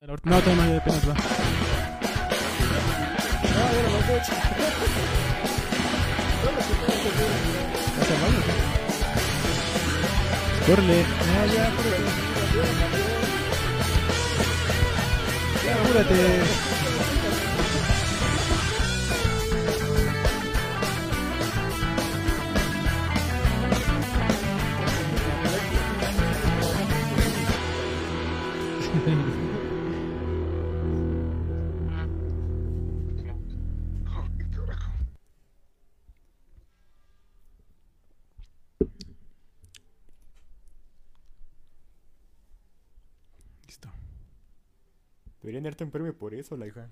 [0.00, 1.14] No, todavía no, apenas va.
[7.98, 8.52] ¿Vas al baño o qué?
[10.70, 10.98] Córrele.
[11.52, 12.10] Ya, córrele.
[15.64, 16.18] Ya, apúrate.
[45.48, 46.90] Deberían darte un premio por eso, la hija.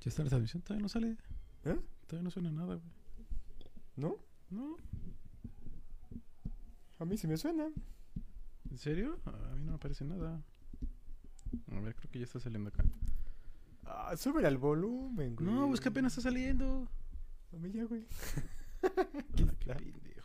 [0.00, 0.64] ¿Ya está la transmisión?
[0.64, 1.16] Todavía no sale.
[1.64, 1.78] ¿Eh?
[2.08, 2.90] Todavía no suena nada, güey.
[3.94, 4.16] ¿No?
[4.50, 4.76] ¿No?
[6.98, 7.70] A mí sí me suena.
[8.68, 9.20] ¿En serio?
[9.26, 10.42] A mí no me aparece nada.
[11.70, 12.82] A ver, creo que ya está saliendo acá.
[13.84, 15.48] Ah, súbele al volumen, güey.
[15.48, 16.88] No, pues que apenas está saliendo.
[17.52, 18.04] A mí ya, güey.
[18.82, 20.19] Ah, qué pendejo.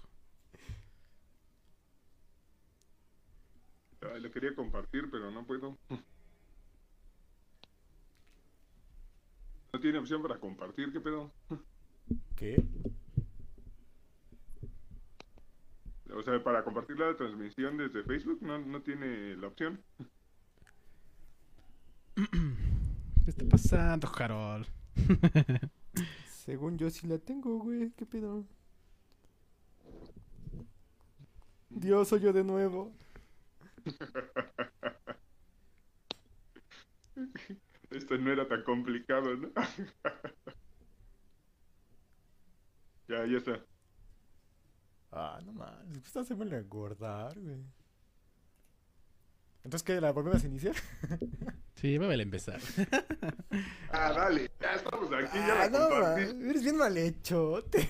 [4.14, 5.78] Ay, lo quería compartir, pero no puedo.
[9.74, 11.32] No tiene opción para compartir, ¿qué pedo?
[12.36, 12.64] ¿Qué?
[16.14, 19.82] O sea, para compartir la transmisión desde Facebook no, no tiene la opción.
[22.16, 24.68] ¿Qué está pasando, Harold?
[26.30, 27.92] Según yo sí la tengo, güey.
[27.98, 28.46] ¿Qué pedo?
[31.70, 32.94] Dios, soy yo de nuevo.
[37.92, 39.50] Esto no era tan complicado, ¿no?
[43.08, 43.64] ya, ya está.
[45.12, 46.06] Ah, no mames.
[46.06, 47.64] Esta se vuelve a engordar, güey.
[49.64, 50.02] Entonces, ¿qué?
[50.02, 50.76] ¿La volvemos a iniciar?
[51.76, 52.60] Sí, me a empezar.
[53.92, 56.22] Ah, dale, ya estamos aquí, ya ah, la no, compartí.
[56.50, 57.88] eres bien mal hechote.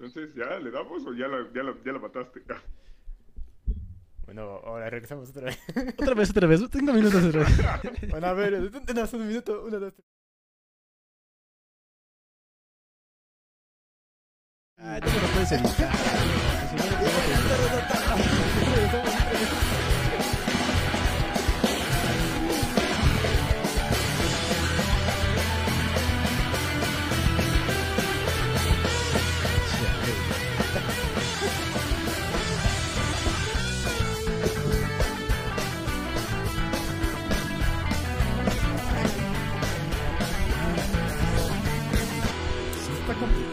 [0.00, 2.40] Entonces, ¿ya le damos o ya la, ya la, ya la mataste?
[4.24, 5.58] bueno, ahora regresamos otra vez.
[5.98, 6.70] otra vez, otra vez.
[6.70, 8.08] Tengo minutos otra vez.
[8.10, 9.62] bueno, a ver, un minuto.
[9.62, 10.06] Una, dos, tres.
[14.78, 15.90] Ah, me lo puedes editar.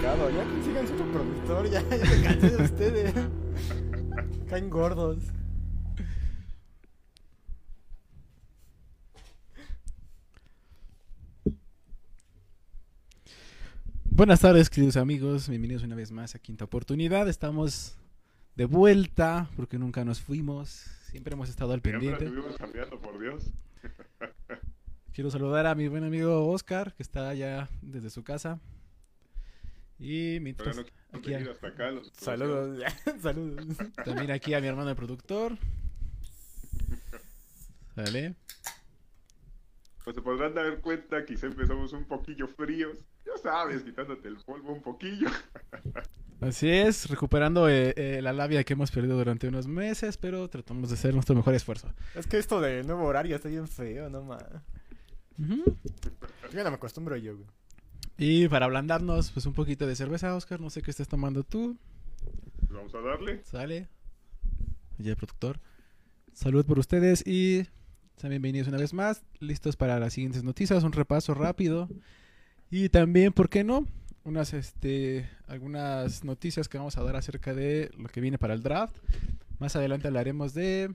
[0.08, 1.70] Ya consigan otro productor.
[1.70, 3.14] Ya, ya me cansé de ustedes.
[4.50, 5.18] Caen gordos.
[14.06, 15.50] Buenas tardes, queridos amigos.
[15.50, 17.28] Bienvenidos una vez más a Quinta Oportunidad.
[17.28, 17.98] Estamos
[18.56, 20.70] de vuelta porque nunca nos fuimos.
[21.12, 22.26] Siempre hemos estado al Siempre pendiente.
[22.28, 23.52] estuvimos cambiando, por Dios.
[25.12, 28.62] Quiero saludar a mi buen amigo Oscar, que está allá desde su casa.
[30.00, 30.92] Y mientras, no aquí
[31.24, 31.92] quiero a- venir hasta acá.
[31.92, 32.80] Los Saludos.
[33.22, 33.66] Saludos.
[34.06, 35.58] también aquí a mi hermano el productor.
[37.96, 38.36] ¿Sale?
[40.04, 42.98] Pues se podrán dar cuenta, quizá empezamos un poquillo fríos.
[43.26, 45.28] Ya sabes, quitándote el polvo un poquillo.
[46.40, 50.90] Así es, recuperando eh, eh, la labia que hemos perdido durante unos meses, pero tratamos
[50.90, 51.92] de hacer nuestro mejor esfuerzo.
[52.14, 54.44] Es que esto del nuevo horario está bien feo, no más.
[55.40, 55.76] Ujú.
[56.54, 57.48] Ya no me acostumbro yo, güey.
[58.20, 60.60] Y para ablandarnos, pues un poquito de cerveza, Oscar.
[60.60, 61.78] No sé qué estás tomando tú.
[62.70, 63.44] Vamos a darle.
[63.44, 63.88] Sale.
[64.98, 65.60] Ya productor.
[66.34, 67.68] Salud por ustedes y
[68.16, 69.24] sean bienvenidos una vez más.
[69.40, 70.84] Listos para las siguientes noticias.
[70.84, 71.90] Un repaso rápido.
[72.72, 73.86] Y también, ¿por qué no?
[74.24, 78.64] Unas, este, algunas noticias que vamos a dar acerca de lo que viene para el
[78.64, 78.98] draft.
[79.60, 80.94] Más adelante hablaremos de,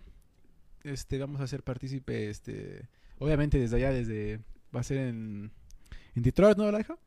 [0.83, 2.89] este, vamos a hacer partícipe, este,
[3.19, 4.41] obviamente desde allá, desde,
[4.75, 5.51] va a ser en,
[6.15, 6.99] en Detroit, ¿no, la hija?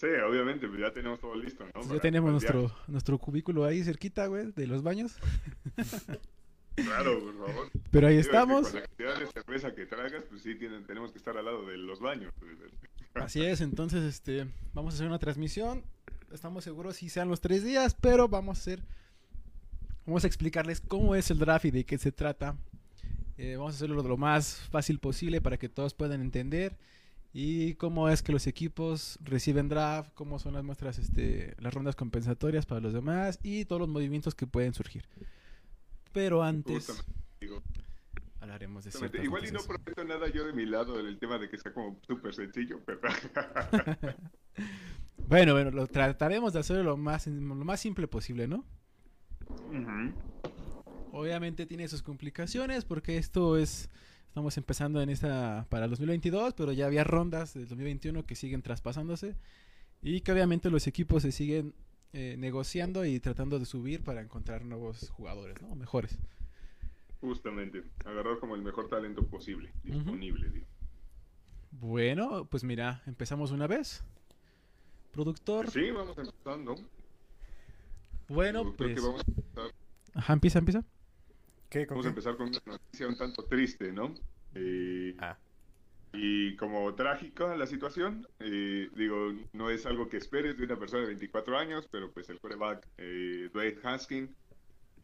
[0.00, 1.72] Sí, obviamente, pues ya tenemos todo listo, ¿no?
[1.72, 5.16] Para- ya tenemos nuestro, nuestro cubículo ahí cerquita, güey, de los baños.
[6.76, 7.70] Claro, por favor.
[7.90, 8.68] Pero ahí Digo, es que estamos.
[8.68, 11.66] Con la cantidad de cerveza que tragas, pues sí, tienen, tenemos que estar al lado
[11.66, 12.32] de los baños.
[12.38, 12.52] pues.
[13.14, 15.82] Así es, entonces este vamos a hacer una transmisión.
[16.32, 18.82] Estamos seguros si sean los tres días, pero vamos a hacer.
[20.06, 22.56] Vamos a explicarles cómo es el draft y de qué se trata.
[23.36, 26.78] Eh, vamos a hacerlo lo más fácil posible para que todos puedan entender.
[27.32, 31.94] Y cómo es que los equipos reciben draft, cómo son las muestras, este, las rondas
[31.94, 35.04] compensatorias para los demás y todos los movimientos que pueden surgir.
[36.12, 37.62] Pero antes Justamente, digo,
[38.40, 41.48] hablaremos de ciertas Igual y no prometo nada yo de mi lado del tema de
[41.48, 43.00] que sea como súper sencillo, pero
[45.28, 48.64] Bueno, bueno, lo trataremos de hacerlo lo más, lo más simple posible, ¿no?
[51.12, 53.88] Obviamente tiene sus complicaciones porque esto es
[54.30, 58.62] estamos empezando en esta para el 2022, pero ya había rondas del 2021 que siguen
[58.62, 59.34] traspasándose
[60.02, 61.74] y que obviamente los equipos se siguen
[62.12, 65.74] eh, negociando y tratando de subir para encontrar nuevos jugadores, ¿no?
[65.74, 66.16] Mejores.
[67.20, 70.66] justamente, agarrar como el mejor talento posible, disponible, digo.
[71.72, 74.04] Bueno, pues mira, empezamos una vez.
[75.10, 75.72] Productor.
[75.72, 76.76] Sí, vamos empezando.
[78.28, 79.74] Bueno, pues que vamos a empezar,
[80.14, 80.84] Ajá, empieza, empieza.
[81.70, 81.86] ¿Qué?
[81.86, 84.14] ¿Con vamos a empezar con una noticia un tanto triste, ¿no?
[84.54, 85.38] Eh, Ah.
[86.12, 91.02] Y como trágica la situación, eh, digo, no es algo que esperes de una persona
[91.02, 94.30] de 24 años, pero pues el quarterback eh, Dwayne Haskins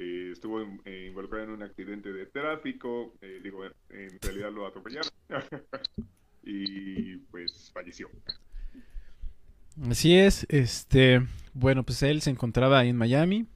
[0.01, 4.67] eh, estuvo in- eh, involucrado en un accidente de tráfico, eh, digo, en realidad lo
[4.67, 5.09] atropellaron
[6.43, 8.11] y pues falleció.
[9.89, 13.47] Así es, este, bueno, pues él se encontraba ahí en Miami,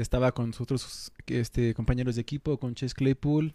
[0.00, 3.54] estaba con sus otros este, compañeros de equipo, con Chase Claypool,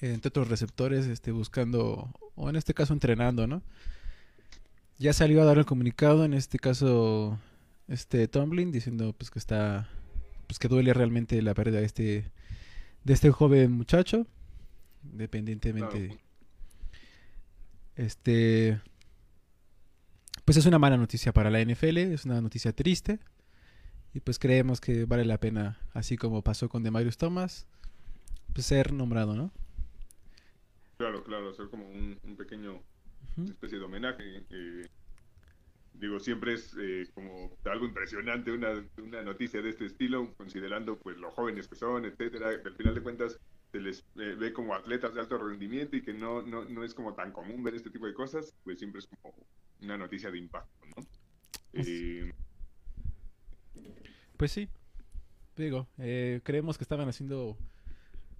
[0.00, 3.62] entre otros receptores, este, buscando, o en este caso entrenando, ¿no?
[4.98, 7.38] Ya salió a dar el comunicado, en este caso,
[7.88, 9.88] este Tomlin, diciendo pues que está,
[10.46, 12.24] pues que duele realmente la pérdida de este,
[13.04, 14.26] de este joven muchacho,
[15.04, 16.20] independientemente, Claro.
[17.96, 18.80] este,
[20.44, 23.18] pues es una mala noticia para la NFL, es una noticia triste.
[24.12, 27.66] Y pues creemos que vale la pena, así como pasó con Demarius Thomas,
[28.52, 29.52] pues ser nombrado, ¿no?
[30.98, 32.82] Claro, claro, hacer como un, un pequeño
[33.36, 33.50] Ujú.
[33.50, 34.44] especie de homenaje.
[34.50, 34.86] eh,
[35.94, 41.16] digo, siempre es eh, como algo impresionante una, una noticia de este estilo, considerando pues
[41.18, 43.38] los jóvenes que son, etcétera, que al final de cuentas
[43.72, 46.94] se les eh, ve como atletas de alto rendimiento y que no, no, no es
[46.94, 49.34] como tan común ver este tipo de cosas, pues siempre es como
[49.80, 51.06] una noticia de impacto, ¿no?
[51.72, 52.32] Eh,
[54.36, 54.68] Pues sí,
[55.56, 57.56] digo, eh, creemos que estaban haciendo,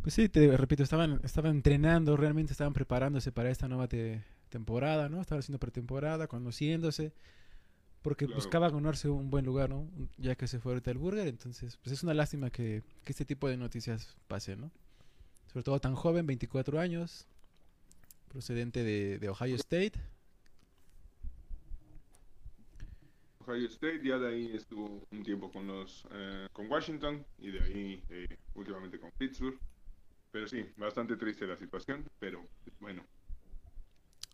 [0.02, 5.08] pues sí, te repito, estaban, estaban entrenando, realmente estaban preparándose para esta nueva te- temporada,
[5.08, 5.20] ¿no?
[5.20, 7.12] Estaban haciendo pretemporada, conociéndose,
[8.02, 8.36] porque Claro.
[8.36, 9.86] buscaba ganarse un buen lugar, ¿no?
[10.16, 13.26] Ya que se fue ahorita el Burger, entonces, pues es una lástima que, que este
[13.26, 14.70] tipo de noticias pasen, ¿no?
[15.52, 17.26] Sobre todo tan joven, 24 años,
[18.28, 19.92] procedente de, de Ohio State.
[23.50, 27.60] Ohio State, ya de ahí estuvo un tiempo con los eh, con Washington y de
[27.60, 29.58] ahí eh, últimamente con Pittsburgh.
[30.32, 32.46] Pero sí, bastante triste la situación, pero
[32.78, 33.04] bueno,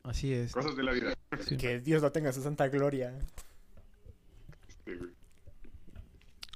[0.03, 0.53] Así es.
[0.53, 1.15] cosas de la vida.
[1.41, 1.57] sí.
[1.57, 3.19] Que Dios lo tenga en su santa gloria.
[4.69, 4.99] Este.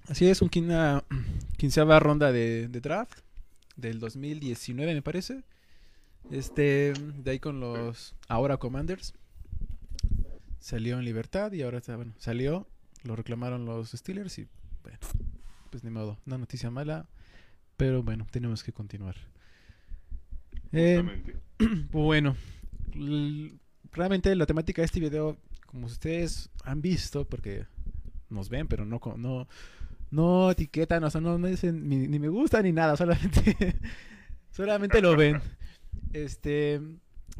[0.09, 1.03] Así es, un quina,
[1.57, 3.21] quinceava ronda de, de draft
[3.77, 5.43] del 2019 me parece.
[6.31, 9.15] Este, de ahí con los ahora Commanders.
[10.61, 12.69] Salió en libertad y ahora está, bueno, salió,
[13.03, 14.47] lo reclamaron los Steelers y
[14.83, 14.99] bueno,
[15.71, 17.09] pues ni modo, una noticia mala,
[17.77, 19.17] pero bueno, tenemos que continuar.
[20.73, 21.03] Eh,
[21.91, 22.37] bueno,
[23.93, 27.67] realmente la temática de este video, como ustedes han visto, porque
[28.29, 29.49] nos ven, pero no, no,
[30.11, 33.77] no etiquetan, o sea, no, no dicen ni, ni me gusta ni nada, solamente,
[34.51, 35.41] solamente lo ven.
[36.13, 36.81] Este,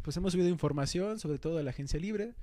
[0.03, 2.35] pues hemos subido información, sobre todo de la agencia libre.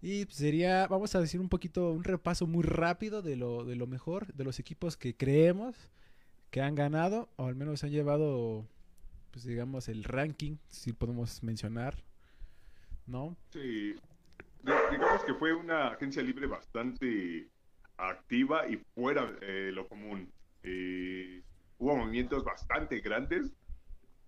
[0.00, 3.76] Y pues, sería, vamos a decir un poquito, un repaso muy rápido de lo, de
[3.76, 5.90] lo mejor, de los equipos que creemos
[6.50, 8.66] que han ganado, o al menos han llevado,
[9.32, 12.02] pues digamos, el ranking, si podemos mencionar,
[13.06, 13.36] ¿no?
[13.50, 13.94] Sí,
[14.90, 17.48] digamos que fue una agencia libre bastante
[17.96, 20.30] activa y fuera de lo común.
[20.62, 21.42] Eh,
[21.78, 23.52] hubo movimientos bastante grandes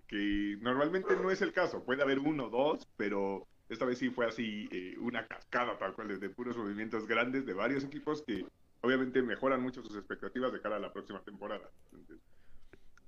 [0.06, 1.84] que normalmente no es el caso.
[1.84, 5.94] Puede haber uno o dos, pero esta vez sí fue así eh, una cascada tal
[5.94, 8.44] cual de, de puros movimientos grandes de varios equipos que
[8.80, 11.70] obviamente mejoran mucho sus expectativas de cara a la próxima temporada.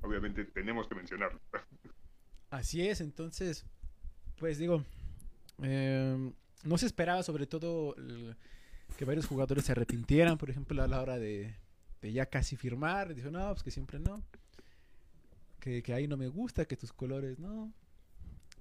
[0.02, 1.40] Obviamente tenemos que mencionarlo.
[2.50, 3.66] Así es, entonces,
[4.38, 4.84] pues digo,
[5.62, 6.32] em,
[6.64, 7.96] no se esperaba sobre todo
[8.96, 11.56] que varios jugadores se arrepintieran, por ejemplo, a la hora de,
[12.02, 14.22] ya casi firmar, dijo, no, pues que siempre no,
[15.58, 17.72] que ahí no me gusta, que tus colores no.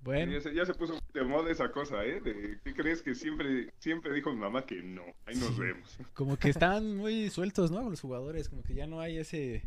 [0.03, 2.20] Bueno, Ya se, ya se puso de moda esa cosa, ¿eh?
[2.22, 5.03] De, ¿Qué crees que siempre, siempre dijo mi mamá que no?
[5.25, 5.62] Ahí nos Sí.
[5.62, 5.98] vemos.
[6.13, 7.88] como que están muy sueltos, ¿no?
[7.89, 9.63] Los jugadores, como que ya no hay ese,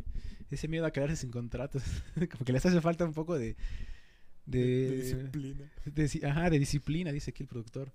[0.51, 1.83] ese miedo a quedarse sin contratos,
[2.31, 3.55] como que les hace falta un poco de,
[4.45, 5.71] de, De disciplina.
[5.85, 7.91] de ajá, de disciplina, dice aquí el productor.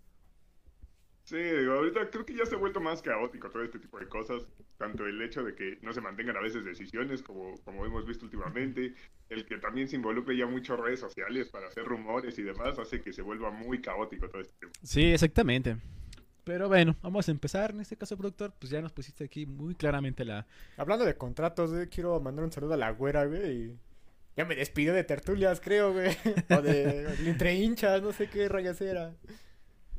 [1.30, 4.08] Sí, digo, ahorita creo que ya se ha vuelto más caótico todo este tipo de
[4.08, 8.04] cosas, tanto el hecho de que no se mantengan a veces decisiones como, como hemos
[8.04, 8.94] visto últimamente,
[9.28, 13.00] el que también se involucre ya mucho redes sociales para hacer rumores y demás, hace
[13.00, 14.72] que se vuelva muy caótico todo este tema.
[14.82, 15.76] Sí, exactamente.
[16.42, 17.70] Pero bueno, vamos a empezar.
[17.70, 20.48] En este caso, productor, pues ya nos pusiste aquí muy claramente la...
[20.78, 23.52] Hablando de contratos, güey, quiero mandar un saludo a la güera, güey.
[23.52, 23.78] y
[24.36, 26.10] Ya me despidió de tertulias, creo, güey.
[26.58, 29.14] O de entre hinchas, no sé qué rayas era.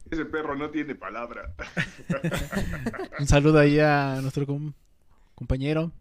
[0.09, 1.53] Ese perro no tiene palabra.
[3.19, 4.73] Un saludo ahí a nuestro com-
[5.35, 5.91] compañero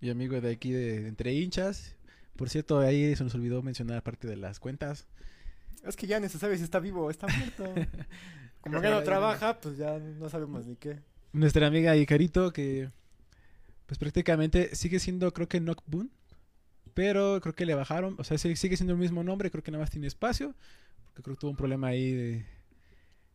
[0.00, 1.96] y amigo de aquí de, de Entre Hinchas.
[2.36, 5.06] Por cierto, ahí se nos olvidó mencionar parte de las cuentas.
[5.84, 7.74] Es que ya ni se sabe si está vivo o está muerto.
[8.60, 10.98] Como que no trabaja, pues ya no sabemos ni qué.
[11.32, 12.90] Nuestra amiga Icarito, que
[13.86, 16.10] pues prácticamente sigue siendo, creo que Knockboon.
[16.94, 19.82] Pero creo que le bajaron, o sea, sigue siendo el mismo nombre, creo que nada
[19.82, 20.54] más tiene espacio.
[21.06, 22.44] Porque creo que tuvo un problema ahí de,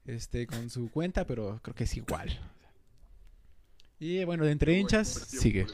[0.06, 2.40] este, con su cuenta, pero creo que es igual.
[4.00, 5.68] Y bueno, de entre hinchas, sigue.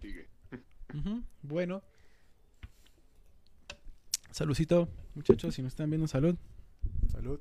[0.00, 0.28] Sigue.
[1.42, 1.82] Bueno.
[4.30, 6.36] Saludcito, muchachos, si nos están viendo, salud.
[7.10, 7.38] Salud.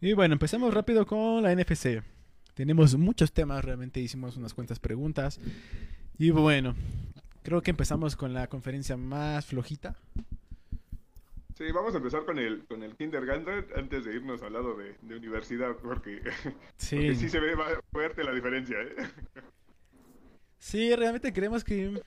[0.00, 2.02] Y bueno, empecemos rápido con la NFC.
[2.54, 5.40] Tenemos muchos temas, realmente hicimos unas cuantas preguntas.
[6.18, 6.74] Y bueno,
[7.42, 9.96] creo que empezamos con la conferencia más flojita.
[11.56, 14.96] Sí, vamos a empezar con el, con el kindergarten antes de irnos al lado de,
[15.02, 16.20] de universidad, porque,
[16.76, 17.54] Sí, porque sí se ve
[17.92, 18.94] fuerte la diferencia, ¿eh?
[20.58, 22.02] sí, realmente creemos que,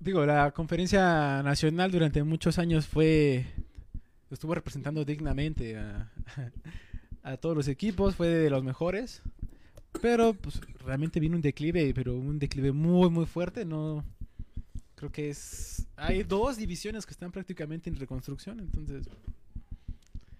[0.00, 3.46] digo, la conferencia nacional durante muchos años fue,
[4.30, 6.10] estuvo representando dignamente a,
[7.22, 9.22] a todos los equipos, fue de los mejores.
[10.02, 14.04] Pero pues realmente vino un declive, pero un declive muy muy fuerte, no
[14.98, 19.08] creo que es hay dos divisiones que están prácticamente en reconstrucción, entonces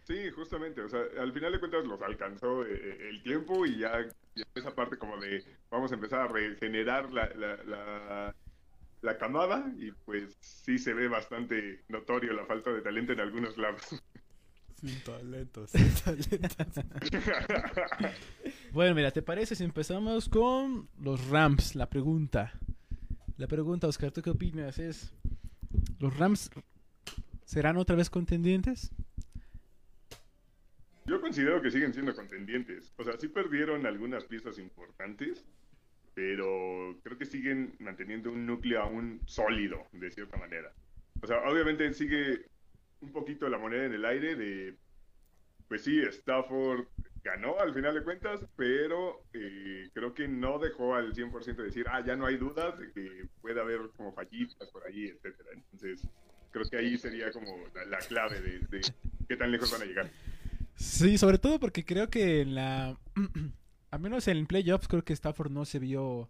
[0.08, 3.80] Sí, justamente, o sea, al final de cuentas los alcanzó eh, eh, el tiempo y
[3.80, 8.34] ya, ya esa parte como de vamos a empezar a regenerar la, la, la,
[9.02, 13.58] la camada y pues sí se ve bastante notorio la falta de talento en algunos
[13.58, 13.82] lados.
[14.80, 16.82] Sin talento, sin talento.
[18.72, 21.74] bueno, mira, ¿te parece si empezamos con los Rams?
[21.74, 22.52] La pregunta.
[23.38, 24.80] La pregunta, Oscar, ¿tú qué opinas?
[24.80, 25.14] Es
[26.00, 26.50] ¿Los Rams
[27.44, 28.90] serán otra vez contendientes?
[31.06, 32.92] Yo considero que siguen siendo contendientes.
[32.96, 35.44] O sea, sí perdieron algunas piezas importantes,
[36.14, 40.72] pero creo que siguen manteniendo un núcleo aún sólido, de cierta manera.
[41.22, 42.44] O sea, obviamente sigue
[43.00, 44.76] un poquito la moneda en el aire de,
[45.68, 46.88] pues sí, Stafford
[47.28, 51.86] ganó al final de cuentas, pero eh, creo que no dejó al 100% de decir,
[51.90, 55.50] ah, ya no hay dudas de que puede haber como fallitas por ahí, etcétera.
[55.54, 56.06] Entonces,
[56.50, 58.80] creo que ahí sería como la, la clave de, de
[59.28, 60.10] qué tan lejos van a llegar.
[60.76, 62.98] Sí, sobre todo porque creo que en la.
[63.90, 66.28] Al menos en playoffs, creo que Stafford no se vio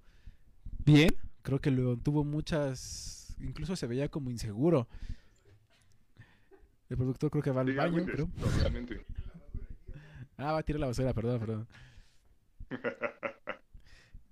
[0.85, 1.11] bien.
[1.43, 3.37] Creo que lo tuvo muchas.
[3.41, 4.89] Incluso se veía como inseguro.
[6.89, 8.29] El productor creo que va al Sí, baño, creo.
[8.59, 9.05] realmente.
[10.39, 11.69] Ah, va a tirar la basura, perdón, perdón.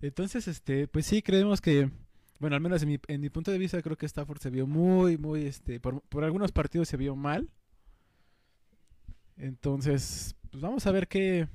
[0.01, 1.91] Entonces, este, pues sí, creemos que.
[2.39, 5.47] Bueno, al menos en mi, punto de vista, creo que Stafford se vio muy, muy,
[5.47, 5.81] este.
[5.81, 7.51] Por, por algunos partidos se vio mal.
[9.37, 11.49] Entonces, pues vamos a ver qué,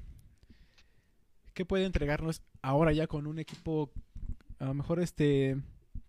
[1.53, 3.91] qué puede entregarnos ahora ya con un equipo
[4.61, 5.57] a lo mejor este,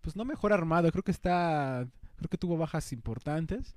[0.01, 3.75] pues no mejor armado, creo que está, creo que tuvo bajas importantes,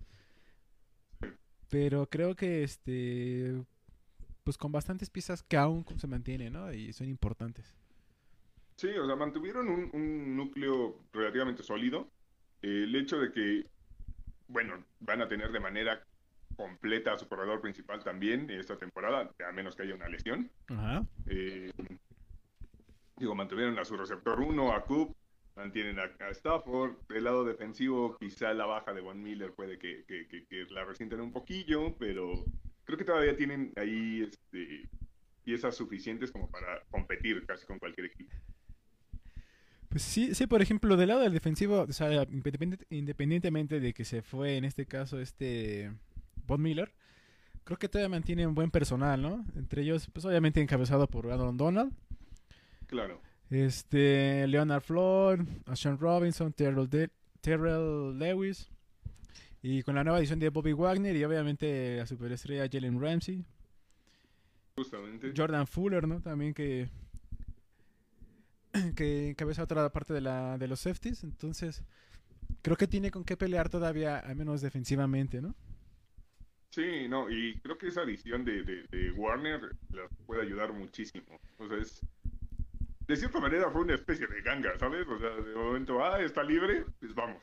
[1.71, 3.65] pero creo que este,
[4.47, 6.73] pues con bastantes piezas que aún se mantienen, ¿no?
[6.73, 7.75] Y son importantes.
[8.77, 12.09] Sí, o sea, mantuvieron un, un núcleo relativamente sólido.
[12.63, 13.69] Eh, el hecho de que,
[14.47, 16.01] bueno, van a tener de manera
[16.55, 20.49] completa a su corredor principal también esta temporada, a menos que haya una lesión.
[20.69, 21.05] Ajá.
[21.27, 21.73] Eh,
[23.17, 25.13] digo, mantuvieron a su receptor 1, a Coop,
[25.57, 26.93] mantienen a, a, Stafford.
[27.09, 30.85] Del lado defensivo, quizá la baja de Von Miller puede que, que, que, que, la
[30.85, 32.45] resienten un poquillo, pero
[32.87, 34.89] creo que todavía tienen ahí este,
[35.45, 38.33] piezas suficientes como para competir casi con cualquier equipo.
[39.89, 42.27] Pues sí, sí, por ejemplo, del lado del defensivo, o sea,
[42.91, 45.93] independientemente de que se fue en este caso este
[46.47, 46.93] Von Miller,
[47.65, 49.45] creo que todavía mantiene un buen personal, ¿no?
[49.57, 51.93] Entre ellos, pues obviamente encabezado por Aaron Donald.
[52.87, 53.21] Claro.
[53.51, 55.41] Este, Leonard Floyd,
[55.75, 58.71] Sean Robinson, Terrell, De Terrell Lewis.
[59.69, 63.45] Y con la nueva edición de Bobby Wagner y obviamente la superestrella Jalen Ramsey.
[64.77, 65.33] Justamente.
[65.37, 66.21] Jordan Fuller, ¿no?
[66.21, 66.89] También que
[68.95, 71.83] que encabeza otra parte de la de los safeties, entonces
[72.63, 75.57] creo que tiene con qué pelear todavía, al menos defensivamente, ¿no?
[76.71, 81.41] Sí, no, y creo que esa visión de, de, de Warner la puede ayudar muchísimo.
[81.59, 82.01] O sea, es,
[83.09, 85.09] de cierta manera fue una especie de ganga, ¿sabes?
[85.09, 87.43] O sea, de momento, ah, está libre, pues vamos.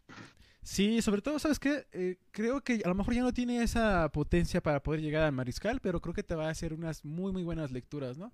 [0.64, 1.86] Sí, sobre todo, ¿sabes qué?
[1.92, 5.34] Eh, creo que a lo mejor ya no tiene esa potencia para poder llegar al
[5.34, 8.32] mariscal, pero creo que te va a hacer unas muy, muy buenas lecturas, ¿no?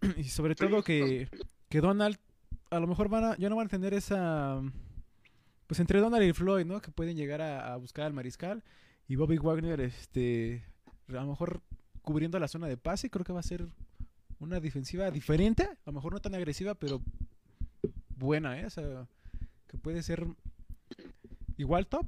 [0.16, 1.28] y sobre Sí, todo que,
[1.68, 2.18] que Donald,
[2.70, 4.62] a lo mejor van a, ya no van a tener esa...
[5.66, 6.80] Pues entre Donald y Floyd, ¿no?
[6.80, 8.62] Que pueden llegar a, a buscar al mariscal.
[9.08, 10.64] Y Bobby Wagner, este...
[11.08, 11.60] A lo mejor
[12.02, 13.66] cubriendo la zona de pase, creo que va a ser
[14.38, 15.64] una defensiva diferente.
[15.64, 17.02] A lo mejor no tan agresiva, pero
[18.16, 18.66] buena, ¿eh?
[18.66, 19.06] O sea,
[19.66, 20.26] que puede ser
[21.60, 22.06] igual top.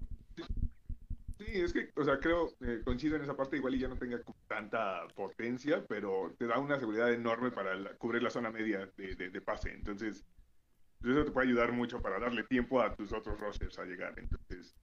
[1.38, 3.96] Sí, es que, o sea, creo, eh, coincido en esa parte, igual y ya no
[3.96, 8.90] tenga tanta potencia, pero te da una seguridad enorme para la- cubrir la zona media
[8.96, 9.72] de, de- de pase.
[9.72, 10.24] Entonces,
[11.00, 14.14] pues eso te puede ayudar mucho para darle tiempo a tus otros rosters a llegar.
[14.18, 14.76] Entonces,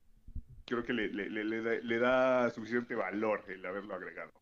[0.65, 4.33] creo que le, le- le- da, le da suficiente valor el haberlo agregado.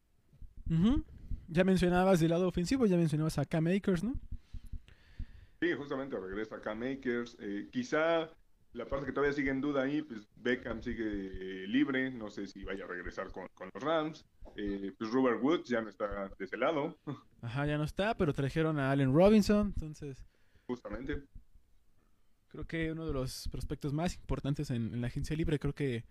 [0.72, 1.04] Ujú.
[1.50, 4.16] Ya mencionabas del lado ofensivo, ya mencionabas a Cam Akers, ¿no?
[5.62, 7.36] Sí, justamente regresa acá Makers.
[7.40, 8.30] Eh, quizá
[8.78, 12.48] la parte que todavía sigue en duda ahí, pues Beckham sigue eh, libre, no sé
[12.48, 14.26] si vaya a regresar con, con los Rams.
[14.56, 16.98] Eh, pues Robert Woods ya no está de ese lado,
[17.42, 20.26] Ajá, ya no está, pero trajeron a Allen Robinson, entonces
[20.66, 21.24] justamente.
[22.48, 26.06] creo que uno de los prospectos más importantes en, en la agencia libre, creo que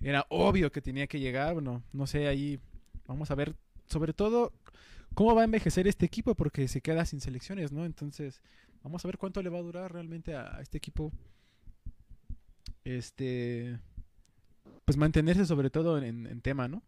[0.00, 2.58] era obvio que tenía que llegar, bueno, no sé, ahí
[3.06, 3.54] vamos a ver,
[3.86, 4.52] sobre todo,
[5.14, 7.84] cómo va a envejecer este equipo, porque se queda sin selecciones, ¿no?
[7.84, 8.40] Entonces,
[8.82, 11.12] vamos a ver cuánto le va a durar realmente a, a este equipo,
[12.84, 13.78] este,
[14.84, 16.82] pues mantenerse sobre todo en, en tema, ¿no?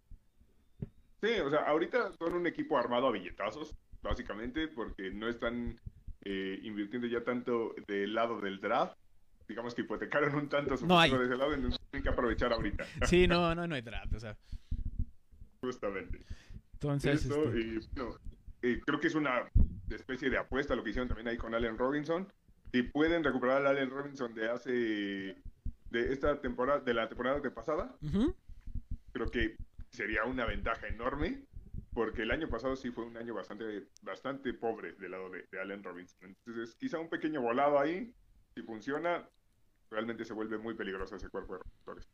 [1.23, 5.81] Sí, o sea, ahorita son un equipo armado a billetazos, básicamente, porque no están
[6.23, 8.97] eh, invirtiendo ya tanto del lado del draft.
[9.49, 11.11] Digamos que hipotecaron un tanto su No hay.
[11.11, 14.21] de ese lado, entonces tienen que aprovechar ahorita, Sí, no, no, no hay draft, o
[14.21, 14.37] sea,
[15.61, 16.21] justamente.
[16.75, 18.19] entonces, este, y, bueno,
[18.63, 19.49] eh, creo que es una
[19.91, 22.27] especie de apuesta lo que hicieron también ahí con Allen Robinson.
[22.73, 25.37] Si pueden recuperar al Allen Robinson de hace,
[25.95, 27.97] de esta temporada, de la temporada de pasada,
[29.13, 29.57] creo que
[29.91, 31.45] sería una ventaja enorme,
[31.93, 35.61] porque el año pasado sí fue un año bastante, bastante pobre del lado de, de
[35.61, 36.37] Allen Robinson.
[36.45, 38.13] Entonces, quizá un pequeño volado ahí,
[38.57, 39.29] si funciona,
[39.89, 42.09] realmente se vuelve muy peligroso ese cuerpo de receptores.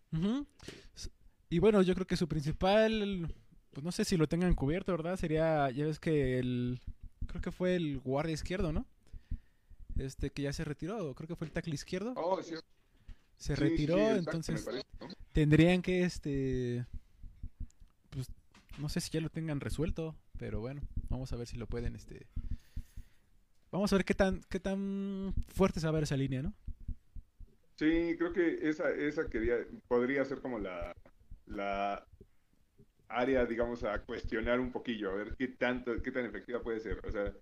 [1.48, 3.34] Y bueno, yo creo que su principal,
[3.70, 5.16] pues no sé si lo tengan cubierto, ¿verdad?
[5.16, 6.80] Sería, ya ves que el,
[7.26, 8.86] creo que fue el guardia izquierdo, ¿no?
[9.96, 12.12] Este que ya se retiró, creo que fue el tackle izquierdo.
[12.16, 12.54] Oh, sí,
[13.40, 15.08] se sí, retiró, sí, exacto, me entonces parece, ¿no?
[15.32, 16.84] tendrían que, este,
[18.10, 18.28] pues
[18.78, 21.96] no sé si ya lo tengan resuelto, pero bueno, vamos a ver si lo pueden,
[21.96, 22.26] este,
[23.72, 26.54] vamos a ver qué tan, qué tan fuerte se va a ver esa línea, ¿no?
[27.76, 29.56] Sí, creo que esa, esa quería,
[29.88, 30.94] podría ser como la,
[31.46, 32.06] la
[33.08, 37.00] área, digamos, a cuestionar un poquillo, a ver qué tanto, qué tan efectiva puede ser.
[37.06, 37.32] O sea,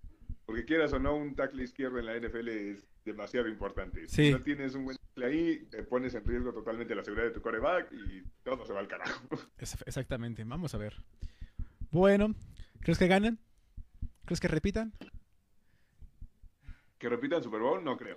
[0.47, 4.07] porque quieras o no, un tackle izquierdo en la NFL es demasiado importante.
[4.07, 4.27] Sí.
[4.27, 7.41] Si no tienes un buen ahí, te pones en riesgo totalmente la seguridad de tu
[7.41, 9.29] coreback y todo se va al carajo.
[9.59, 10.95] Exactamente, vamos a ver.
[11.91, 12.35] Bueno,
[12.81, 13.39] ¿crees que ganen?
[14.25, 14.93] ¿Crees que repitan?
[16.99, 18.17] Que repitan Super Bowl, no creo.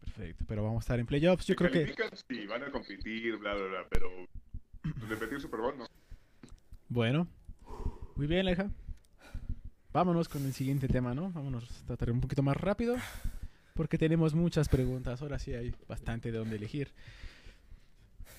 [0.00, 1.46] Perfecto, pero vamos a estar en playoffs.
[1.46, 1.94] Yo creo que
[2.28, 4.10] sí, van a competir, bla, bla, bla, pero
[5.08, 5.86] repetir Super Bowl, no.
[6.88, 7.28] Bueno,
[8.16, 8.70] muy bien, Leja.
[9.92, 11.30] Vámonos con el siguiente tema, ¿no?
[11.32, 12.96] Vámonos a tratar un poquito más rápido.
[13.78, 15.22] Porque tenemos muchas preguntas.
[15.22, 16.90] Ahora sí hay bastante de dónde elegir.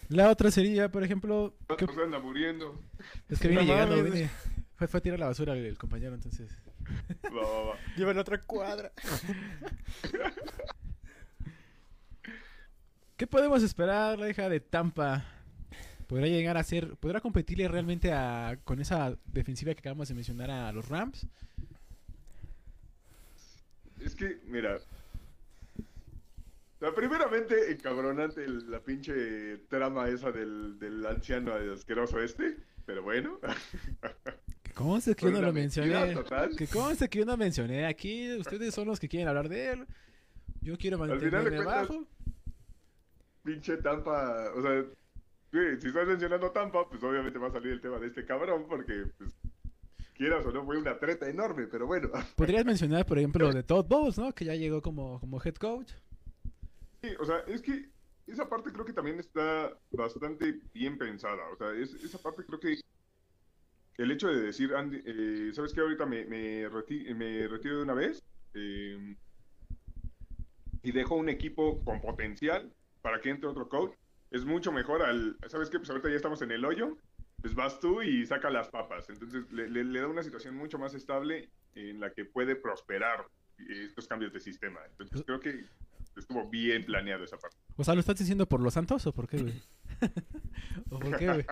[0.09, 1.55] La otra sería, por ejemplo.
[1.77, 2.77] ¿qué- Se anda muriendo.
[3.29, 3.95] Es que viene No llegando.
[3.95, 4.11] mames.
[4.11, 4.29] viene-
[4.75, 6.51] fue, fue a tirar la basura el, el compañero, entonces.
[7.25, 7.75] Va, va, va.
[7.95, 8.91] Lleva en otra cuadra.
[13.15, 15.23] ¿Qué podemos esperar, la hija de Tampa?
[16.07, 16.97] ¿Podrá llegar a ser.
[16.97, 21.25] ¿Podrá competirle realmente a, con esa defensiva que acabamos de mencionar a los Rams?
[24.03, 24.79] Es que, mira.
[26.79, 32.57] Sea, primeramente, encabronante la pinche trama esa del, del anciano asqueroso este.
[32.85, 33.39] Pero bueno.
[34.63, 36.17] Que conste que yo no lo mencioné.
[36.57, 37.85] Que conste que yo no mencioné.
[37.85, 39.87] Aquí ustedes son los que quieren hablar de él.
[40.61, 42.07] Yo quiero mantenerme abajo.
[43.43, 44.51] pinche Tampa.
[44.55, 44.85] O sea,
[45.51, 48.65] si estás mencionando Tampa, pues obviamente va a salir el tema de este cabrón.
[48.67, 49.31] Porque, pues,
[50.13, 51.67] quieras o no, fue una treta enorme.
[51.67, 52.09] Pero bueno.
[52.35, 54.33] Podrías mencionar, por ejemplo, de Todd Bowles, ¿no?
[54.33, 55.91] Que ya llegó como, como head coach.
[57.01, 57.91] Sí, o sea, es que
[58.27, 61.49] esa parte creo que también está bastante bien pensada.
[61.51, 62.75] O sea, es- esa parte creo que
[63.97, 65.81] el hecho de decir, Andy, eh, ¿sabes qué?
[65.81, 68.19] Ahorita me, me, reti- me retiro de una vez
[68.53, 69.15] eh,
[70.81, 73.95] y dejo un equipo con potencial para que entre otro coach.
[74.31, 75.79] Es mucho mejor al, ¿sabes qué?
[75.79, 76.97] Pues ahorita ya estamos en el hoyo.
[77.41, 79.09] pues vas tú y saca las papas.
[79.09, 84.33] Entonces le da una situación mucho más estable en la que puede prosperar estos cambios
[84.33, 84.81] de sistema.
[84.87, 85.65] Entonces creo que
[86.19, 87.57] estuvo bien planeado esa parte.
[87.77, 89.61] O sea, ¿lo estás diciendo por los santos o por qué, güey?
[90.91, 91.45] ¿O por qué, güey?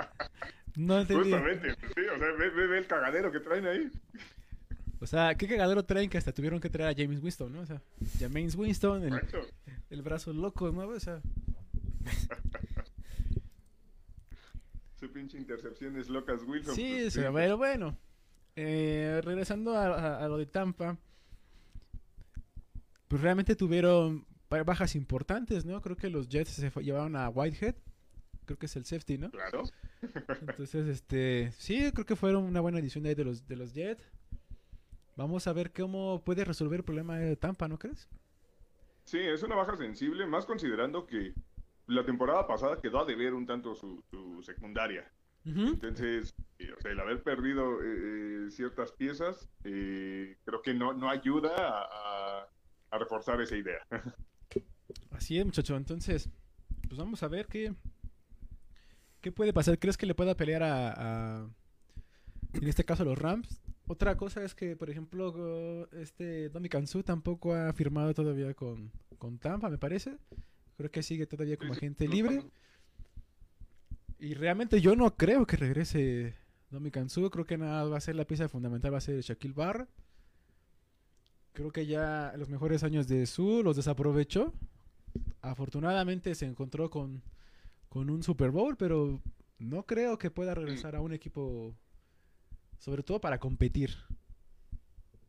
[0.75, 1.32] No entendí.
[1.32, 3.91] Justamente, sí, o sea, ve, ve- ve el cagadero que traen ahí.
[4.99, 7.62] O sea, ¿qué cagadero traen que hasta tuvieron que traer a James Winston, ¿no?
[7.62, 7.82] O sea,
[8.19, 9.21] James Winston, el,
[9.89, 10.88] el brazo loco, ¿no?
[10.88, 11.21] O sea,
[14.99, 16.75] Su pinche intercepciones locas, Wilson.
[16.75, 17.97] sí, pues, sea, pero bueno.
[18.56, 20.97] Eh, regresando a, a- a lo de Tampa,
[23.08, 25.81] pues realmente tuvieron bajas importantes, ¿no?
[25.81, 27.75] Creo que los Jets se llevaron a Whitehead,
[28.45, 29.31] creo que es el safety, ¿no?
[29.31, 29.63] Claro.
[30.41, 33.73] Entonces, este, sí, creo que fueron una buena edición de ahí de los, de los
[33.73, 34.03] Jets.
[35.15, 38.07] Vamos a ver cómo puede resolver el problema de Tampa, ¿no crees?
[39.05, 41.33] Sí, es una baja sensible, más considerando que
[41.88, 45.10] la temporada pasada quedó a deber un tanto su, su secundaria.
[45.45, 47.86] Entonces, eh, o sea, el haber perdido eh,
[48.47, 51.81] eh, ciertas piezas, eh, creo que no, no ayuda a,
[52.41, 52.47] a-
[52.91, 53.79] a reforzar esa idea.
[55.12, 55.76] Así es, muchacho.
[55.76, 56.30] Entonces,
[56.88, 57.73] pues vamos a ver qué,
[59.21, 59.78] qué puede pasar.
[59.80, 60.93] ¿Crees que le pueda pelear a,
[61.41, 61.50] a-
[62.54, 63.62] en este caso, a los Rams?
[63.88, 69.38] Otra cosa es que, por ejemplo, este Domi Kansu tampoco ha firmado todavía con, con
[69.38, 70.17] Tampa, me parece.
[70.76, 72.43] Creo que sigue todavía como agente libre.
[74.19, 76.36] Y realmente yo no creo que regrese
[76.69, 77.30] Domi Kansu.
[77.30, 79.88] Creo que nada va a ser la pieza fundamental, va a ser Shaquille Barr.
[81.54, 84.54] Creo que ya los mejores años de Su los desaprovechó.
[85.41, 87.21] Afortunadamente se encontró con,
[87.89, 89.21] con un Super Bowl, pero
[89.60, 91.75] no creo que pueda regresar a un equipo,
[92.77, 93.91] sobre todo para competir.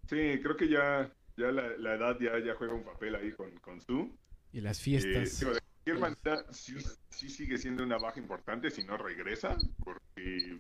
[0.09, 3.51] Sí, creo que ya, ya la, la edad ya, ya juega un papel ahí con,
[3.59, 4.17] con Su.
[4.53, 5.41] Y las Eh, fiestas.
[5.41, 6.75] digo, de cualquier manera, sí,
[7.11, 10.59] sí sigue siendo una baja importante si no regresa, porque,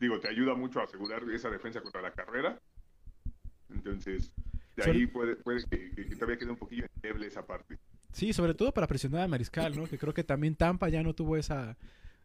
[0.00, 2.58] digo, te ayuda mucho a asegurar esa defensa contra la carrera.
[3.70, 4.30] Entonces,
[4.76, 7.78] de ahí puede, puede que todavía quede un poquillo endeble esa parte.
[8.14, 9.86] Sí, sobre todo para presionar a Mariscal, ¿no?
[9.86, 11.76] Que creo que también Tampa ya no tuvo esa,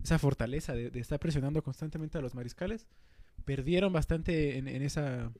[0.04, 2.86] esa fortaleza de, estar presionando constantemente a los Mariscales.
[3.43, 5.32] Perdieron bastante en, en esa...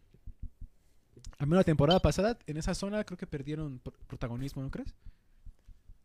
[1.38, 4.94] A menos la temporada pasada, en esa zona creo que perdieron pr- protagonismo, ¿no crees?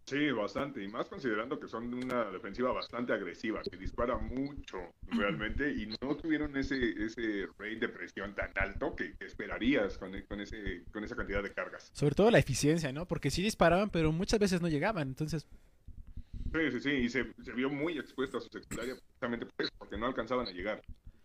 [0.07, 5.73] Sí, bastante, y más considerando que son una defensiva bastante agresiva, que dispara mucho realmente,
[5.73, 10.41] y no tuvieron ese, ese rate de presión tan alto que, que esperarías con, con,
[10.43, 11.91] ese, con esa cantidad de cargas.
[11.95, 13.07] Sobre todo la eficiencia, ¿no?
[13.07, 15.09] Porque sí disparaban, pero muchas veces no llegaban.
[15.09, 15.47] Entonces,
[16.55, 19.73] Sí, sí, sí, y se, se vio muy expuesto a su secundaria precisamente por eso,
[19.77, 20.83] porque no alcanzaban a llegar.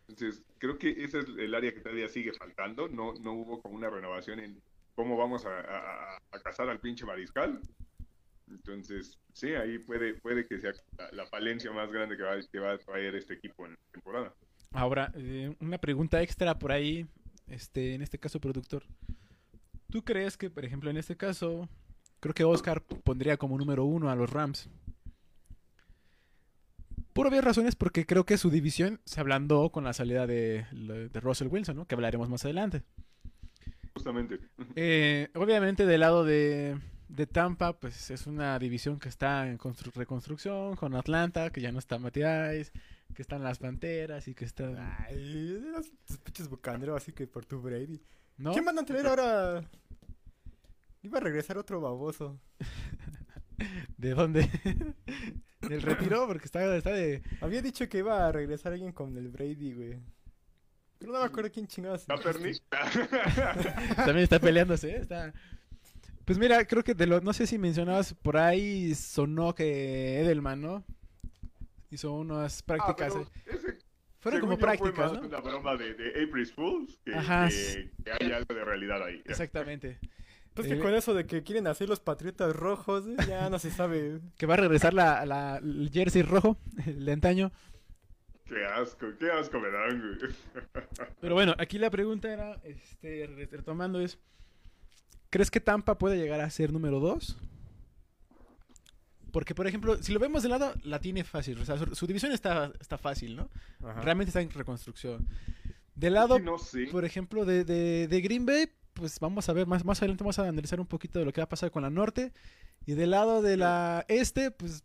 [0.08, 3.76] Entonces, creo que ese es el área que todavía sigue faltando, no, no hubo como
[3.76, 4.60] una renovación en
[4.96, 7.62] cómo vamos a, a, a cazar al pinche mariscal.
[8.49, 12.59] Entonces, sí, ahí puede, puede que sea la, la falencia más grande que va, que
[12.59, 14.33] va a traer este equipo en la temporada.
[14.71, 17.07] ahora, eh, una pregunta extra por ahí,
[17.47, 18.83] este, en este caso, productor.
[19.89, 21.67] ¿Tú crees que, por ejemplo, en este caso,
[22.19, 24.69] creo que Oscar pondría como número uno a los Rams?
[27.13, 31.19] Por obvias razones, porque creo que su división se ablandó con la salida de, de
[31.19, 31.85] Russell Wilson, ¿no?
[31.85, 32.83] Que hablaremos más adelante.
[33.93, 34.39] Justamente.
[34.75, 36.77] Eh, obviamente del lado de,
[37.10, 41.72] de Tampa, pues es una división que está en constru- reconstrucción con Atlanta, que ya
[41.72, 42.72] no está Matías,
[43.13, 44.78] que están las Panteras y que están...
[44.78, 45.60] Ay,
[46.08, 48.02] esos pinches bucaneros así que por tu Brady.
[48.38, 48.54] ¿No?
[48.54, 49.63] ¿Quién van a tener ahora?
[51.02, 52.39] Iba a regresar otro baboso.
[53.98, 54.48] ¿De dónde?
[55.62, 57.22] Del retiro, porque está, está de...
[57.41, 60.00] Había dicho que iba a regresar alguien con el Brady, güey.
[61.00, 62.06] Pero no me acuerdo quién chingados.
[63.95, 64.98] También está peleándose, ¿eh?
[65.02, 65.34] Está...
[66.30, 67.22] Pues mira, creo que de lo...
[67.22, 70.86] No sé si mencionabas, por ahí sonó que Edelman, ¿no?
[71.89, 73.15] Hizo unas Ah, prácticas...
[73.48, 73.80] ese,
[74.20, 75.28] Fueron como fue prácticas, más ¿no?
[75.28, 77.48] una broma de, de April Fools que, Ajá.
[77.50, 79.24] que- que hay algo de realidad ahí.
[79.26, 79.98] Exactamente.
[80.54, 83.58] Pues que Eh, con eso de que quieren hacer los patriotas rojos, eh, ya no
[83.58, 84.20] se sabe.
[84.38, 87.52] Que va a regresar la, la- el jersey rojo, el de antaño.
[88.46, 90.32] Qué asco, qué asco me dan, güey.
[91.22, 94.20] Pero bueno, aquí la pregunta era, este, re- retomando es,
[95.30, 97.38] ¿crees que Tampa puede llegar a ser número 2?
[99.32, 101.60] Porque, por ejemplo, si lo vemos de lado, la tiene fácil.
[101.60, 103.50] O sea, su, su división está, está fácil, ¿no?
[103.88, 104.02] Ajá.
[104.02, 105.28] Realmente está en reconstrucción.
[105.94, 106.88] Del lado, Sí, no sé.
[106.92, 110.39] por ejemplo, de, de- de Green Bay, pues vamos a ver, más, más adelante vamos
[110.39, 112.34] a analizar un poquito de lo que va a pasar con la norte.
[112.88, 114.84] Y del lado de la este, pues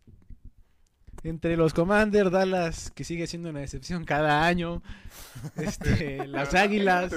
[1.23, 4.83] entre los Commander, Dallas, que sigue siendo una decepción cada año,
[5.57, 7.15] este, las Águilas.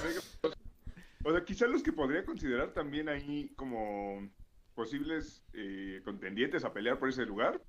[1.27, 4.31] O sea, quizás los que podría considerar también ahí como
[4.73, 7.61] posibles eh, contendientes a pelear por ese lugar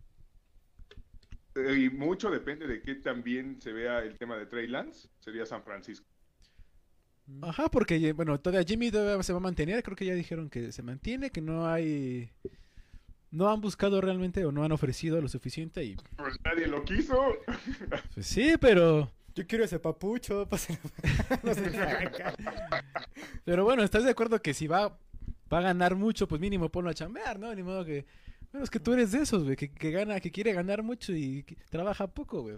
[1.56, 5.44] eh, y mucho depende de que también se vea el tema de Trey Lance, sería
[5.44, 6.06] San Francisco.
[7.42, 9.82] Ajá, porque, bueno, todavía Jimmy todavía se va a mantener.
[9.82, 12.30] Creo que ya dijeron que se mantiene, que no hay.
[13.32, 15.82] No han buscado realmente o no han ofrecido lo suficiente.
[15.82, 17.18] Y Pues nadie lo quiso.
[18.14, 19.10] pues sí, pero.
[19.38, 20.48] Yo quiero ese papucho.
[23.44, 24.98] Pero bueno, ¿estás de acuerdo que si va,
[25.52, 27.54] va a ganar mucho, pues mínimo ponlo a chambear, ¿no?
[27.54, 28.04] Ni modo que.
[28.50, 31.12] Bueno, es que tú eres de esos, güey, que, que gana, que quiere ganar mucho
[31.12, 32.56] y que trabaja poco, güey.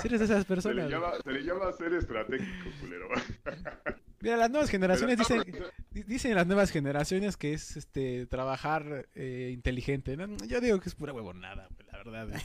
[0.00, 0.88] Si eres de esas Se le, personas.
[0.90, 3.08] llama, se le llama ser estratégico, culero.
[4.20, 9.06] Mira, las nuevas generaciones Pero- dicen, di- dicen las nuevas generaciones que es este trabajar
[9.16, 10.16] eh, inteligente.
[10.16, 10.28] ¿no?
[10.46, 12.28] Yo digo que es pura huevonada, güey, la verdad.
[12.28, 12.40] güey.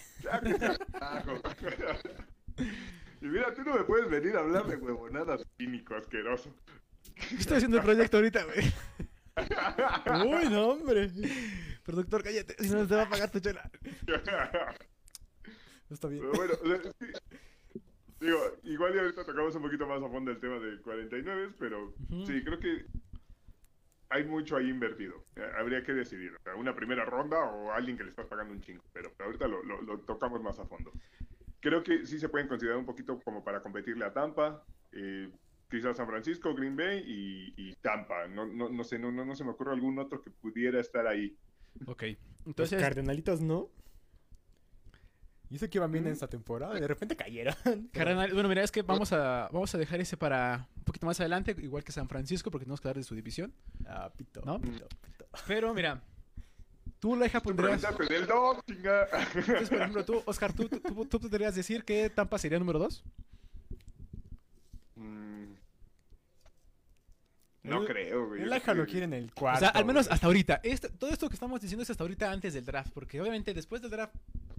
[3.21, 3.27] Ya.
[3.27, 6.53] Y mira, tú no me puedes venir a hablar de huevonadas cínico, asqueroso.
[7.37, 8.73] Estoy haciendo el proyecto ahorita, güey.
[10.27, 11.09] Uy, no, hombre.
[11.83, 13.69] Productor, cállate, si no te va a pagar tu chela.
[15.89, 16.21] Está bien.
[16.21, 17.05] Pero bueno, sí.
[18.19, 21.93] Digo, igual y ahorita tocamos un poquito más a fondo el tema del 49, pero
[22.09, 22.25] Ujú.
[22.27, 22.85] sí, creo que
[24.09, 25.23] hay mucho ahí invertido.
[25.37, 28.83] Eh, Habría que decidir, una primera ronda o alguien que le estás pagando un chingo,
[28.91, 30.91] pero ahorita lo, lo- lo tocamos más a fondo.
[31.59, 35.29] Creo que sí se pueden considerar un poquito como para competirle a Tampa, eh,
[35.69, 38.27] quizás San Francisco, Green Bay y, y Tampa.
[38.27, 41.05] No, no, no sé, no, no, no se me ocurre algún otro que pudiera estar
[41.07, 41.37] ahí.
[41.85, 42.17] Ok, Los
[42.47, 43.69] entonces, cardenalitos no.
[45.49, 46.07] Y eso que iban bien Mm.
[46.07, 46.77] en esta temporada.
[46.77, 47.55] y De repente cayeron.
[47.91, 51.19] carnal, bueno, mira, es que vamos a, vamos a dejar ese para un poquito más
[51.19, 53.51] adelante, igual que San Francisco, porque tenemos que hablar de su división.
[53.87, 54.61] Ah, pito, ¿No?
[54.61, 55.25] pito, pito.
[55.47, 56.03] Pero mira,
[56.99, 57.81] tú, Leja, pondrías...
[58.09, 59.07] Del dos, chinga.
[59.35, 62.79] Entonces, por ejemplo, tú, Oscar, ¿tú, tú, tú, tú podrías decir que Tampa sería número
[62.79, 63.03] 2?
[64.95, 65.53] Mm,
[67.63, 68.41] No El- creo, güey.
[68.43, 69.57] El Aja lo quiere en el cuarto.
[69.57, 70.13] O sea, al menos güey.
[70.13, 70.59] hasta ahorita.
[70.63, 73.81] Este- todo esto que estamos diciendo es hasta ahorita antes del draft, porque obviamente después
[73.81, 74.15] del draft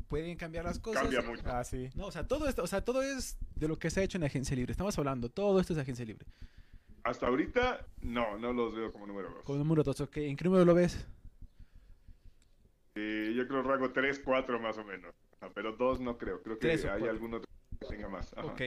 [0.09, 1.03] pueden cambiar las cosas.
[1.03, 1.42] Cambia mucho.
[1.46, 1.88] Ah, sí.
[1.94, 4.18] No, o sea, todo esto, o sea, todo es de lo que se ha hecho
[4.18, 4.72] en agencia libre.
[4.72, 6.26] Estamos hablando, todo esto es agencia libre.
[7.03, 9.44] Hasta ahorita, no, no los veo como número dos.
[9.44, 10.16] Con número 2, ok.
[10.18, 11.07] ¿En qué número lo ves?
[12.94, 15.14] Eh, yo creo rango 3, 4 más o menos.
[15.40, 16.42] Ah, pero 2 no creo.
[16.42, 17.48] Creo que hay algún otro
[17.79, 18.33] que tenga más.
[18.37, 18.46] Ajá.
[18.46, 18.62] Ok.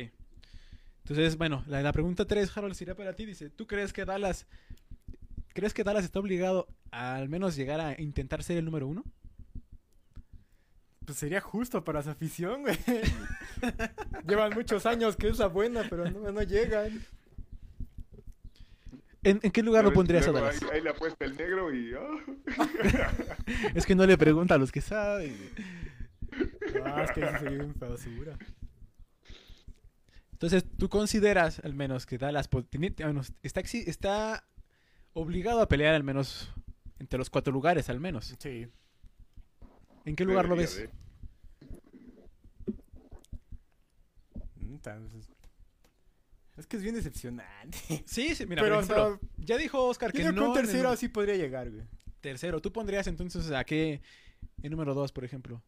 [1.03, 3.25] Entonces, bueno, la, la pregunta 3, Harold, sería para ti.
[3.25, 4.47] Dice, ¿tú crees que Dallas...
[5.53, 9.03] ¿Crees que Dallas está obligado a al menos llegar a intentar ser el número 1?
[11.05, 12.77] Pues sería justo para su afición, güey.
[14.27, 17.03] Llevan muchos años que es la buena, pero no, no llegan.
[19.23, 20.61] ¿En, en qué lugar lo pondrías a Dallas?
[20.63, 21.93] Ahí, ahí le apuesta el negro y.
[21.93, 23.15] ah.
[23.75, 25.35] Es que no le pregunta a los que saben.
[26.83, 28.37] Ah, es que eso sería bien basura.
[30.33, 34.45] Entonces, ¿tú consideras al menos que Dallas po- tiene- al menos, está, está
[35.13, 36.51] obligado a pelear al menos
[36.99, 38.35] entre los cuatro lugares, al menos?
[38.39, 38.67] Sí.
[40.05, 40.75] ¿En qué lugar lo ves?
[40.77, 40.89] de.
[44.55, 45.09] Mm, tan-
[46.57, 47.77] Es que es bien decepcionante.
[48.05, 50.39] Sí, sí, mira, Pero, por ejemplo, o sea, ya dijo Oscar Yo que creo que
[50.39, 50.51] no.
[50.51, 51.83] un el tercero nu- así podría llegar, güey.
[52.21, 54.01] Tercero, ¿tú pondrías entonces a qué
[54.61, 55.61] en número dos, por ejemplo?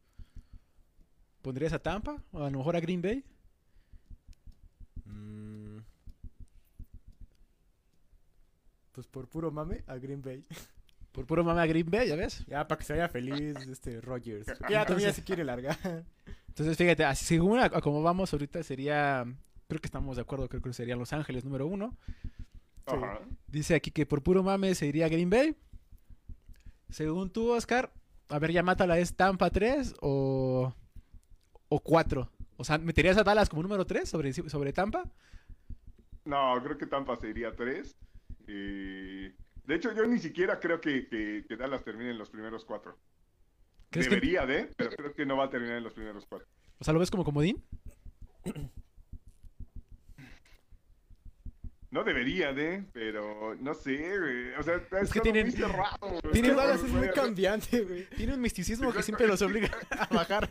[1.41, 2.23] ¿Pondrías a Tampa?
[2.31, 3.23] ¿O a lo mejor a Green Bay?
[5.05, 5.79] Mm.
[8.91, 10.45] Pues por puro mame, a Green Bay.
[11.11, 12.45] Por puro mame a Green Bay, ¿ya ves?
[12.47, 14.47] Ya, para que se vaya feliz este Rogers.
[14.69, 15.77] Ya también se quiere largar.
[16.47, 19.25] Entonces, fíjate, según a, a como vamos ahorita sería...
[19.67, 21.95] Creo que estamos de acuerdo, creo que sería Los Ángeles número uno.
[22.87, 22.95] Sí.
[22.95, 23.19] Ajá.
[23.47, 25.55] Dice aquí que por puro mame se iría a Green Bay.
[26.89, 27.91] Según tú, Oscar,
[28.29, 30.73] a ver, ya mátala, ¿es Tampa 3 o,
[31.67, 32.29] o 4?
[32.57, 35.03] O sea, ¿meterías a Dallas como número 3 sobre, sobre Tampa?
[36.25, 37.95] No, creo que Tampa se iría 3.
[38.45, 39.33] de
[39.69, 42.97] hecho, yo ni siquiera creo que, que, que Dallas termine en los primeros 4.
[43.89, 46.47] ¿Crees que, Debería de, pero creo que no va a terminar en los primeros 4.
[46.79, 47.63] o sea, ¿lo ves como comodín?
[51.91, 54.53] No debería de, pero no sé, güey.
[54.55, 56.19] O sea, Es que tienen- muy cerrado.
[56.33, 58.05] tienen- Dallas es muy cambiante, güey.
[58.15, 60.49] Tiene un misticismo que siempre los obliga a bajar.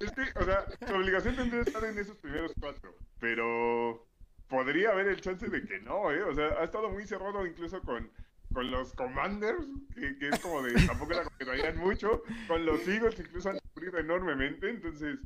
[0.00, 4.06] Es que, o sea, su obligación tendría que estar en esos primeros cuatro, pero
[4.48, 6.22] podría haber el chance de que no, ¿eh?
[6.24, 8.10] O sea, ha estado muy cerrado incluso con,
[8.52, 13.18] con los Commanders, que, que es como de, tampoco que traían mucho, con los Eagles
[13.18, 15.18] incluso han sufrido enormemente, entonces,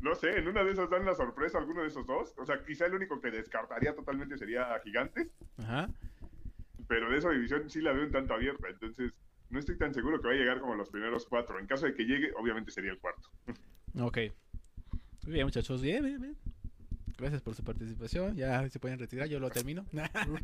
[0.00, 2.46] no sé, en una de esas dan la sorpresa a alguno de esos dos, o
[2.46, 5.88] sea, quizá el único que descartaría totalmente sería Gigantes, Ajá.
[6.88, 9.12] pero de esa división sí la veo un tanto abierta, entonces
[9.50, 11.94] no estoy tan seguro que va a llegar como los primeros cuatro, en caso de
[11.94, 13.28] que llegue, obviamente sería el cuarto.
[13.98, 14.18] Ok.
[15.24, 15.82] Muy bien, muchachos.
[15.82, 16.36] Bien, bien, bien.
[17.18, 18.36] Gracias por su participación.
[18.36, 19.84] Ya se pueden retirar, yo lo termino.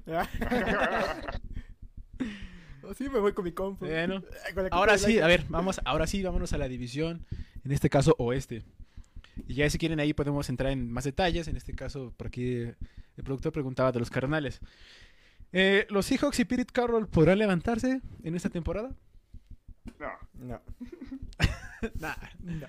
[2.90, 3.86] Así me voy con mi compu.
[3.86, 4.22] Bueno.
[4.70, 7.24] Ahora sí, a ver, vamos, ahora sí, vámonos a la división,
[7.64, 8.62] en este caso oeste.
[9.46, 11.48] Y ya si quieren ahí podemos entrar en más detalles.
[11.48, 14.60] En este caso, por aquí el productor preguntaba de los carnales.
[15.52, 18.94] Eh, ¿Los Seahawks y Pete Carroll podrán levantarse en esta temporada?
[19.98, 20.10] No.
[20.34, 20.60] No.
[22.00, 22.16] Nah.
[22.40, 22.66] no.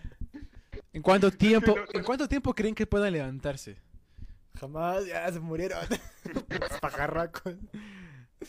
[0.93, 3.77] ¿En cuánto tiempo, no- ¿En cuánto tiempo creen que puedan levantarse?
[4.59, 5.79] Jamás, ya se murieron.
[6.49, 7.55] Los pajarracos.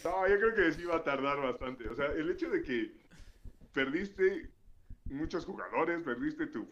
[0.05, 1.89] No, yo creo que sí va a tardar bastante.
[1.89, 2.93] O sea, el hecho de que
[3.73, 4.51] perdiste
[5.11, 6.67] muchos jugadores, perdiste tu,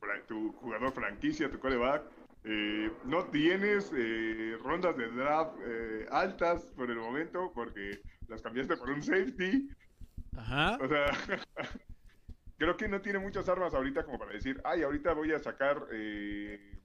[0.53, 2.03] jugador franquicia, tu coreback,
[2.45, 8.77] eh, no tienes eh, rondas de draft eh, altas por el momento porque las cambiaste
[8.77, 9.69] por un safety.
[10.37, 10.79] Ajá.
[10.81, 11.07] O sea,
[12.59, 15.87] creo que no tiene muchas armas ahorita como para decir, ay, ahorita voy a sacar
[15.93, 16.81] eh,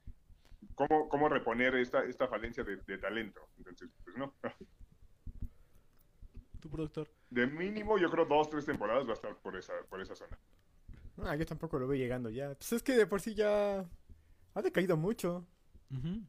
[0.75, 3.41] cómo, cómo reponer esta, esta falencia de, de talento.
[3.57, 4.33] Entonces, pues no.
[6.59, 7.09] Tu productor.
[7.29, 10.37] De mínimo, yo creo dos, tres temporadas va a estar por esa, por esa zona.
[11.23, 12.53] Ah, yo tampoco lo veo llegando ya.
[12.55, 13.85] Pues es que de por sí ya
[14.53, 15.45] ha decaído mucho.
[15.91, 16.21] Ujú.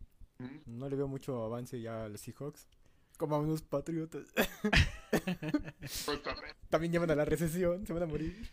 [0.66, 2.66] No le veo mucho avance ya a los Seahawks.
[3.16, 4.27] Como a unos patriotas.
[5.81, 6.57] Pues, también.
[6.71, 8.51] También llevan a la recesión, se van a morir.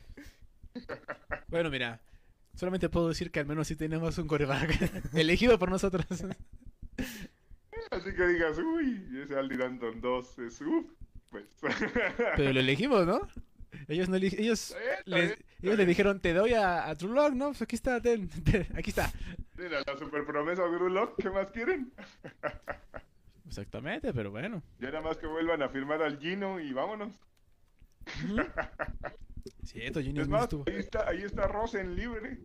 [1.47, 2.01] Bueno, mira.
[2.55, 6.05] Solamente puedo decir que al menos sí tenemos un coreback elegido por nosotros.
[7.91, 10.85] Así que digas, uy, ese Aldi Danton 2 es uff,
[11.29, 11.45] pues.
[12.35, 13.21] Pero lo elegimos, ¿no?
[13.87, 17.33] Ellos no ellos, bien, les- bien, ellos le dijeron, te doy a, a True Lock,
[17.33, 17.47] ¿no?
[17.47, 19.11] Pues aquí está, ten, ten, aquí está.
[19.57, 21.91] Mira, la super promesa de Lock, ¿qué más quieren?
[23.47, 24.61] Exactamente, pero bueno.
[24.79, 27.13] Ya nada más que vuelvan a firmar al Gino y vámonos.
[29.63, 30.63] Cierto, Junior Es más, estuvo.
[30.67, 32.39] ahí está, ahí está Rosen libre.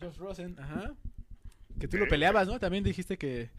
[0.00, 0.94] Josh Rosen, ajá.
[1.78, 2.58] Que tú lo peleabas, ¿no?
[2.58, 3.50] También dijiste que,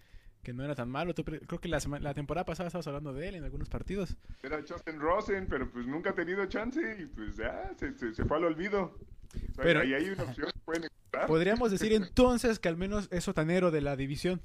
[0.44, 1.14] que no era tan malo.
[1.14, 1.80] Tú creo que la,
[2.14, 4.16] temporada pasada estabas hablando de él en algunos partidos.
[4.44, 8.26] Era Justin Rosen, pero pues nunca ha tenido chance y pues ya, se, se, se
[8.26, 8.98] fue al olvido.
[9.34, 11.28] O sea, Pero- ahí hay una opción que pueden encontrar.
[11.28, 14.42] Podríamos decir entonces que al menos es sotanero de la división.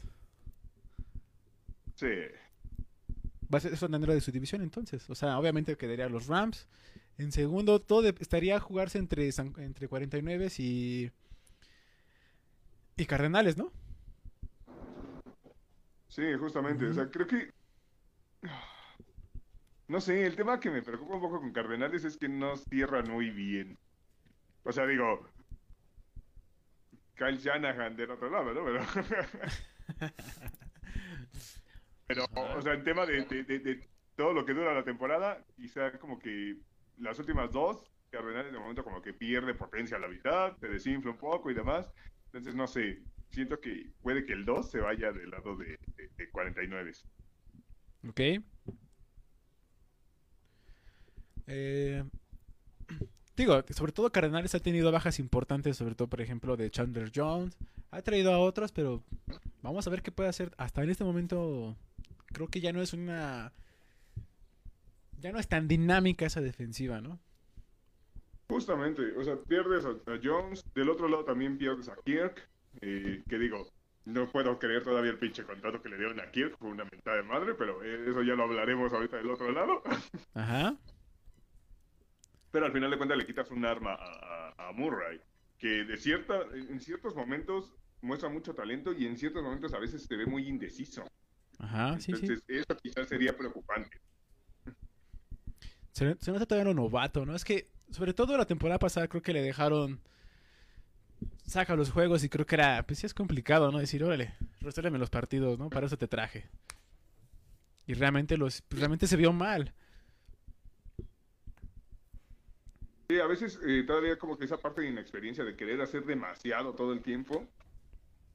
[1.95, 2.13] Sí.
[3.53, 5.09] Va a ser sotanero de su división entonces.
[5.09, 6.69] O sea, obviamente quedaría los Rams.
[7.19, 11.11] En segundo, todo estaría a jugarse entre, entre 49 y...
[12.99, 13.73] Y Cardenales, ¿no?
[16.16, 16.87] Sí, justamente.
[16.88, 17.50] O sea, creo que.
[19.88, 23.11] No sé, el tema que me preocupa un poco con Cardenales es que no cierran
[23.11, 23.79] muy bien.
[24.64, 25.31] O sea, digo.
[27.16, 28.64] Kyle Shanahan del otro lado, ¿no?
[28.64, 28.85] Pero.
[32.07, 35.44] Pero, o sea, en tema de, de- de- de todo lo que dura la temporada,
[35.57, 36.57] quizá como que
[36.96, 41.11] las últimas dos, Cardenales de momento como que pierde potencia a la mitad, se desinfla
[41.11, 41.90] un poco y demás.
[42.26, 46.11] Entonces, no sé, siento que puede que el 2 se vaya del lado de, de-
[46.17, 46.93] de 49.
[48.09, 48.21] Ok.
[51.47, 52.05] Eh,
[53.37, 57.57] digo, sobre todo Cardenales ha tenido bajas importantes, sobre todo, por ejemplo, de Chandler Jones.
[57.91, 59.03] Ha traído a otros, pero
[59.62, 60.53] vamos a ver qué puede hacer.
[60.59, 61.77] Hasta en este momento,
[62.27, 63.53] creo que ya no es una...
[65.19, 67.19] Ya no es tan dinámica esa defensiva, ¿no?
[68.49, 72.49] Justamente, o sea, pierdes a, a Jones, del otro lado también pierdes a Kirk,
[72.81, 73.71] eh, que digo,
[74.05, 77.17] no puedo creer todavía el pinche contrato que le dieron a Kirk, fue una mentada
[77.17, 79.83] de madre, pero eso ya lo hablaremos ahorita del otro lado.
[80.35, 80.77] Ajá.
[82.51, 85.21] Pero al final de cuentas le quitas un arma a, a- a Murray,
[85.59, 90.03] que de cierta, en ciertos momentos muestra mucho talento y en ciertos momentos a veces
[90.05, 91.05] se ve muy indeciso.
[91.59, 92.12] Ajá, sí, sí.
[92.12, 93.99] Entonces, eso quizás sería preocupante.
[95.93, 97.35] Se, se nota todavía lo novato, ¿no?
[97.35, 100.01] Es que, sobre todo la temporada pasada, creo que le dejaron.
[101.46, 102.85] Saca los juegos y creo que era.
[102.87, 103.79] Pues sí es complicado, ¿no?
[103.79, 105.70] Decir, órale, resuélveme los partidos, ¿no?
[105.70, 106.48] Para eso te traje.
[107.87, 109.72] Y realmente los pues, realmente se vio mal.
[113.09, 116.74] Sí, a veces eh, todavía como que esa parte de inexperiencia de querer hacer demasiado
[116.74, 117.46] todo el tiempo,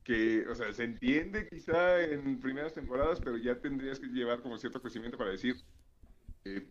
[0.05, 4.57] que, o sea, se entiende quizá en primeras temporadas, pero ya tendrías que llevar como
[4.57, 5.57] cierto crecimiento para decir
[6.45, 6.65] eh,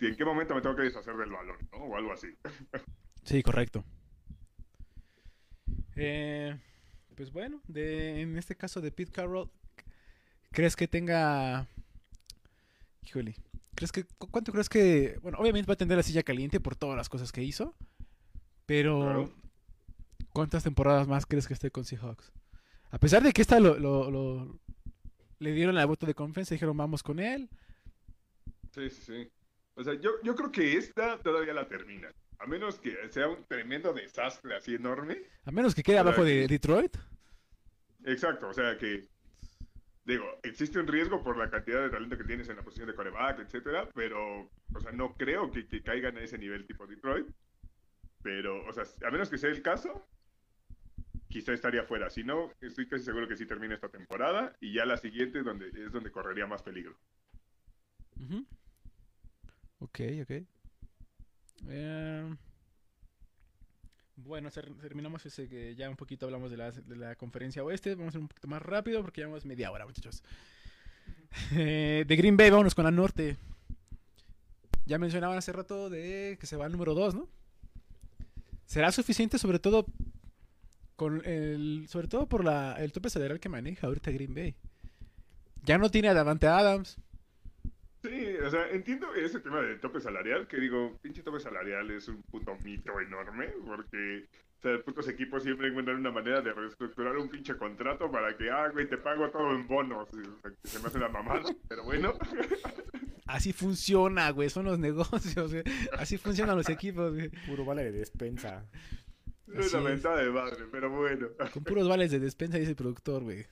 [0.00, 1.78] en qué momento me tengo que deshacer del balón, ¿no?
[1.78, 2.28] O algo así.
[3.22, 3.84] Sí, correcto.
[6.02, 6.56] Eh,
[7.14, 9.50] pues bueno, de, en este caso de Pete Carroll,
[10.50, 11.66] ¿crees que tenga...
[13.04, 13.34] Híjole,
[13.74, 15.18] ¿crees que, cu- ¿cuánto crees que...
[15.22, 17.74] Bueno, obviamente va a tener la silla caliente por todas las cosas que hizo,
[18.66, 19.32] pero Claro.
[20.32, 22.32] ¿cuántas temporadas más crees que esté con Seahawks?
[22.90, 24.58] A pesar de que esta lo, lo- lo-
[25.38, 27.48] le dieron la voto de confianza y dijeron vamos con él.
[28.74, 29.30] Sí, sí, sí.
[29.74, 32.08] O sea, yo, yo creo que esta todavía la termina.
[32.40, 35.18] A menos que sea un tremendo desastre así enorme.
[35.44, 36.96] A menos que quede abajo de Detroit.
[38.04, 39.08] Exacto, o sea que,
[40.06, 42.94] digo, existe un riesgo por la cantidad de talento que tienes en la posición de
[42.94, 47.26] coreback, etcétera, pero, o sea, no creo que, que caigan a ese nivel tipo Detroit.
[48.22, 50.08] Pero, o sea, a menos que sea el caso,
[51.28, 52.08] quizá estaría fuera.
[52.08, 55.68] Si no, estoy casi seguro que sí termina esta temporada y ya la siguiente donde,
[55.68, 56.96] es donde correría más peligro.
[58.18, 58.46] Ujú.
[59.80, 60.46] Ok, ok.
[61.68, 62.34] Eh,
[64.16, 67.94] bueno, terminamos ese que ya un poquito hablamos de la, de la conferencia oeste.
[67.94, 70.22] Vamos a ir un poquito más rápido porque llevamos media hora, muchachos.
[71.52, 73.36] Eh, de Green Bay, vámonos con la norte.
[74.84, 77.28] Ya mencionaban hace rato de que se va al número 2, ¿no?
[78.66, 79.86] ¿Será suficiente sobre todo
[80.96, 84.54] con el sobre todo por la, el tope salarial que maneja ahorita Green Bay?
[85.64, 86.98] Ya no tiene a Davante Adams.
[88.50, 92.20] O sea, entiendo ese tema del tope salarial, que digo, pinche tope salarial es un
[92.22, 94.26] puto mito enorme, porque,
[94.58, 98.50] o sea, putos equipos siempre encuentran una manera de reestructurar un pinche contrato para que,
[98.50, 101.08] ah, güey, te pago todo en bonos, y, o sea, que se me hace una
[101.10, 102.12] mamada, pero bueno.
[103.26, 104.50] Así funciona, güey.
[104.50, 105.62] Son los negocios, güey.
[105.96, 107.28] Así funcionan los equipos, güey.
[107.46, 108.66] Puro vale de despensa.
[109.46, 111.28] Es Así una de madre, pero bueno.
[111.54, 113.46] Con puros vales de despensa, dice el productor, güey.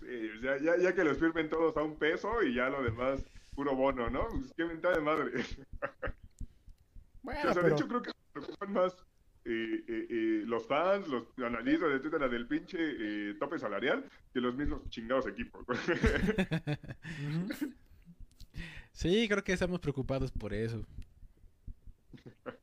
[0.00, 3.24] Sí, ya, ya, ya que los firmen todos a un peso y ya lo demás,
[3.60, 4.26] puro bono, ¿no?
[4.30, 5.32] Pues qué mentada de madre.
[7.22, 8.96] Bueno, o sea, de hecho creo que se preocupan más
[9.44, 14.88] eh, eh, eh, los fans, los analistas, etcétera, del pinche tope salarial que los mismos
[14.88, 15.66] chingados equipos.
[18.92, 20.86] Sí, creo que estamos preocupados por eso.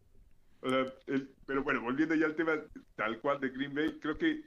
[0.60, 2.54] O sea, el- pero bueno, volviendo ya al tema
[2.96, 4.42] tal cual de Green Bay, creo que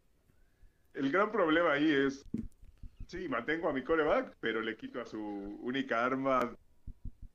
[0.94, 2.26] el gran problema ahí es,
[3.10, 5.18] sí, mantengo a mi coreback, pero le quito a su
[5.62, 6.54] única arma,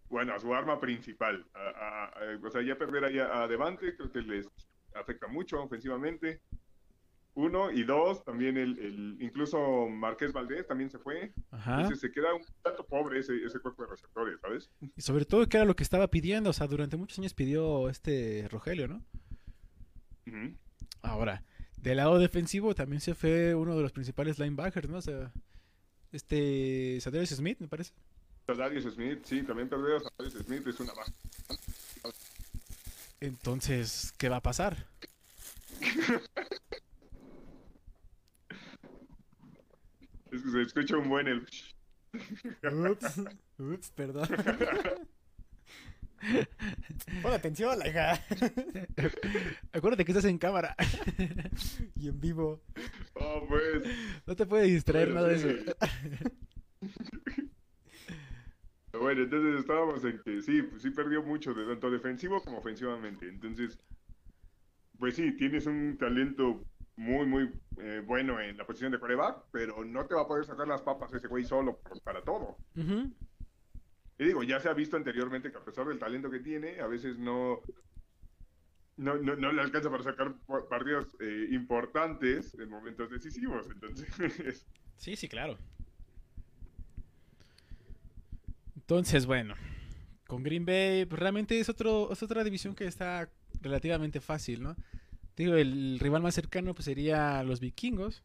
[0.10, 1.46] bueno, a su arma principal.
[1.54, 4.48] A- a- a- o sea, ya perder ahí a, Devante creo que les
[4.94, 6.42] afecta mucho ofensivamente.
[7.34, 11.34] Uno y dos, también el, el incluso Marqués Valdés también se fue.
[11.52, 11.82] Ajá.
[11.82, 14.72] Entonces se queda un tanto pobre ese, ese cuerpo de receptores, ¿sabes?
[14.96, 16.52] Y sobre todo que era lo que estaba pidiendo.
[16.52, 19.02] O sea, durante muchos años pidió este Rogelio, ¿no?
[21.02, 21.44] Ahora,
[21.78, 24.98] del lado defensivo también se fue uno de los principales linebackers, ¿no?
[24.98, 25.34] O sea,
[26.16, 27.93] este Sadarius Smith, me parece.
[28.47, 31.11] Darius Smith, sí, también perder a Darius Smith es una baja.
[33.20, 34.88] Entonces, ¿qué va a pasar?
[40.32, 41.47] Es que se escucha un buen el...
[42.91, 43.22] Ups,
[43.57, 44.28] ups, perdón.
[47.22, 48.13] Pon atención, la hija.
[49.74, 50.76] Acuérdate que estás en cámara.
[51.95, 52.61] Y en vivo.
[53.16, 53.84] Oh, pues.
[54.26, 55.47] No te puede distraer Bueno, nada de sí.
[55.49, 55.76] eso.
[58.99, 63.28] Bueno, entonces estábamos en que sí, pues sí perdió mucho, de tanto defensivo como ofensivamente.
[63.28, 63.78] Entonces,
[64.97, 66.63] pues sí, tienes un talento
[66.95, 70.45] muy, muy eh, bueno en la posición de coreback, pero no te va a poder
[70.45, 72.55] sacar las papas ese güey solo por- para todo.
[74.18, 76.88] Y digo, ya se ha visto anteriormente que a pesar del talento que tiene, a
[76.88, 77.59] veces no,
[78.97, 83.68] no, no, le alcanza para sacar pa- partidos eh, importantes en momentos decisivos.
[83.70, 84.66] Entonces,
[84.97, 85.57] Sí, sí, claro.
[88.76, 89.55] Entonces, bueno,
[90.28, 93.30] con Green Bay, pues realmente es, otro, es otra división que está
[93.61, 94.76] relativamente fácil, ¿no?
[95.36, 98.22] Digo, el rival más cercano pues sería los vikingos.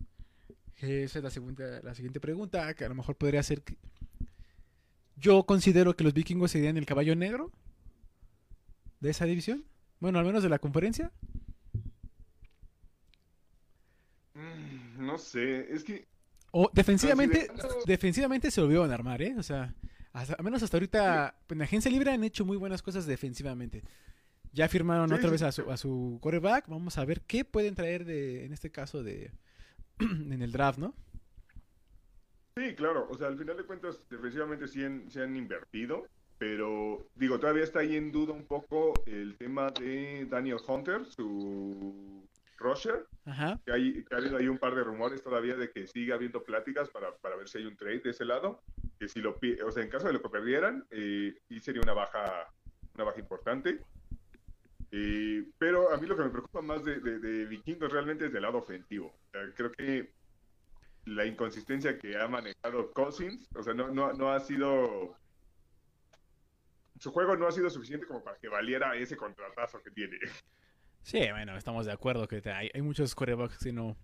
[0.77, 3.63] Esa es la, segunda, la siguiente pregunta, que a lo mejor podría ser...
[5.21, 7.53] Yo considero que los vikingos serían el caballo negro
[9.01, 9.65] de esa división.
[10.01, 11.13] Bueno, al menos de la conferencia.
[14.35, 16.07] mm, no sé, es que
[16.53, 19.35] O defensivamente, Considerando- defensivamente se volvieron a armar, ¿eh?
[19.39, 19.73] O sea,
[20.13, 23.85] hasta- al menos hasta ahorita, en agencia libre han hecho muy buenas cosas defensivamente.
[24.53, 25.63] Ya firmaron Sí, otra sí, vez a sí.
[25.63, 26.67] su, a su quarterback.
[26.67, 29.31] Vamos a ver qué pueden traer de, en este caso de,
[30.01, 30.93] en el draft, ¿no?
[32.61, 36.07] Sí, claro, o sea, al final de cuentas, defensivamente sí han, sí han invertido,
[36.37, 42.29] pero digo, todavía está ahí en duda un poco el tema de Daniel Hunter, su
[42.59, 43.59] rusher, Ajá.
[43.65, 46.45] que hay, que ha habido ahí un par de rumores todavía de que sigue habiendo
[46.45, 48.61] pláticas para, para ver si hay un trade de ese lado,
[48.99, 51.95] que si lo, o sea, en caso de lo que perdieran, eh, sí sería una
[51.95, 52.53] baja,
[52.95, 53.81] una baja importante.
[54.91, 58.33] Eh, pero a mí lo que me preocupa más de, de, de Vikingos realmente es
[58.35, 59.07] del lado ofensivo.
[59.07, 60.20] O sea, creo que
[61.07, 65.17] la inconsistencia que ha manejado Cousins, o sea, no, no, no ha sido...
[66.99, 70.19] Su juego no ha sido suficiente como para que valiera ese contratazo que tiene.
[71.03, 73.97] Sí, bueno, estamos de acuerdo que hay, hay muchos quarterbacks que no,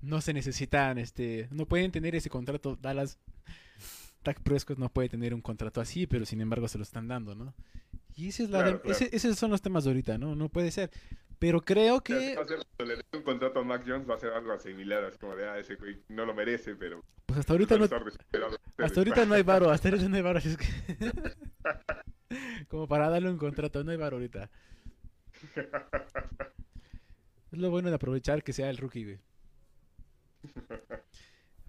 [0.00, 2.76] no se necesitan, este, no pueden tener ese contrato.
[2.80, 3.18] Dallas,
[4.24, 7.34] Dak Prescott no puede tener un contrato así, pero sin embargo se lo están dando,
[7.34, 7.54] ¿no?
[8.16, 8.96] Y ese es la Claro, de- claro.
[8.96, 10.34] ese- esos son los temas de ahorita, ¿no?
[10.34, 10.90] No puede ser.
[11.44, 14.18] Pero creo que, Va a ser, cuando le un contrato a Mac Jones va a
[14.18, 17.04] ser algo similar, así como de, ah, ese güey no lo merece, pero...
[17.26, 20.48] pues hasta ahorita no, hasta ahorita no hay varo, hasta ahorita no hay varo, así
[20.48, 20.64] es que
[22.68, 24.50] como para darle un contrato, no hay varo ahorita.
[27.52, 29.18] Es lo bueno de aprovechar que sea el rookie, güey.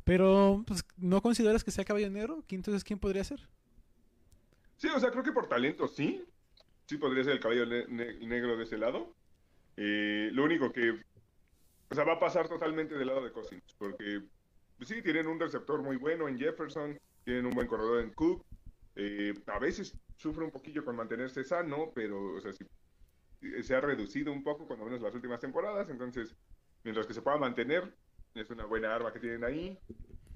[0.05, 2.45] Pero, pues, ¿no consideras que sea caballo negro?
[2.47, 3.41] ¿Quién- Entonces, ¿quién podría ser?
[4.77, 6.23] Sí, o sea, creo que por talento sí.
[6.85, 9.13] Sí podría ser el caballo ne- ne- negro de ese lado.
[9.77, 10.91] Eh, lo único que,
[11.89, 14.21] o sea, va a pasar totalmente del lado de Cousins, porque
[14.77, 18.45] pues sí, tienen un receptor muy bueno en Jefferson, tienen un buen corredor en Cook.
[18.95, 22.65] eh, a veces sufre un poquillo con mantenerse sano, pero, o sea, sí,
[23.63, 26.37] se ha reducido un poco, cuando menos las últimas temporadas, entonces,
[26.83, 27.97] mientras que se pueda mantener,
[28.33, 29.79] es una buena arma que tienen ahí.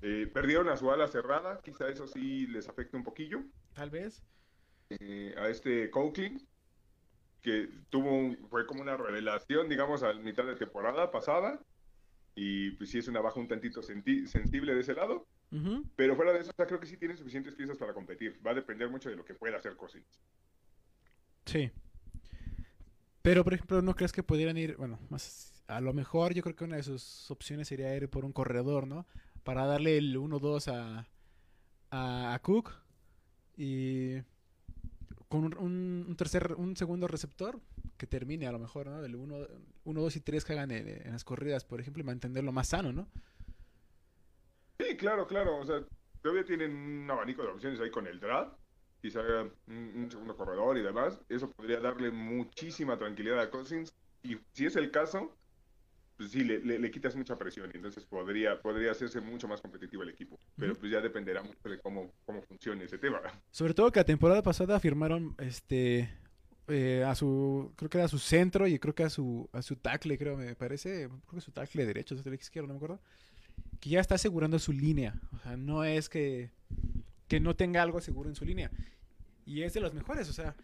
[0.02, 4.28] Eh, perdieron a su ala cerrada, quizá eso sí les afecte un poquillo Tal vez.
[4.90, 6.49] eh, a este Coughlin,
[7.42, 11.60] que tuvo un- fue como una revelación, digamos, a mitad de temporada pasada,
[12.36, 15.84] y pues sí es una baja un tantito senti- sensible de ese lado, Ujú.
[15.96, 18.40] pero fuera de eso, o sea, creo que sí tiene suficientes piezas para competir.
[18.46, 20.06] Va a depender mucho de lo que pueda hacer Cousins.
[21.46, 21.72] Sí.
[23.22, 26.56] Pero, por ejemplo, ¿no crees que pudieran ir, bueno, más a lo mejor yo creo
[26.56, 29.06] que una de sus opciones sería ir por un corredor, ¿no?
[29.44, 31.08] Para darle el 1-2 a,
[31.92, 32.72] a, a Cook
[33.58, 34.16] y
[35.30, 37.60] con un, un- tercer, un segundo receptor
[37.98, 39.02] que termine a lo mejor, ¿no?
[39.02, 39.38] Del 1,
[39.86, 42.92] 2 y 3 que hagan en, en las corridas, por ejemplo, y mantenerlo más sano,
[42.92, 43.08] ¿no?
[44.80, 45.84] Sí, claro, claro, o sea,
[46.22, 48.54] todavía tienen un abanico de opciones ahí con el draft,
[49.02, 49.22] quizá
[49.68, 54.66] un, un segundo corredor y demás, eso podría darle muchísima tranquilidad a Cousins, y si
[54.66, 55.38] es el caso,
[56.20, 59.60] pues sí, le, le- le quitas mucha presión, y entonces podría, podría hacerse mucho más
[59.62, 63.22] competitivo el equipo, pero pues ya dependerá mucho de cómo, cómo funcione ese tema.
[63.52, 66.10] Sobre todo que la temporada pasada firmaron este
[66.68, 69.78] eh, a su creo que era su centro y creo que a su a su
[69.78, 73.00] tackle, creo me parece, creo que su tackle derecho, su tackle izquierdo, no me acuerdo.
[73.80, 76.52] Que ya está asegurando su línea, o sea, no es que
[77.30, 78.70] que no tenga algo seguro en su línea.
[79.46, 80.56] Y es de los mejores, o sea,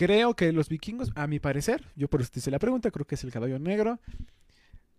[0.00, 3.06] creo que los vikingos, a mi parecer, yo por eso te hice la pregunta, creo
[3.06, 4.00] que es el caballo negro.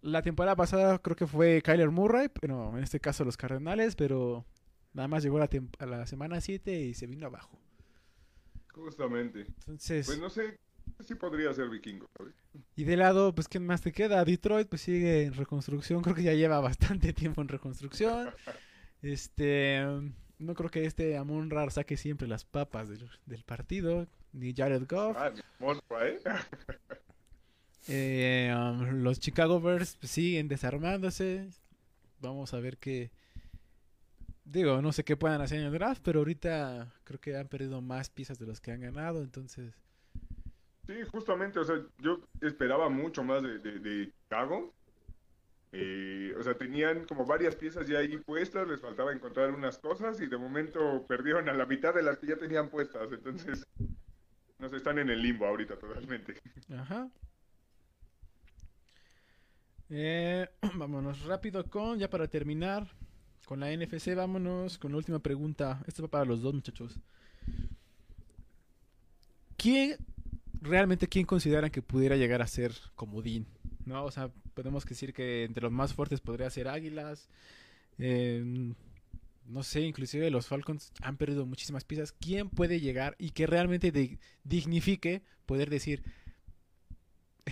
[0.03, 4.45] La temporada pasada creo que fue Kyler Murray, pero en este caso los Cardenales, pero
[4.93, 7.59] nada más llegó a la, tem- a la semana 7 y se vino abajo.
[8.73, 9.47] Justamente.
[9.59, 10.57] Entonces, Pues no sé
[10.99, 12.33] si podría ser vikingo, ¿sabes?
[12.75, 14.23] y de lado, pues ¿quién más te queda?
[14.23, 18.29] Detroit pues sigue en reconstrucción, creo que ya lleva bastante tiempo en reconstrucción.
[19.01, 19.83] Este,
[20.37, 24.88] no creo que este Amon Rar saque siempre las papas del, del partido, ni Jared
[24.88, 25.17] Goff.
[25.17, 25.32] Ah,
[26.01, 26.19] ¿eh?
[27.88, 31.49] Eh, um, los Chicago Bears pues, siguen desarmándose.
[32.19, 33.09] Vamos a ver qué.
[34.45, 37.82] Digo, no sé qué puedan hacer en el draft, pero ahorita creo que han perdido
[37.82, 39.23] más piezas de los que han ganado.
[39.23, 39.73] Entonces,
[40.88, 44.73] Sí, justamente, o sea, yo esperaba mucho más de, de, de Chicago.
[45.73, 50.19] Eh, o sea, tenían como varias piezas ya ahí puestas, les faltaba encontrar unas cosas
[50.19, 53.09] y de momento perdieron a la mitad de las que ya tenían puestas.
[53.11, 53.65] Entonces,
[54.62, 56.36] nos están en el limbo ahorita totalmente.
[56.78, 57.09] ajá.
[59.89, 62.88] Eh, vámonos rápido con, ya para terminar,
[63.45, 65.84] con la NFC, vámonos con la última pregunta.
[65.88, 66.99] Esto va para los dos muchachos.
[69.57, 69.97] ¿Quién,
[70.62, 73.47] realmente, quién consideran que pudiera llegar a ser comodín?
[73.86, 74.05] ¿No?
[74.05, 77.28] O sea, podemos decir que entre los más fuertes podría ser Águilas.
[77.97, 78.74] eh,
[79.45, 82.13] no sé, inclusive los Falcons han perdido muchísimas piezas.
[82.13, 86.03] ¿Quién puede llegar y que realmente di- dignifique poder decir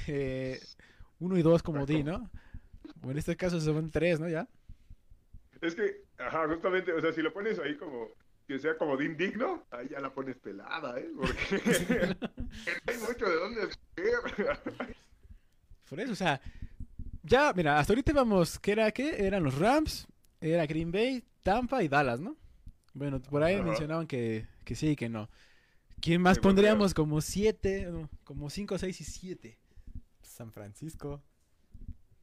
[0.08, 0.60] eh,
[1.20, 2.30] uno y dos como D, ¿no?
[3.04, 4.30] O en este caso son tres, ¿no?
[4.30, 4.48] Ya.
[5.62, 8.08] Es que, ajá, justamente, o sea, si lo pones ahí como
[8.48, 11.10] que sea como de indigno, ahí ya la pones pelada, ¿eh?
[11.16, 11.38] Porque
[12.88, 13.70] hay mucho de dónde.
[15.90, 16.40] Por eso, o sea,
[17.24, 19.26] ya, mira, hasta ahorita vamos, ¿qué era qué?
[19.26, 20.08] Eran los Rams,
[20.42, 22.36] era Green Bay, Tampa y Dallas, ¿no?
[22.94, 23.64] Bueno, por ahí Ajá.
[23.64, 25.30] mencionaban que, que sí y que no.
[26.02, 27.86] ¿Quién más Sí, pondríamos como siete?
[27.92, 29.58] no, como cinco, seis y siete.
[30.22, 31.22] San Francisco.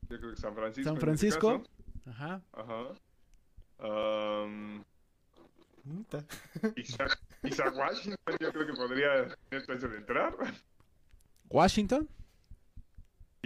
[0.08, 0.88] Yo creo que San Francisco.
[0.88, 1.52] San en Francisco.
[1.56, 1.68] este
[2.04, 2.10] caso.
[2.10, 2.42] Ajá.
[2.52, 2.94] Ajá.
[6.76, 10.34] Isaac, Isaac Washington, yo creo que podría tener chance de entrar.
[11.50, 12.08] Washington.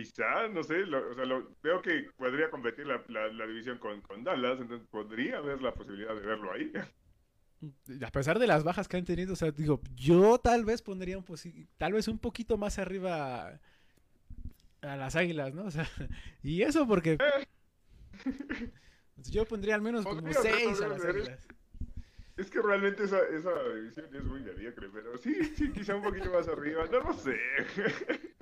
[0.03, 3.79] Quizá, no sé, lo- o sea, lo- veo que podría competir la, la- la división
[3.79, 6.73] con, con Dallas, entonces podría haber la posibilidad de verlo ahí.
[8.03, 11.19] A pesar de las bajas que han tenido, o sea, digo, yo tal vez pondría
[11.19, 11.25] un
[11.77, 13.61] tal vez un poquito más arriba
[14.81, 15.65] a las águilas, ¿no?
[15.67, 15.85] O sea,
[16.43, 17.19] y eso porque
[19.17, 21.11] yo pondría al menos como seis a las ser.
[21.17, 21.47] águilas.
[22.39, 26.33] Es que realmente esa, esa división es muy mediocre, pero sí, sí, quizá un poquito
[26.33, 27.37] más arriba, no lo sé.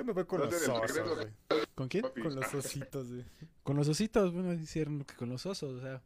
[0.00, 1.28] Yo me voy con los osos, güey.
[1.74, 2.04] ¿Con quién?
[2.04, 2.22] Papi.
[2.22, 3.24] Con los ositos, güey.
[3.62, 6.00] Con los ositos, bueno, hicieron que con los osos, o sea.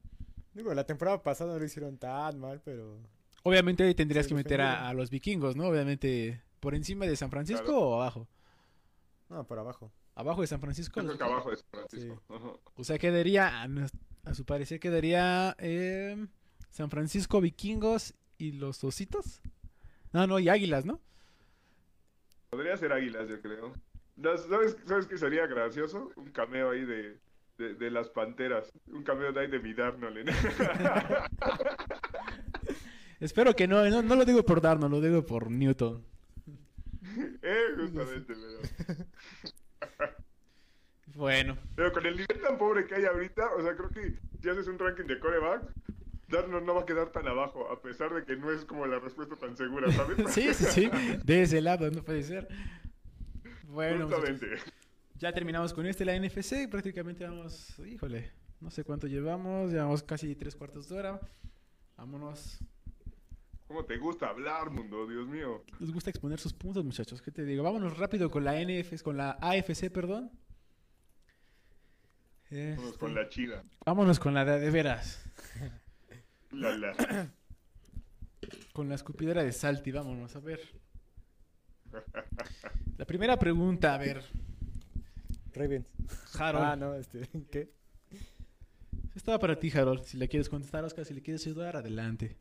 [0.53, 2.99] Digo, la temporada pasada no lo hicieron tan mal, pero...
[3.45, 5.69] Obviamente ahí tendrías que meter a, los vikingos, ¿no?
[5.69, 7.81] Obviamente, por encima de San Francisco Claro.
[7.83, 8.29] o abajo.
[9.29, 9.93] No, por abajo.
[10.17, 11.01] Abajo de San Francisco.
[11.01, 12.23] Creo que abajo de San Francisco.
[12.75, 13.63] O sea, quedaría,
[14.25, 16.27] a su parecer, quedaría eh,
[16.71, 19.41] San Francisco, Vikingos y los Ositos.
[20.13, 21.01] No, no, y Águilas, ¿no?
[22.55, 23.75] Podría ser Águilas, yo creo.
[24.49, 26.13] ¿Sabes, ¿Sabes qué sería gracioso?
[26.15, 27.19] Un cameo ahí de,
[27.59, 28.71] de, de las Panteras.
[28.87, 30.29] Un cameo de ahí de mi Darnold.
[33.19, 36.07] Espero que no, no, no lo digo por Darno, lo digo por Newton.
[37.43, 39.05] eh, justamente, pero...
[41.17, 44.49] Bueno, Pero con el nivel tan pobre que hay ahorita, o sea, creo que si
[44.49, 45.73] haces un ranking de corebacks,
[46.29, 48.99] Darnold no va a quedar tan abajo, a pesar de que no es como la
[48.99, 50.17] respuesta tan segura, ¿sabes?
[50.33, 50.91] sí, sí, sí,
[51.25, 52.49] de ese lado, no puede ser.
[53.65, 54.73] Bueno, muchachos, Justamente.
[55.17, 60.35] ya terminamos con este, la NFC, prácticamente vamos, híjole, no sé cuánto llevamos, llevamos casi
[60.35, 61.21] tres cuartos de hora.
[61.97, 62.59] Vámonos.
[63.67, 65.07] ¿Cómo te gusta hablar, mundo?
[65.07, 65.65] Dios mío.
[65.81, 67.21] Les gusta exponer sus puntos, muchachos.
[67.23, 67.63] ¿Qué te digo?
[67.63, 70.31] Vámonos rápido con la NF, con la AFC, perdón.
[72.51, 73.65] Este, con la chida.
[73.85, 75.25] Vámonos con la de, de veras.
[76.55, 76.95] La, la.
[78.73, 80.61] Con la escupidera de Salty, vámonos, a ver.
[82.97, 84.23] La primera pregunta, a ver.
[85.53, 85.87] Ravens.
[86.39, 86.65] Harold.
[86.65, 87.73] Ah, no, este, ¿qué?
[89.15, 90.05] Estaba para ti, Harold.
[90.05, 92.37] Si le quieres contestar, Oscar, si le quieres ayudar, adelante.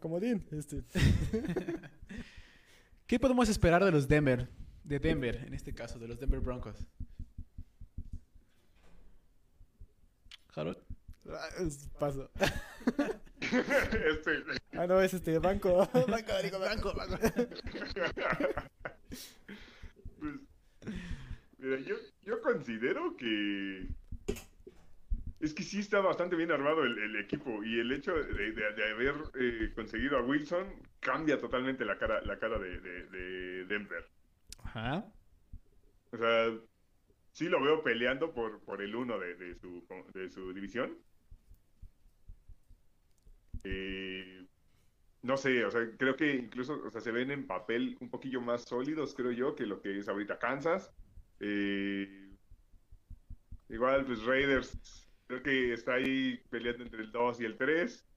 [0.00, 0.82] Comodín, este.
[3.06, 4.48] ¿Qué podemos esperar de los Denver?
[4.84, 6.76] De Denver, en este caso, de los Denver Broncos.
[10.54, 10.78] Harold.
[11.28, 11.48] Ah,
[11.98, 12.30] Paso.
[13.52, 14.42] Este.
[14.72, 15.86] Ah, no, es este, banco.
[16.08, 17.18] banco, digo, banco, banco.
[20.18, 20.34] Pues,
[21.58, 23.86] mira, yo, yo considero que
[25.40, 28.72] es que sí está bastante bien armado el, el equipo y el hecho de, de-
[28.72, 30.66] de haber eh, conseguido a Wilson
[31.00, 34.06] cambia totalmente la cara, la cara de, de- de Denver.
[34.64, 35.04] Ajá.
[36.12, 36.52] O sea,
[37.32, 39.84] sí lo veo peleando por, por el uno de, de su,
[40.14, 40.96] de su división.
[43.64, 44.46] Eh,
[45.22, 48.40] no sé, o sea, creo que incluso, o sea, se ven en papel un poquillo
[48.40, 50.92] más sólidos, creo yo, que lo que es ahorita Kansas.
[51.40, 52.36] Eh,
[53.68, 58.08] igual, pues Raiders, creo que está ahí peleando entre el 2 y el 3.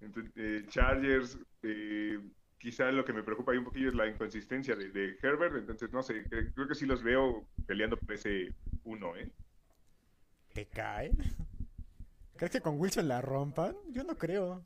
[0.00, 2.20] Entonces, eh, Chargers, eh,
[2.58, 5.90] quizá lo que me preocupa ahí un poquillo es la inconsistencia de, de Herbert, entonces
[5.92, 8.54] no sé, cre- creo que sí los veo peleando por ese
[8.84, 9.32] 1, ¿eh?
[10.52, 11.12] ¿Te cae?
[12.36, 13.76] ¿Crees que con Wilson la rompan?
[13.88, 14.64] Yo no creo.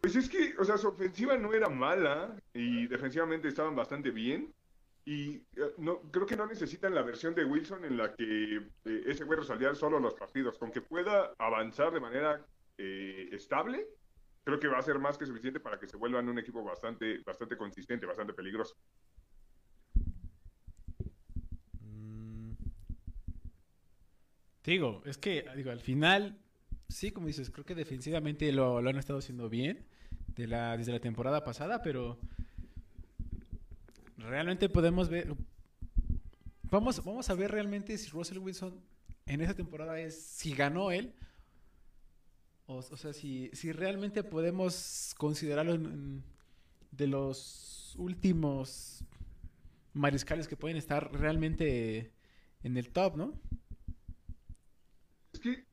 [0.00, 4.52] Pues es que, o sea, su ofensiva no era mala y defensivamente estaban bastante bien.
[5.04, 9.04] Y eh, no, creo que no necesitan la versión de Wilson en la que eh,
[9.06, 10.58] ese güey resolvía solo los partidos.
[10.58, 12.44] Con que pueda avanzar de manera
[12.78, 13.86] eh, estable,
[14.44, 17.20] creo que va a ser más que suficiente para que se vuelvan un equipo bastante,
[17.24, 18.74] bastante consistente, bastante peligroso.
[24.64, 26.38] Digo, es que, digo, al final,
[26.88, 29.84] sí, como dices, creo que defensivamente lo, lo han estado haciendo bien
[30.36, 32.18] desde la temporada pasada, pero
[34.16, 35.34] realmente podemos ver,
[36.62, 38.80] vamos, vamos a ver realmente si Russell Wilson
[39.26, 41.14] en esa temporada es, si ganó él,
[42.66, 45.78] o, sea, si, si realmente podemos considerarlo
[46.90, 49.04] de los últimos
[49.92, 52.12] mariscales que pueden estar realmente
[52.62, 53.34] en el top, ¿no?
[55.42, 55.64] Que,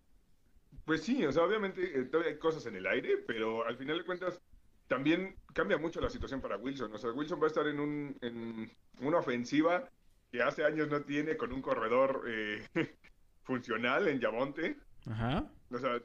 [0.85, 3.97] pues sí, o sea, obviamente eh, todavía hay cosas en el aire, pero al final
[3.99, 4.41] de cuentas
[4.87, 6.93] también cambia mucho la situación para Wilson.
[6.93, 9.87] O sea, Wilson va a estar en, un, en una ofensiva
[10.31, 12.67] que hace años no tiene con un corredor eh,
[13.43, 14.77] funcional en Yamonte.
[15.09, 15.45] Ajá.
[15.71, 16.01] O sea,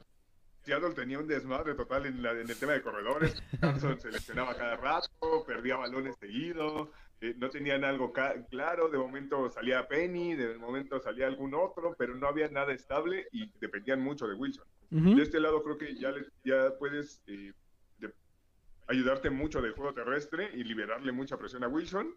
[0.63, 3.41] Seattle tenía un desmadre total en, la- en el tema de corredores.
[3.59, 6.91] Carson se lesionaba cada rato, perdía balones seguido,
[7.21, 8.11] eh, no tenían algo
[8.49, 8.89] claro.
[8.89, 13.49] De momento salía Penny, de momento salía algún otro, pero no había nada estable y
[13.59, 14.67] dependían mucho de Wilson.
[14.89, 17.51] De este lado creo que ya, les- ya puedes eh,
[17.97, 18.13] de-
[18.87, 22.15] ayudarte mucho del juego terrestre y liberarle mucha presión a Wilson.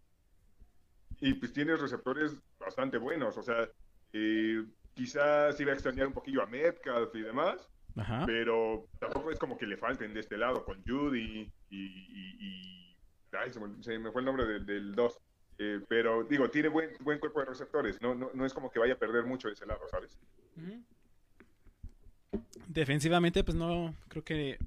[1.20, 3.68] Y pues tienes receptores bastante buenos, o sea,
[4.12, 8.24] eh, quizás iba a extrañar un poquillo a Metcalf y demás, Ajá.
[8.26, 11.76] pero tampoco es como que le falten de este lado con Judy y...
[11.76, 12.87] y- y-
[13.32, 15.18] ay, se, me, se me fue el nombre del- del 2.
[15.88, 18.94] pero digo, tiene buen, buen cuerpo de receptores, no, no, no es como que vaya
[18.94, 20.16] a perder mucho de ese lado, ¿sabes?
[22.68, 24.58] Defensivamente, pues no, creo que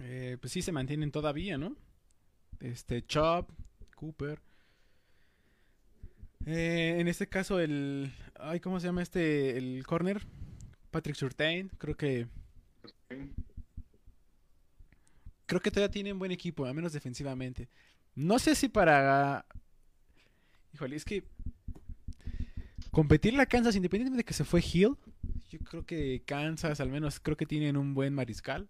[0.00, 1.74] eh, pues sí se mantienen todavía, ¿no?
[2.60, 3.48] Este, Chop,
[3.94, 4.40] Cooper.
[6.44, 8.12] Eh, en este caso, el.
[8.38, 9.56] Ay, ¿cómo se llama este?
[9.56, 10.22] El corner.
[10.90, 11.68] Patrick Surtain.
[11.78, 12.26] Creo que.
[15.46, 17.68] Creo que todavía tienen buen equipo, al menos defensivamente.
[18.14, 19.46] No sé si para.
[20.74, 21.24] Híjole, es que
[22.90, 24.96] competirle a Kansas, independientemente de que se fue Hill,
[25.50, 28.68] yo creo que Kansas al menos creo que tienen un buen mariscal.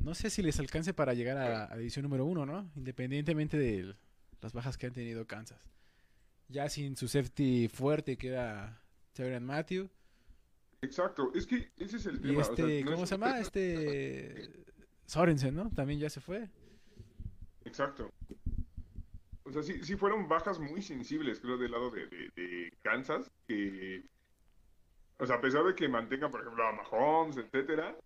[0.00, 2.68] No sé si les alcance para llegar a, a división número uno, ¿no?
[2.74, 3.94] Independientemente de
[4.40, 5.60] las bajas que han tenido Kansas.
[6.48, 8.80] Ya sin su safety fuerte que era
[9.12, 9.88] Tyrann Matthew.
[10.82, 12.40] Exacto, es que ese es el Y tema.
[12.40, 13.40] o sea, este, no ¿cómo es se llama?
[13.40, 14.50] Este
[15.06, 15.70] Sorensen, ¿no?
[15.70, 16.48] También ya se fue.
[17.64, 18.10] Exacto.
[19.44, 23.30] O sea, sí, sí fueron bajas muy sensibles, creo, del lado de, de- de Kansas,
[23.46, 24.04] que,
[25.18, 27.96] o sea, a pesar de que mantengan, por ejemplo, a Mahomes, etcétera,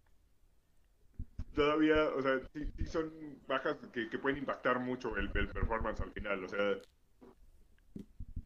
[1.55, 3.13] todavía, o sea, sí, sí son
[3.47, 6.77] bajas que, que pueden impactar mucho el, el performance al final, o sea,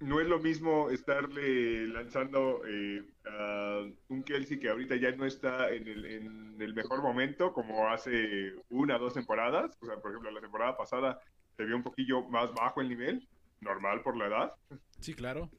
[0.01, 5.71] no es lo mismo estarle lanzando eh, a un Kelsey que ahorita ya no está
[5.73, 10.11] en el, en el mejor momento, como hace una o dos temporadas, o sea, por
[10.11, 11.21] ejemplo, la temporada pasada
[11.57, 13.29] se vio un poquillo más bajo el nivel,
[13.61, 14.53] normal por la edad.
[15.01, 15.51] Sí, claro.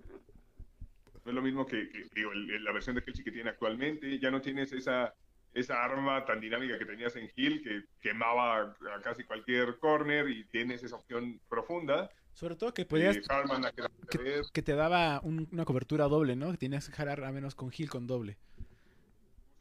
[1.23, 3.49] No es lo mismo que, que, digo, el- el- la versión de Kelsey que tiene
[3.49, 4.19] actualmente.
[4.19, 5.13] Ya no tienes esa,
[5.53, 10.45] esa arma tan dinámica que tenías en Hill, que quemaba a casi cualquier corner y
[10.49, 12.11] tienes esa opción profunda.
[12.36, 13.15] Sobre todo que podías
[14.51, 16.51] que- te daba un- una cobertura doble, ¿no?
[16.51, 18.38] Que tenías que jalar a menos con Hill con doble.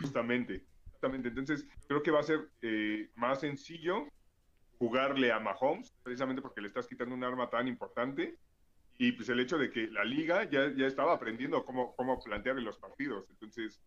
[0.00, 1.28] Justamente, justamente.
[1.28, 4.08] Entonces, creo que va a ser eh, más sencillo
[4.78, 8.38] jugarle a Mahomes, precisamente porque le estás quitando un arma tan importante.
[8.98, 12.56] Y pues el hecho de que la liga ya, ya estaba aprendiendo cómo, cómo plantear
[12.56, 13.24] los partidos.
[13.30, 13.80] Entonces,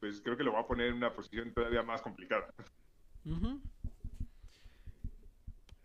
[0.00, 2.52] pues creo que lo va a poner en una posición todavía más complicada.
[3.24, 3.60] Ujú.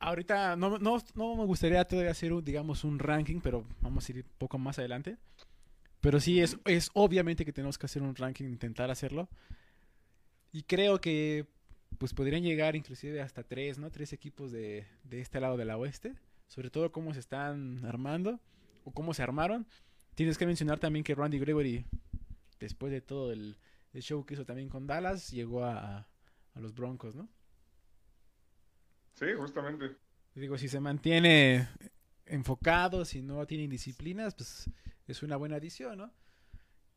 [0.04, 4.12] Ahorita no, no, no me gustaría todavía hacer, un, digamos, un ranking, pero vamos a
[4.12, 5.18] ir un poco más adelante.
[6.02, 9.30] Pero sí, es, es obviamente que tenemos que hacer un ranking, intentar hacerlo.
[10.52, 11.48] Y creo que
[11.98, 13.92] pues podrían llegar inclusive hasta tres, ¿no?
[13.92, 16.16] Tres equipos de, de este lado de la oeste.
[16.48, 18.42] Sobre todo cómo se están armando
[18.84, 19.66] o cómo se armaron.
[20.16, 21.86] Tienes que mencionar también que Randy Gregory,
[22.60, 23.56] después de todo el,
[23.94, 26.10] el show que hizo también con Dallas, llegó a,
[26.54, 27.30] a los Broncos, ¿no?
[29.14, 29.96] Sí, justamente.
[30.36, 31.68] Y Digo, si se mantiene
[32.26, 34.70] enfocado, si no tiene indisciplinas, pues
[35.08, 36.12] es una buena adición, ¿no?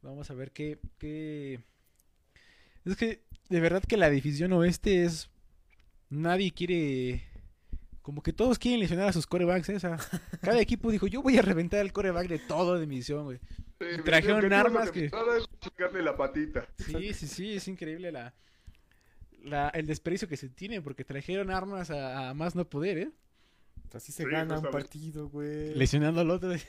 [0.02, 1.60] Vamos a ver qué, qué...
[2.84, 5.28] Es que de verdad que la división oeste es...
[6.08, 7.24] Nadie quiere...
[8.02, 9.76] Como que todos quieren lesionar a sus corebacks, ¿eh?
[9.76, 9.98] O sea,
[10.40, 13.40] cada equipo dijo, yo voy a reventar el coreback de todo de mi división, güey.
[13.80, 15.12] Sí, trajeron armas que- es
[15.60, 16.68] chingarle la patita.
[16.78, 18.32] Sí, sí, sí, es increíble la,
[19.45, 23.11] la, el desperdicio que se tiene, porque trajeron armas a, a más no poder, ¿eh?
[23.95, 25.74] Así se Sí, gana un partido, güey.
[25.74, 26.53] Lesionando al otro.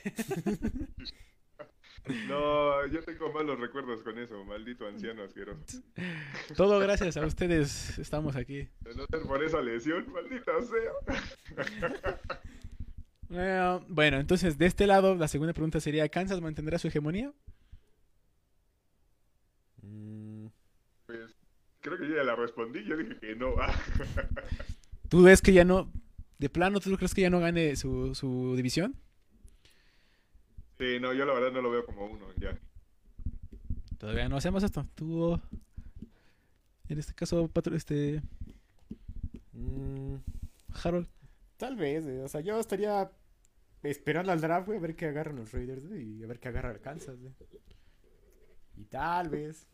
[2.30, 5.82] No, yo tengo malos recuerdos con eso, maldito anciano asqueroso.
[6.56, 8.70] Todo gracias a ustedes estamos aquí.
[8.80, 12.18] De no ser por esa lesión, maldita sea.
[13.30, 17.34] Eh, bueno, entonces de este lado la segunda pregunta sería, ¿Kansas mantendrá su hegemonía?
[19.82, 20.48] Mm,
[21.08, 21.36] Pues
[21.88, 23.54] creo que yo ya la respondí, yo dije que no.
[25.10, 25.92] ¿Tú ves que ya no,
[26.38, 28.96] de plano, tú crees que ya no gane su, su división?
[30.78, 32.58] Sí, no, yo la verdad no lo veo como uno, ya.
[33.98, 34.86] Todavía no hacemos esto.
[34.96, 35.40] Tú,
[36.88, 38.22] en este caso, patro- este,
[39.54, 40.16] mm,
[40.84, 41.08] Harold.
[41.58, 42.20] tal vez, güey.
[42.20, 43.10] O sea, yo estaría
[43.82, 46.50] esperando al draft, güey, a ver qué agarran los Raiders, güey, y a ver qué
[46.50, 47.34] agarra el Kansas, güey.
[48.76, 49.68] Y tal vez.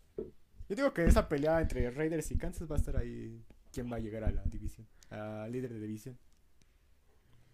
[0.69, 3.43] Yo digo que esa pelea entre Raiders y Kansas va a estar ahí.
[3.71, 4.87] ¿Quién va a llegar a la división?
[5.09, 6.17] A líder de división.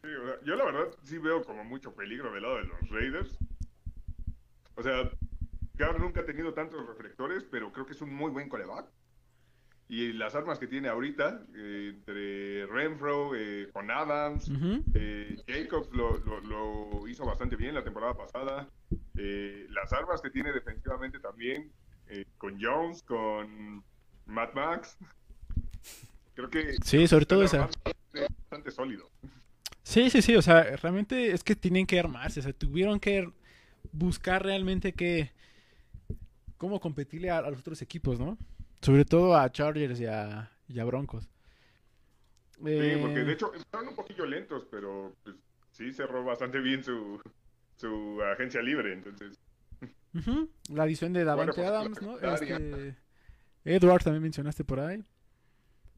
[0.03, 2.89] Sí, o sea, yo la verdad sí veo como mucho peligro del lado de los
[2.89, 3.37] Raiders.
[4.75, 5.09] O sea,
[5.77, 8.85] Carr nunca ha tenido tantos reflectores, pero creo que es un muy buen coreback.
[9.87, 14.51] Y las armas que tiene ahorita, eh, entre Renfro, eh, con Adams,
[14.93, 18.69] eh, Jacobs lo, lo- lo hizo bastante bien la temporada pasada.
[19.17, 21.71] Eh, las armas que tiene defensivamente también,
[22.09, 23.83] eh, con Jones, con
[24.25, 24.97] Matt Max.
[26.33, 27.67] Creo que Sí, sobre todo esa.
[27.67, 27.93] bastante,
[28.49, 29.11] bastante sólido.
[29.83, 33.31] Sí, sí, sí, o sea, realmente es que tienen que armarse, o sea, tuvieron que
[33.91, 35.31] buscar realmente que
[36.57, 38.37] cómo competirle a, a los otros equipos, ¿no?
[38.81, 41.29] Sobre todo a Chargers y a, y a Broncos.
[42.77, 45.35] Sí, porque Eh, de hecho empezaron un poquillo lentos, pero pues,
[45.71, 47.21] sí cerró bastante bien su,
[47.77, 49.39] su agencia libre, entonces.
[50.13, 52.19] Ujú, La adición de Davante pues, Adams, ¿no?
[52.19, 52.95] Este,
[53.65, 55.03] Edward también mencionaste por ahí.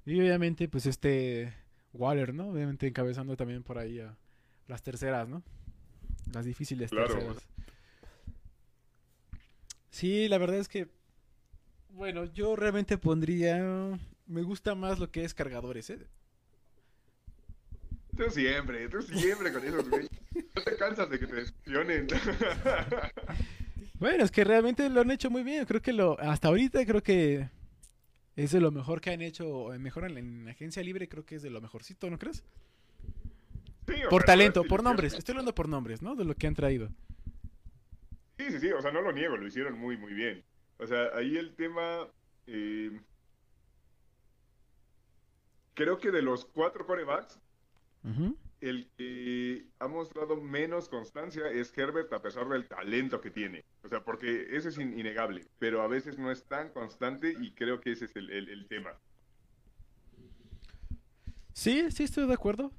[0.06, 1.54] Y obviamente, pues este
[1.94, 2.50] Waller, ¿no?
[2.50, 4.16] Obviamente encabezando también por ahí a
[4.68, 5.44] las terceras, ¿no?
[6.34, 7.14] Las difíciles Claro.
[7.14, 7.48] terceras.
[9.90, 10.88] Sí, la verdad es que,
[11.90, 16.00] bueno, yo realmente pondría, me gusta más lo que es cargadores, ¿eh?
[18.16, 20.08] Tú siempre, tú siempre con esos güey.
[20.56, 22.08] No te cansas de que te decepcionen.
[24.02, 25.64] Bueno, es que realmente lo han hecho muy bien.
[25.66, 27.50] Creo que lo, hasta ahorita creo que
[28.36, 31.26] es de lo mejor que han hecho, eh, mejor en la, en agencia libre, creo
[31.26, 32.44] que es de lo mejorcito, ¿no crees?
[33.88, 35.14] Sí, Por talento, por nombres.
[35.14, 36.16] Estoy hablando por nombres, ¿no?
[36.16, 36.90] De lo que han traído.
[38.38, 40.44] Sí, sí, sí, o sea, no lo niego, lo hicieron muy, muy bien.
[40.78, 42.08] O sea, ahí el tema.
[42.48, 43.00] eh,
[45.74, 47.40] creo que de los cuatro corebacks,
[48.04, 48.36] Ujú.
[48.62, 53.64] El que ha mostrado menos constancia es Herbert, a pesar del talento que tiene.
[53.84, 57.52] O sea, porque eso es in- innegable, pero a veces no es tan constante y
[57.54, 58.92] creo que ese es el, el- el tema.
[61.54, 62.72] Sí, sí, estoy de acuerdo.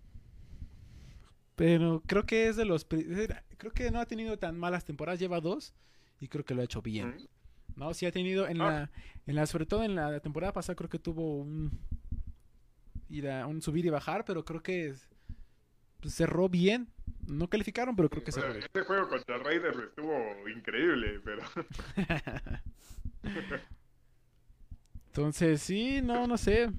[1.57, 2.85] Pero creo que es de los...
[2.87, 5.75] Creo que no ha tenido tan malas temporadas, lleva dos
[6.19, 7.29] y creo que lo ha hecho bien.
[7.77, 8.71] No, sí ha tenido en Ah.
[8.71, 8.91] la,
[9.27, 11.79] en la, sobre todo en la temporada pasada creo que tuvo un,
[13.09, 15.09] ir a- un subir y bajar, pero creo que es-
[16.07, 16.89] cerró bien.
[17.27, 18.65] No calificaron, pero creo que cerró bien.
[18.65, 21.43] este juego contra Raiders estuvo increíble, pero
[25.07, 26.71] Entonces, sí, no, no sé.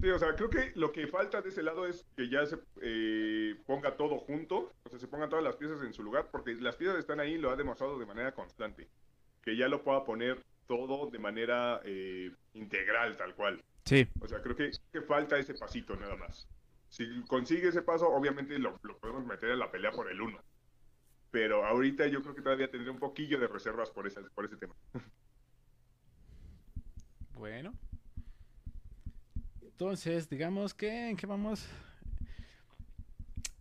[0.00, 2.58] Sí, o sea, creo que lo que falta de ese lado es que ya se
[2.80, 6.54] eh, ponga todo junto, o sea, se pongan todas las piezas en su lugar, porque
[6.54, 8.88] las piezas están ahí, lo ha demostrado de manera constante,
[9.42, 13.62] que ya lo pueda poner todo de manera eh, integral, tal cual.
[13.84, 16.48] Sí, O sea, creo que, que falta ese pasito nada más.
[16.88, 20.40] Si consigue ese paso, obviamente lo, lo podemos meter en la pelea por el uno.
[21.30, 24.56] Pero ahorita yo creo que todavía tendré un poquillo de reservas por ese, por ese
[24.56, 24.74] tema.
[27.34, 27.74] bueno.
[29.60, 31.68] Entonces, digamos que, ¿en qué vamos?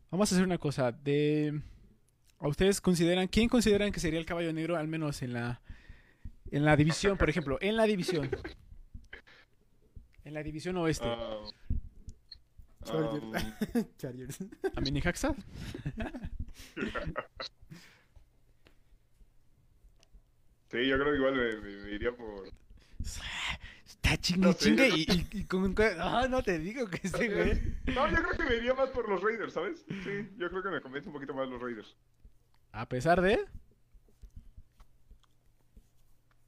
[0.09, 0.91] Vamos a hacer una cosa.
[0.91, 1.61] De,
[2.39, 5.61] ¿a ustedes consideran, quién consideran que sería el caballo negro, al menos en la,
[6.51, 8.29] en la división, por ejemplo, en la división?
[10.23, 11.05] En la división oeste.
[11.07, 11.43] Ah,
[12.83, 13.23] Chargers.
[13.23, 14.37] um, Chargers.
[14.75, 15.35] ¿A mí Necaxa?
[20.71, 22.49] sí, yo creo que igual me, me- me iría por...
[23.85, 25.75] Está chingue No sé, chingue yo- y, y- y con...
[25.99, 27.61] Ah, no te digo que ese güey...
[27.95, 29.85] No, yo creo que me iría más por los Raiders, ¿sabes?
[29.87, 31.95] Sí, yo creo que me convence un poquito más los Raiders.
[32.71, 33.45] A pesar de...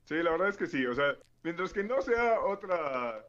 [0.07, 3.25] Sí, la verdad es que sí, o sea, mientras que no sea otra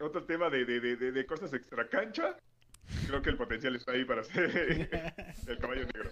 [0.00, 2.36] otro tema de, de, de, de- cosas extra cancha,
[3.06, 4.88] creo que el potencial está ahí para ser
[5.46, 6.10] el caballo negro.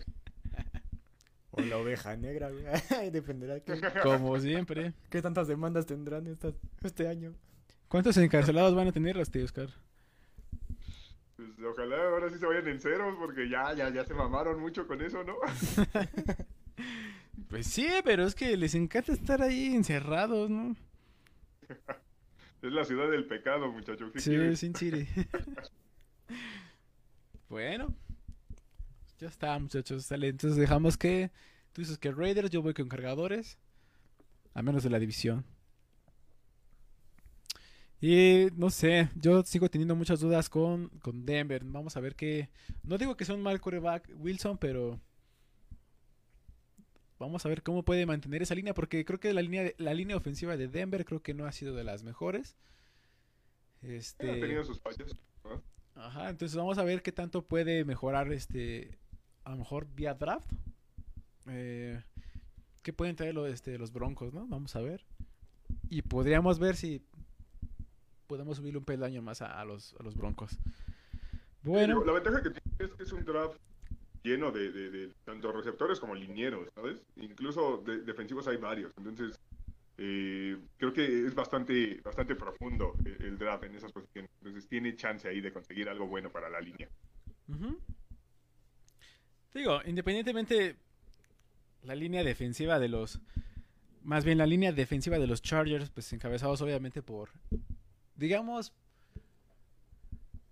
[1.52, 2.64] O la oveja negra, güey.
[3.10, 4.92] Dependerá qué, Como siempre.
[5.08, 7.32] qué tantas demandas tendrán estas, este año.
[7.88, 9.68] ¿Cuántos encarcelados van a tener los tío Oscar?
[11.36, 14.86] Pues ojalá ahora sí se vayan en ceros, porque ya, ya, ya se mamaron mucho
[14.86, 15.36] con eso, ¿no?
[17.48, 20.76] Pues sí, pero es que les encanta estar ahí encerrados, ¿no?
[22.62, 24.10] Es la ciudad del pecado, muchachos.
[24.12, 24.58] ¿qué Sí, quieres?
[24.58, 25.06] Sin City.
[27.48, 27.94] bueno.
[29.20, 30.10] Ya está, muchachos.
[30.10, 31.30] Entonces dejamos que...
[31.72, 33.58] Tú dices que Raiders, yo voy con cargadores.
[34.54, 35.44] A menos de la división.
[38.00, 41.62] Y no sé, yo sigo teniendo muchas dudas con, con Denver.
[41.64, 42.50] Vamos a ver qué...
[42.82, 45.00] No digo que sea un mal quarterback Wilson, pero...
[47.18, 50.16] Vamos a ver cómo puede mantener esa línea, porque creo que la línea, la línea
[50.16, 52.56] ofensiva de Denver creo que no ha sido de las mejores.
[53.82, 54.30] Este...
[54.30, 55.14] Ha tenido sus fallas.
[55.44, 55.62] ¿no?
[55.94, 58.98] Ajá, entonces vamos a ver qué tanto puede mejorar este,
[59.44, 60.50] a lo mejor vía draft.
[61.48, 62.02] Eh,
[62.82, 64.46] ¿Qué pueden traer los, este, los Broncos, no?
[64.46, 65.06] Vamos a ver.
[65.88, 67.02] Y podríamos ver si
[68.26, 70.58] podemos subirle un peldaño más a, a los, a los Broncos.
[71.62, 73.58] Bueno, La ventaja que tiene es que es un draft
[74.26, 77.00] lleno de, tanto receptores como linieros, ¿sabes?
[77.16, 78.92] Incluso de- defensivos hay varios.
[78.98, 79.40] Entonces,
[79.98, 84.30] eh, creo que es bastante, bastante profundo el, draft en esas posiciones.
[84.40, 86.88] Entonces, tiene chance ahí de conseguir algo bueno para la línea.
[89.54, 90.76] digo, independientemente
[91.82, 93.20] la línea defensiva de los,
[94.02, 97.30] más bien la línea defensiva de los Chargers, pues encabezados obviamente por,
[98.16, 98.74] digamos,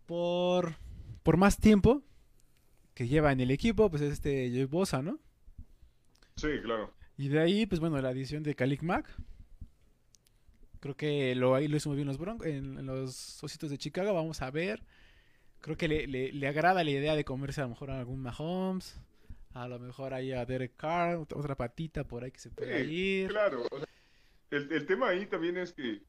[0.06, 0.76] por,
[1.22, 2.02] por más tiempo
[2.94, 5.18] que lleva en el equipo, pues es este Joey Bosa, ¿no?
[6.36, 6.92] Sí, claro.
[7.16, 9.06] Y de ahí, pues bueno, la adición de Khalil Mack.
[10.80, 14.12] Creo que lo, ahí lo hicimos bien los Broncos, en, en los Ositos de Chicago.
[14.12, 14.82] Vamos a ver.
[15.60, 18.20] Creo que le, le- le agrada la idea de comerse a lo mejor a algún
[18.20, 19.00] Mahomes.
[19.54, 22.76] A lo mejor ahí a Derek Carr, ot- otra patita por ahí que se pueda
[22.78, 23.28] Sí, ir.
[23.28, 23.62] Claro.
[23.70, 23.86] o sea,
[24.50, 26.02] el, el tema ahí también es que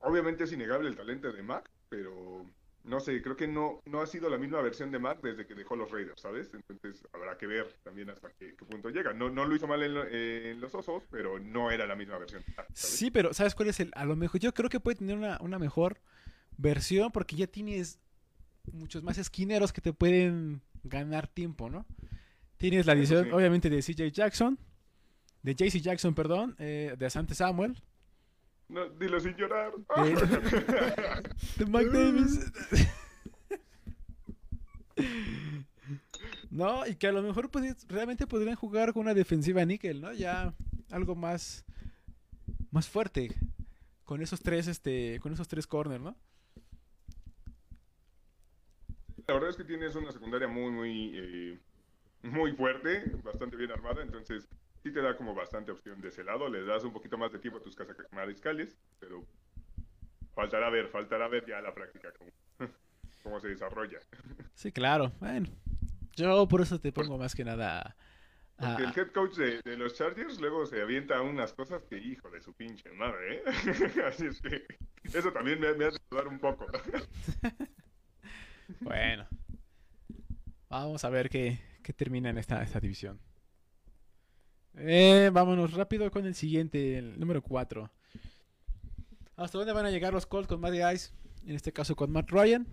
[0.00, 2.44] obviamente es innegable el talento de Mac, pero
[2.84, 5.54] no sé, creo que no, no ha sido la misma versión de Mac desde que
[5.54, 6.50] dejó los Raiders, ¿sabes?
[6.54, 9.12] Entonces habrá que ver también hasta qué, qué punto llega.
[9.12, 12.18] No, no lo hizo mal en, lo- en los osos, pero no era la misma
[12.18, 12.42] versión.
[12.74, 13.90] Sí, pero ¿sabes cuál es el?
[13.94, 16.00] A lo mejor yo creo que puede tener una, una mejor
[16.56, 17.98] versión porque ya tienes
[18.72, 21.86] muchos más esquineros que te pueden ganar tiempo, ¿no?
[22.56, 23.30] Tienes la edición, sí.
[23.32, 24.58] obviamente, de CJ Jackson,
[25.42, 27.82] de JC Jackson, perdón, eh, de Asante Samuel,
[28.72, 29.72] No, dilo sin llorar.
[29.96, 32.52] de, de Mike Davis.
[36.50, 40.12] No, y que a lo mejor pues, realmente podrían jugar con una defensiva níquel, ¿no?
[40.12, 40.54] Ya
[40.90, 41.64] algo más
[42.70, 43.34] más fuerte
[44.04, 46.14] con esos tres este con esos tres corners, ¿no?
[49.26, 51.58] La verdad es que tienes una secundaria muy, muy, eh,
[52.22, 54.46] muy fuerte, bastante bien armada, entonces
[54.82, 56.48] sí te da como bastante opción de ese lado.
[56.48, 57.76] Le das un poquito más de tiempo a tus
[58.12, 59.24] mariscales, pero
[60.34, 62.30] faltará ver, faltará ver ya la práctica cómo,
[63.22, 63.98] cómo se desarrolla.
[64.54, 65.12] Sí, claro.
[65.18, 65.48] Bueno,
[66.14, 67.96] yo por eso te pongo más que nada a-
[68.56, 72.30] Porque el head coach de, de los Chargers luego se avienta unas cosas que, hijo
[72.30, 73.42] de su pinche madre, ¿eh?
[74.06, 74.64] Así es que
[75.04, 76.66] eso también me, me hace dudar un poco.
[78.80, 79.26] Bueno.
[80.68, 83.18] Vamos a ver qué, qué termina en esta, esta división.
[84.76, 87.90] Eh, vámonos rápido con el siguiente, el número 4.
[89.36, 91.10] ¿Hasta dónde van a llegar los Colts con Matty Ice?
[91.46, 92.66] En este caso con Matt Ryan.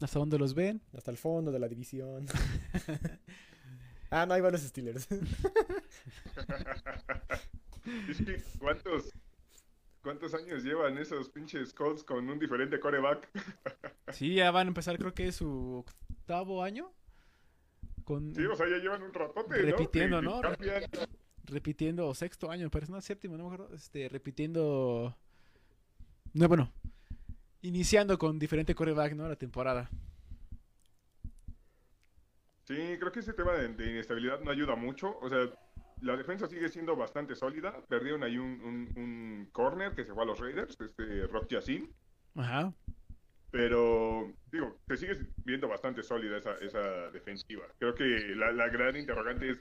[0.00, 0.82] ¿Hasta dónde los ven?
[0.96, 2.26] Hasta el fondo de la división.
[4.10, 5.08] ah, no, ahí van los Steelers.
[8.10, 9.10] Es que, ¿Cuántos,
[10.02, 13.26] ¿Cuántos años llevan esos pinches Colts con un diferente coreback?
[14.12, 16.92] Sí, ya van a empezar, creo que es su octavo año.
[18.04, 19.62] Con, Sí, o sea, ya llevan un ratote.
[19.62, 20.42] Repitiendo, ¿no?
[20.42, 20.84] cambian.
[21.44, 23.74] Repitiendo, o sexto año, me parece, no, séptimo, no me acuerdo.
[23.74, 25.16] Este, repitiendo.
[26.34, 26.72] No, bueno.
[27.62, 29.28] Iniciando con diferente coreback, ¿no?
[29.28, 29.90] La temporada.
[32.64, 35.18] Sí, creo que ese tema de, de inestabilidad no ayuda mucho.
[35.20, 35.50] O sea,
[36.00, 37.74] la defensa sigue siendo bastante sólida.
[37.88, 41.90] Perdieron ahí un, un, un corner que se fue a los Raiders, este Rock Yacine.
[42.36, 42.72] Ajá.
[43.50, 47.64] Pero, digo, se sigue viendo bastante sólida esa, esa defensiva.
[47.78, 48.04] Creo que
[48.36, 49.58] la, la gran interrogante es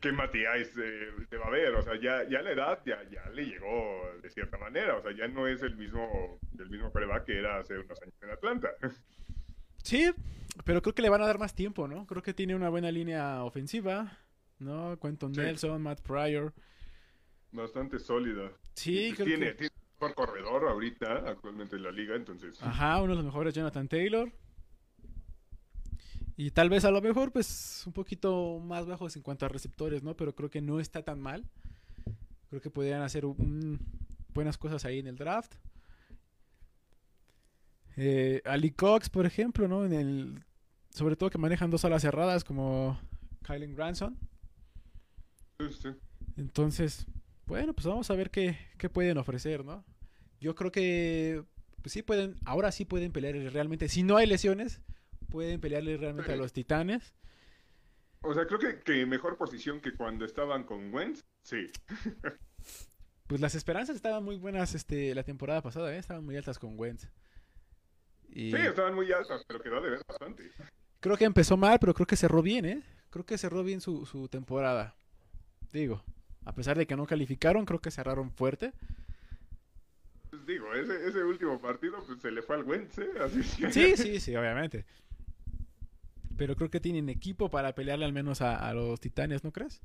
[0.00, 1.74] qué Matías eh, se va a ver.
[1.74, 4.96] O sea, ya, ya la edad ya, ya le llegó de cierta manera.
[4.96, 8.14] O sea, ya no es el mismo, el mismo coreback que era hace unos años
[8.22, 8.68] en Atlanta.
[9.82, 10.10] Sí,
[10.64, 12.06] pero creo que le van a dar más tiempo, ¿no?
[12.08, 14.18] Creo que tiene una buena línea ofensiva,
[14.58, 14.98] ¿no?
[14.98, 15.40] Quentin Sí.
[15.40, 16.52] Nelson, Matt Pryor.
[17.52, 18.50] Bastante sólida.
[18.74, 19.54] Sí, Pues creo tiene, que...
[19.54, 22.60] tiene mejor corredor ahorita, actualmente en la liga, entonces.
[22.62, 24.32] Ajá, uno de los mejores, Jonathan Taylor.
[26.36, 30.02] Y tal vez a lo mejor, pues, un poquito más bajos en cuanto a receptores,
[30.02, 30.14] ¿no?
[30.16, 31.44] Pero creo que no está tan mal.
[32.50, 33.80] Creo que podrían hacer un-
[34.34, 35.54] buenas cosas ahí en el draft.
[37.96, 39.86] Eh, Ali Cox, por ejemplo, ¿no?
[39.86, 40.44] En el,
[40.90, 42.98] sobre todo que manejan dos alas cerradas como
[43.42, 44.18] Kylen Granson.
[45.58, 45.88] Sí, sí.
[46.36, 47.06] Entonces,
[47.46, 49.82] bueno, pues vamos a ver qué, qué pueden ofrecer, ¿no?
[50.40, 51.42] Yo creo que
[51.80, 54.82] pues sí pueden, ahora sí pueden pelear realmente, si no hay lesiones,
[55.26, 56.40] pueden pelearle realmente a Sí.
[56.40, 57.14] los Titanes.
[58.22, 61.70] O sea, creo que, que mejor posición que cuando estaban con Wentz, sí.
[63.28, 65.98] Pues las esperanzas estaban muy buenas este la temporada pasada, ¿eh?
[65.98, 67.08] estaban muy altas con Wentz.
[68.28, 70.48] Y Sí, estaban muy altas, pero quedó de ver bastante.
[71.00, 72.82] creo que empezó mal, pero creo que cerró bien, ¿eh?
[73.10, 74.94] Creo que cerró bien su, su temporada.
[75.72, 76.04] Digo,
[76.44, 78.72] a pesar de que no calificaron, creo que cerraron fuerte.
[80.30, 83.10] Pues digo, ese, ese último partido pues, se le fue al Wentz, ¿eh?
[83.20, 84.84] Así que- Sí, sí, sí, obviamente.
[86.36, 89.80] Pero creo que tienen equipo para pelearle al menos a, los titanes, ¿no crees?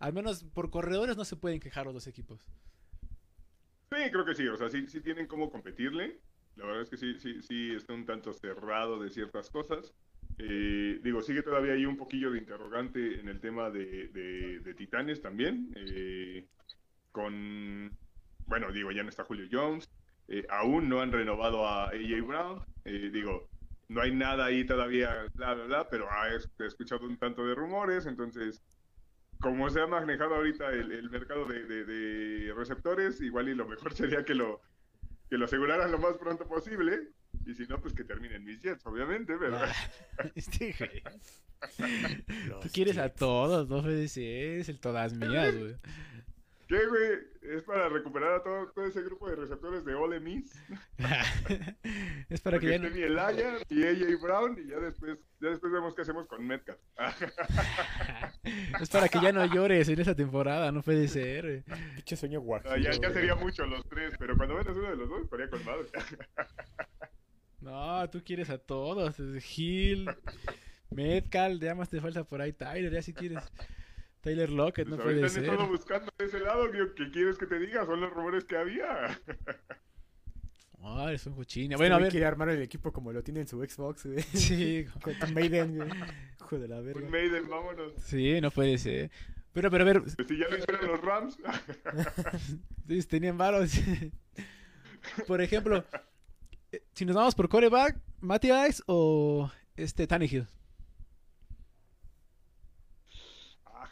[0.00, 2.40] Al menos por corredores no se pueden quejar los dos equipos.
[3.90, 6.18] Sí, creo que sí, o sea, sí, sí tienen cómo competirle.
[6.56, 9.92] La verdad es que sí, sí, sí está un tanto cerrado de ciertas cosas.
[10.38, 14.74] Eh, digo, sigue todavía ahí un poquillo de interrogante en el tema de, de- de
[14.74, 15.72] Titanes también.
[15.76, 16.44] eh,
[17.12, 17.96] con,
[18.46, 19.88] bueno, digo, ya no está Julio Jones.
[20.28, 22.62] eh, aún no han renovado a AJ Brown.
[22.84, 23.48] eh, digo,
[23.88, 27.46] no hay nada ahí todavía, bla, bla, bla, pero ha es- he escuchado un tanto
[27.46, 28.62] de rumores, entonces
[29.40, 33.66] como se ha manejado ahorita el, el mercado de, de- de receptores, igual y lo
[33.66, 34.60] mejor sería que lo,
[35.28, 37.10] que lo aseguraran lo más pronto posible.
[37.46, 39.58] Y si no, pues que terminen mis Jets, obviamente, pero...
[40.34, 41.02] Este güey.
[42.62, 45.76] Tú quieres a todos, no es el todas mías, güey.
[46.74, 47.54] ¿Qué, güey?
[47.56, 50.52] Es para recuperar a todo, todo ese grupo de receptores de Ole Miss.
[52.28, 53.06] es para que Porque ya esté no...
[53.06, 56.80] Elaya y AJ Brown y ya después, ya después vemos qué hacemos con Metcalf.
[58.80, 61.62] es para que ya no llores en esa temporada, no puede ser.
[61.94, 62.72] Pinche sueño guajiro.
[62.72, 65.48] Ah, ya, ya sería mucho los tres, pero cuando metas uno de los dos estaría
[65.48, 65.86] con madre.
[67.60, 69.16] No, tú quieres a todos.
[69.42, 70.06] Gil,
[70.90, 73.42] Metcalf, ya más te falta por ahí Tyler, ya si quieres.
[74.24, 75.44] Tyler Lockett, no Pues puede ser.
[75.44, 77.84] estado buscando de ese lado, ¿qué, qué quieres que te diga?
[77.86, 79.20] Son los rumores que había.
[80.80, 81.76] No, eres un cochino.
[81.78, 82.10] Bueno, a ver.
[82.10, 84.06] quiere armar el equipo como lo tiene en su Xbox.
[84.34, 85.88] Sí, Con Maiden, güey.
[86.40, 87.08] Hijo de la Un verga.
[87.08, 87.92] Maiden, vámonos.
[87.98, 89.10] sí, no puede ser.
[89.52, 91.38] Pero, pero, a ver, Pues si ya lo hicieron los Rams.
[92.88, 93.72] sí, tenían varos.
[95.26, 95.84] por ejemplo,
[96.72, 100.46] eh, si nos vamos por coreback, Matty Ice o este Tannehill.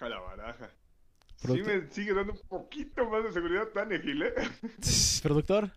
[0.03, 0.71] Baja la baraja.
[1.37, 4.35] Sí me sigue dando un poquito más de seguridad Tannehill, ¿eh?
[5.23, 5.71] Productor,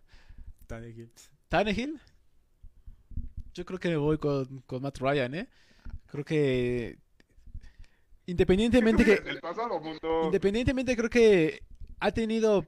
[0.68, 1.12] Tannehill.
[1.48, 2.00] Tannehill.
[3.54, 5.50] Yo creo que me voy con, con Matt Ryan, ¿eh?
[6.08, 6.98] Creo que
[8.26, 10.24] independientemente que El pasado mundo.
[10.26, 11.62] independientemente creo que
[12.00, 12.66] ha tenido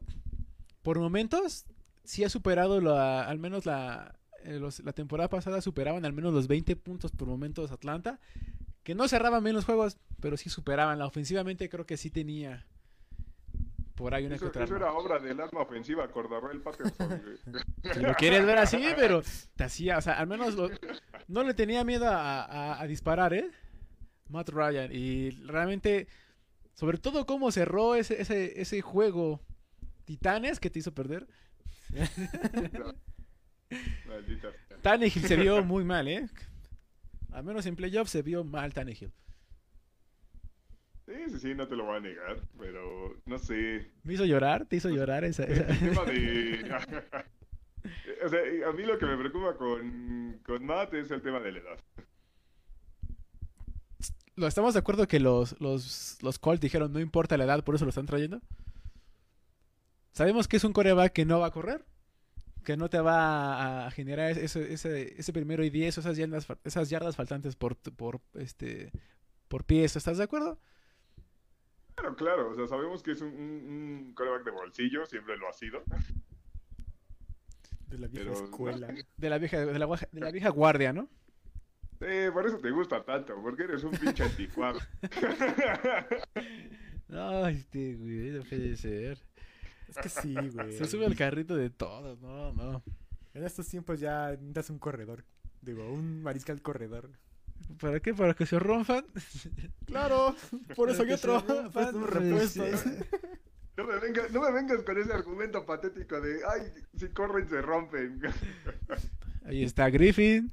[0.83, 1.65] por momentos
[2.03, 6.31] sí ha superado la, al menos la eh, los- la temporada pasada superaban al menos
[6.33, 8.19] los 20 puntos por momentos Atlanta
[8.88, 12.65] que no cerraban bien los juegos pero sí superaban la ofensivamente creo que sí tenía
[13.95, 17.21] por ahí una que Eso, otra eso era obra del arma ofensiva, Cordarrell Patterson.
[17.93, 19.21] Si lo quieres ver así, pero
[19.57, 20.69] te hacía, o sea, al menos lo-
[21.27, 23.51] no le tenía miedo a, a- a disparar, ¿eh?
[24.29, 24.89] Matt Ryan.
[24.93, 26.07] Y realmente,
[26.73, 29.41] sobre todo cómo cerró ese, ese, ese juego
[30.05, 31.27] Titanes que te hizo perder.
[34.07, 34.49] Maldita.
[34.81, 36.29] Tannehill se vio muy mal, ¿eh?
[37.32, 39.11] Al menos en playoffs se vio mal Tannehill.
[41.05, 43.91] Sí, sí, sí, no te lo voy a negar, pero no sé.
[44.03, 45.43] Me hizo llorar, te hizo llorar esa...
[45.43, 46.63] esa- El tema de.
[48.25, 51.51] o sea, a mí lo que me preocupa con, con Matt es el tema de
[51.53, 51.80] la edad.
[54.36, 57.75] ¿Lo estamos de acuerdo que los, los, los Colts dijeron no importa la edad, por
[57.75, 58.41] eso lo están trayendo?
[60.11, 61.86] Sabemos que es un coreback que no va a correr,
[62.68, 66.89] que no te va a generar ese, ese, ese primero y diez, esas yardas, esas
[66.89, 68.91] yardas faltantes por, por, este,
[69.47, 69.95] por pies.
[69.95, 70.59] ¿Estás de acuerdo?
[71.95, 75.47] Claro, claro, o sea, sabemos que es un, un, un quarterback de bolsillo, siempre lo
[75.47, 75.82] ha sido.
[77.88, 78.93] De la vieja Pero- escuela.
[79.15, 81.07] De la vieja, de la, guaja- de la vieja guardia, ¿no?
[82.01, 84.80] Eh, por eso te gusta tanto, porque eres un pinche anticuado.
[87.07, 89.18] No, este, güey, no puede ser.
[89.88, 90.77] Es que sí, güey.
[90.77, 92.83] Se sube al carrito de todo, no, no.
[93.33, 95.23] En estos tiempos ya necesitas un corredor.
[95.61, 97.09] Digo, un mariscal corredor.
[97.79, 98.13] ¿Para qué?
[98.13, 99.05] ¿Para que se rompan?
[99.85, 100.35] Claro,
[100.75, 101.43] por eso hay otro.
[101.71, 102.77] Pues un repuesto.
[102.77, 102.89] sí.
[103.77, 106.61] No me, vengas, no me vengas con ese argumento patético de, ay,
[106.97, 108.19] si corren se rompen.
[109.45, 110.51] Ahí está Griffin.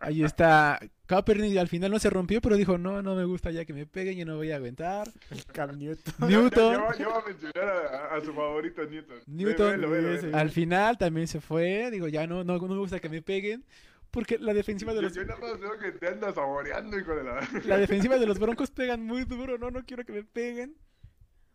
[0.00, 1.56] Ahí está Kaepernick.
[1.58, 4.18] Al final no se rompió, pero dijo, no, no me gusta ya que me peguen
[4.18, 5.08] y no voy a aventar.
[5.30, 6.14] El Cam Newton.
[6.28, 6.72] Newton.
[6.98, 9.16] Ya va a mencionar a, a su favorito Newton.
[9.18, 10.26] Ve, Newton, velo, velo, ese.
[10.26, 10.38] velo.
[10.38, 11.90] Al final también se fue.
[11.90, 13.64] Digo, ya no, no, no me gusta que me peguen.
[14.10, 17.14] Porque la defensiva de Yo, los, yo nada más veo que te andas saboreando, hijo
[17.14, 17.46] de la...
[17.66, 19.58] la defensiva de los Broncos pegan muy duro.
[19.58, 20.76] No, no quiero que me peguen.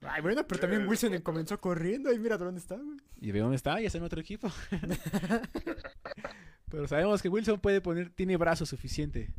[0.06, 2.98] Ay, bueno, pero también Wilson comenzó corriendo y mira dónde está, güey.
[3.22, 4.52] Y ve dónde está, ya está en otro equipo.
[6.74, 9.30] Pero sabemos que Wilson puede poner, tiene brazo suficiente.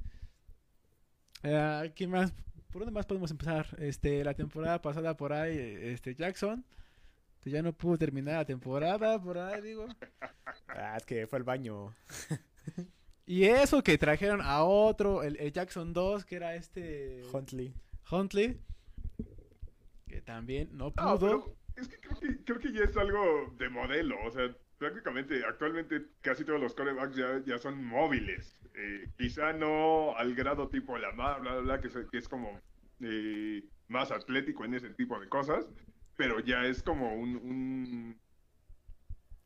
[1.42, 2.32] Eh, ¿Quién más?
[2.70, 3.66] ¿Por dónde más podemos empezar?
[3.80, 6.64] Este, la temporada pasada por ahí, este Jackson,
[7.40, 9.88] que ya no pudo terminar la temporada por ahí, digo.
[10.68, 11.92] Ah, es que fue al baño.
[13.26, 17.74] Y eso que trajeron a otro, el, el Jackson 2, que era este Huntley.
[18.10, 18.60] Huntley,
[20.06, 21.06] que también no pudo.
[21.06, 24.16] No, pero es que creo, que creo que ya es algo de modelo.
[24.26, 28.56] O sea, prácticamente actualmente casi todos los corebacks ya, ya son móviles.
[28.74, 32.60] Eh, quizá no al grado tipo Lamar, bla, bla, bla, que, es- que es como
[33.00, 35.66] eh, más atlético en ese tipo de cosas,
[36.16, 38.18] pero ya es como un, un-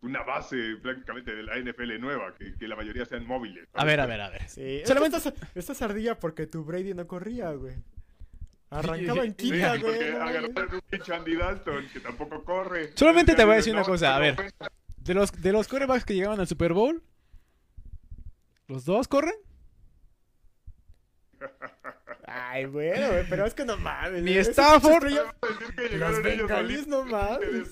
[0.00, 3.68] una base prácticamente de la NFL nueva, que, que la mayoría sean móviles.
[3.74, 4.48] A ver, a ver, a ver.
[4.48, 7.74] Sí, Solamente- Solamente estás, estás ardilla porque tu Brady no corría, güey.
[8.70, 9.80] Arrancaba en Sí, quinta, güey.
[9.82, 10.36] porque no mames.
[10.36, 12.90] agarraron un pinche Andy Dalton que tampoco corre.
[12.94, 14.36] Solamente te voy a decir una cosa, a ver.
[15.08, 17.02] De los, de los quarterbacks que llegaban al Super Bowl,
[18.66, 19.32] ¿los dos corren?
[22.26, 24.22] Ay, bueno, güey, pero es que no mames.
[24.22, 25.10] Ni Stafford.
[25.92, 27.70] Los no mames.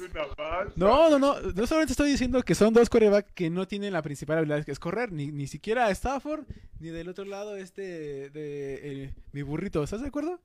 [0.76, 1.38] No, no, no.
[1.38, 4.72] No solamente estoy diciendo que son dos quarterbacks que no tienen la principal habilidad que
[4.72, 5.12] es correr.
[5.12, 6.46] Ni, ni siquiera Stafford,
[6.80, 9.82] ni del otro lado este de eh, mi burrito.
[9.82, 10.40] ¿Estás de acuerdo?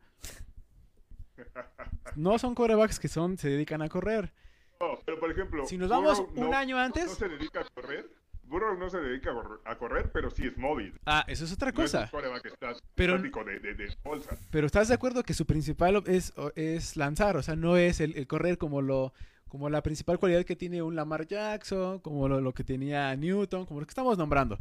[2.17, 4.33] No son quarterbacks que son, se dedican a correr.
[4.81, 7.11] No, pero por ejemplo, Si nos vamos Burrow un no- año No antes.
[7.11, 8.09] se dedica a correr.
[8.43, 9.31] Burrow no se dedica
[9.63, 10.93] a correr, pero sí es móvil.
[11.05, 12.09] Ah, eso es otra No es cosa.
[12.41, 13.29] que está Pero- de,
[13.59, 14.35] de, de bolsa.
[14.49, 18.17] Pero estás de acuerdo que su principal es, es lanzar, o sea, no es el,
[18.17, 19.13] el correr como lo
[19.47, 23.65] como la principal cualidad que tiene un Lamar Jackson, como lo, lo que tenía Newton,
[23.65, 24.57] como lo que estamos nombrando.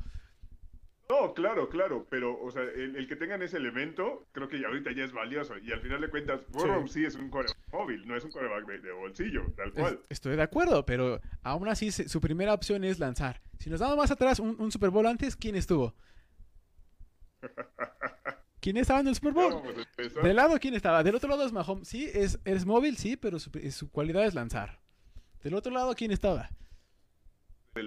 [1.10, 4.68] No, claro, claro, pero, o sea, el, el que tengan ese elemento, creo que ya
[4.68, 5.58] ahorita ya es valioso.
[5.58, 8.64] Y al final de cuentas, Burrow sí, es un coreback móvil, no es un coreback
[8.66, 9.94] de, de bolsillo, tal cual.
[9.94, 13.42] Es- estoy de acuerdo, pero aún así se- su primera opción es lanzar.
[13.58, 15.94] Si nos damos más atrás, un, un Super Bowl antes, ¿quién estuvo?
[18.60, 19.62] ¿Quién estaba en el Super Bowl?
[20.22, 21.02] Del lado, ¿quién estaba?
[21.02, 21.88] Del otro lado es Mahomes.
[21.88, 24.80] Sí, es, es móvil, sí, pero su, su cualidad es lanzar.
[25.42, 26.50] Del otro lado, ¿quién estaba?
[27.72, 27.82] Que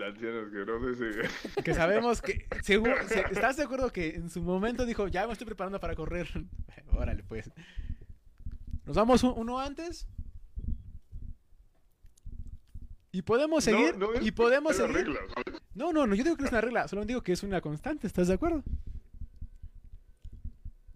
[0.65, 1.61] no sé si...
[1.61, 2.47] Que sabemos que...
[2.61, 6.27] seguro- ¿Estás de acuerdo que en su momento dijo, ya me estoy preparando para correr?
[6.93, 7.51] Órale, pues.
[8.85, 10.07] ¿Nos vamos un- uno antes?
[13.11, 13.97] Y podemos seguir.
[13.97, 15.19] No, no es- y podemos es seguir.
[15.75, 18.07] No, no, no, yo digo que es una regla, solo digo que es una constante,
[18.07, 18.63] ¿estás de acuerdo?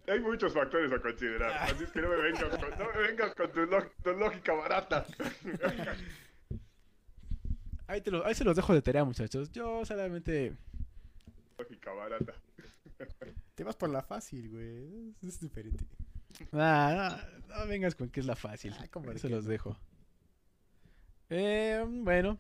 [0.07, 3.35] Hay muchos factores a considerar, así es que no me vengas con, no me vengas
[3.35, 3.67] con tu,
[4.01, 5.05] tu lógica barata.
[7.87, 9.51] Ahí, te lo- ahí se los dejo de tarea, muchachos.
[9.51, 10.55] Yo solamente...
[11.57, 12.33] lógica barata.
[13.55, 15.13] Te vas por la fácil, güey.
[15.21, 15.85] Es, diferente.
[16.51, 18.73] Ah, no, no vengas con que es la fácil.
[18.79, 19.49] Ah, ¿cómo Ahí se los no?
[19.51, 19.77] dejo.
[21.29, 22.37] Eh, bueno.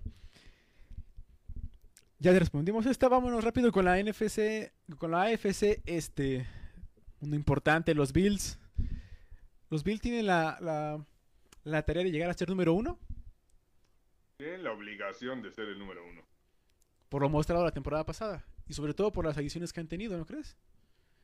[2.19, 3.07] Ya le respondimos esta.
[3.07, 4.71] Vámonos rápido con la NFC.
[4.97, 6.45] Con la AFC este.
[7.21, 8.59] Uno importante, los Bills.
[9.69, 11.05] Los Bills tienen la, la,
[11.63, 12.99] la tarea de llegar a ser número uno.
[14.37, 16.21] Tienen la obligación de ser el número uno.
[17.09, 18.45] Por lo mostrado la temporada pasada.
[18.67, 20.55] Y sobre todo por las adiciones que han tenido, ¿no crees?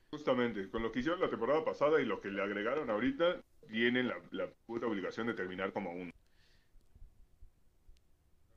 [0.10, 4.08] Justamente, con lo que hicieron la temporada pasada y lo que le agregaron ahorita, tienen
[4.08, 6.12] la, la puta obligación de terminar como uno.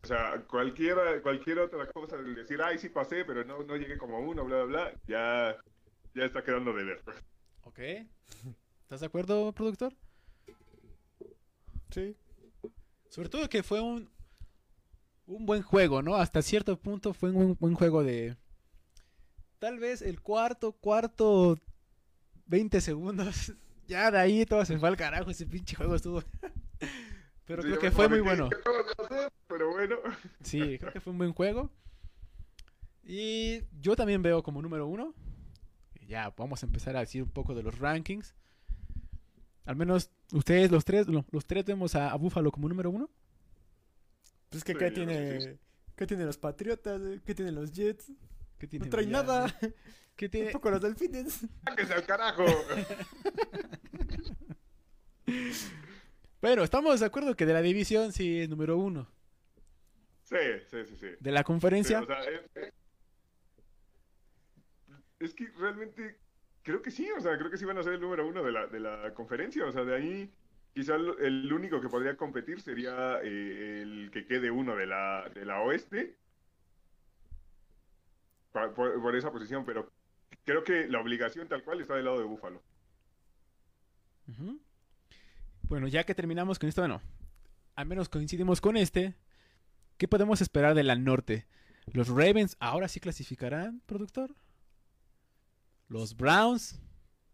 [0.03, 3.99] O sea, cualquiera, cualquier otra cosa, el decir, ay, sí pasé, pero no, no llegué
[3.99, 5.57] como uno, bla, bla, bla, ya,
[6.15, 7.03] ya está quedando de ver.
[7.65, 7.79] Ok.
[8.83, 9.93] ¿Estás de acuerdo, productor?
[11.91, 12.17] Sí.
[13.09, 14.09] Sobre todo que fue un,
[15.27, 16.15] un buen juego, ¿no?
[16.17, 18.37] Hasta cierto punto fue un buen juego de...
[19.59, 21.59] Tal vez el cuarto, cuarto,
[22.47, 23.53] 20 segundos.
[23.89, 25.31] Ya de ahí todo se fue al carajo.
[25.31, 26.21] Ese pinche juego estuvo...
[27.45, 28.47] Pero Sí, creo que fue muy bueno.
[28.47, 29.71] hacer, Pero
[30.43, 31.71] Sí, creo que fue un buen juego.
[33.05, 35.15] Y yo también veo como número uno.
[36.09, 38.35] Ya, vamos a empezar a decir un poco de los rankings.
[39.65, 43.09] Al menos ustedes, los tres, lo- los tres vemos a, a Buffalo como número uno.
[44.57, 45.41] Pues que Sí, ¿qué tiene?
[45.41, 45.59] sí.
[45.97, 47.01] ¿Qué tienen los Patriotas?
[47.01, 47.21] güey?
[47.21, 48.07] ¿Qué tienen los Jets?
[48.59, 49.23] ¿Qué No tienen traen allá?
[49.23, 49.59] nada.
[50.17, 50.47] ¿Qué tiene?
[50.53, 51.47] Tampoco los Delfines.
[51.65, 52.45] sáquese al carajo.
[56.41, 59.09] Pero estamos de acuerdo que de la división sí es número uno.
[60.23, 60.37] Sí,
[60.71, 61.07] sí, sí, sí.
[61.21, 62.73] De la Sí, conferencia, o sea, es, es-
[65.19, 66.19] es que realmente
[66.63, 68.53] creo que sí, o sea, creo que sí van a ser el número uno de
[68.53, 70.31] la, de la conferencia, o sea, de ahí
[70.77, 75.47] quizá el, único que podría competir sería eh, el que quede uno de la, de
[75.47, 76.19] la oeste
[78.53, 79.91] pa- por, por esa posición, pero
[80.45, 82.63] creo que la obligación tal cual está del lado de Búfalo.
[85.63, 87.01] Bueno, ya que terminamos con esto, bueno,
[87.75, 89.15] al menos coincidimos con este.
[89.97, 91.47] ¿Qué podemos esperar de la norte?
[91.87, 94.35] ¿Los Ravens ahora sí clasificarán, productor?
[95.89, 96.79] ¿Los Browns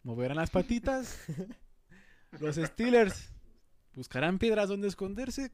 [0.05, 1.24] moverán las patitas?
[2.40, 3.31] ¿Los Steelers
[3.94, 5.52] buscarán piedras donde esconderse?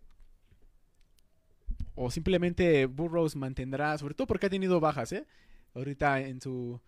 [1.95, 5.27] ¿O simplemente Burrows mantendrá, sobre todo porque ha tenido bajas, ¿eh?
[5.75, 6.81] Ahorita en su...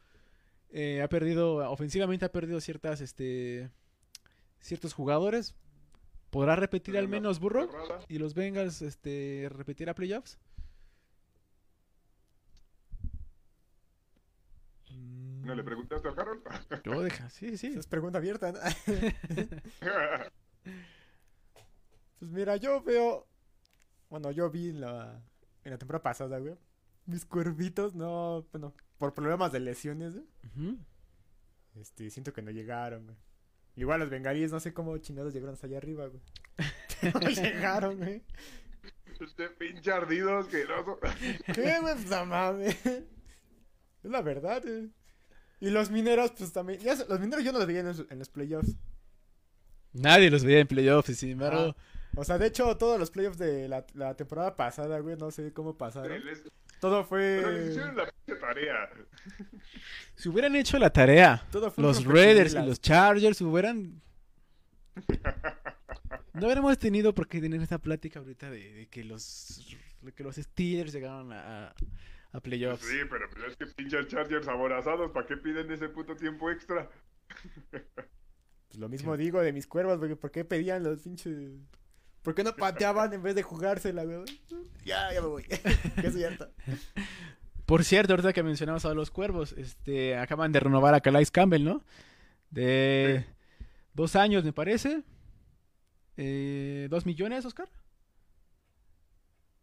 [0.71, 3.71] eh, ha perdido, ofensivamente ha perdido ciertas, este...
[4.61, 5.55] Ciertos jugadores.
[6.31, 7.69] ¿Podrá repetir al menos Burrow?
[8.09, 10.39] ¿Y los Bengals este, repetir a playoffs?
[14.89, 16.43] ¿No le preguntaste al Harold?
[16.85, 17.69] Yo deja, sí, sí.
[17.69, 18.53] Esa es pregunta abierta.
[18.53, 18.59] ¿no?
[22.21, 23.27] Pues mira, yo veo.
[24.11, 25.23] Bueno, yo vi en la,
[25.65, 26.55] en la temporada pasada, güey.
[27.07, 28.47] Mis cuervitos, no.
[28.53, 30.77] Bueno, por problemas de lesiones, güey.
[31.75, 33.17] Este, siento que no llegaron, güey.
[33.77, 36.23] Igual los bengalíes, no sé cómo chingados llegaron hasta allá arriba, güey.
[37.15, 38.23] no llegaron, güey.
[39.19, 40.99] Este pinche ardido asqueroso.
[41.55, 41.95] ¿Qué, güey?
[41.95, 42.87] Pues no mames.
[42.87, 44.91] Es la verdad, güey.
[45.61, 46.81] Y los mineros, pues también.
[46.81, 48.77] ya los mineros yo no los veía en los, en los playoffs.
[49.93, 51.75] Nadie los veía en playoffs, y sin embargo.
[52.17, 55.53] O sea, de hecho, todos los playoffs de la, la temporada pasada, güey, no sé
[55.53, 56.25] cómo pasaron.
[56.25, 56.43] Les-
[56.81, 57.71] Todo Pero les fue.
[57.71, 58.91] hicieron la pinche tarea.
[60.17, 64.01] Si hubieran hecho la tarea, Todo fue los Raiders y los Chargers hubieran.
[66.35, 70.23] No hubiéramos tenido por qué tener esta plática ahorita de, de que los de que
[70.23, 71.75] los Steelers llegaron a, a-
[72.33, 72.85] a playoffs.
[72.87, 76.89] Sí, pero pues es que pinches Chargers aborazados, ¿para qué piden ese puto tiempo extra?
[77.71, 80.15] Pues lo mismo digo de mis cuervos, güey.
[80.15, 81.35] ¿Por qué pedían los pinches.
[82.23, 84.25] ¿Por qué no pateaban en vez de jugársela, güey?
[84.85, 85.43] Ya, ya me voy.
[86.01, 86.51] que es cierto.
[87.67, 91.65] Por cierto, ahorita que mencionamos a los cuervos, este, acaban de renovar a Calais Campbell,
[91.65, 91.85] ¿no?
[92.51, 93.25] De
[93.95, 95.03] dos años, me parece.
[96.17, 97.69] Eh, ¿Dos millones, Oscar?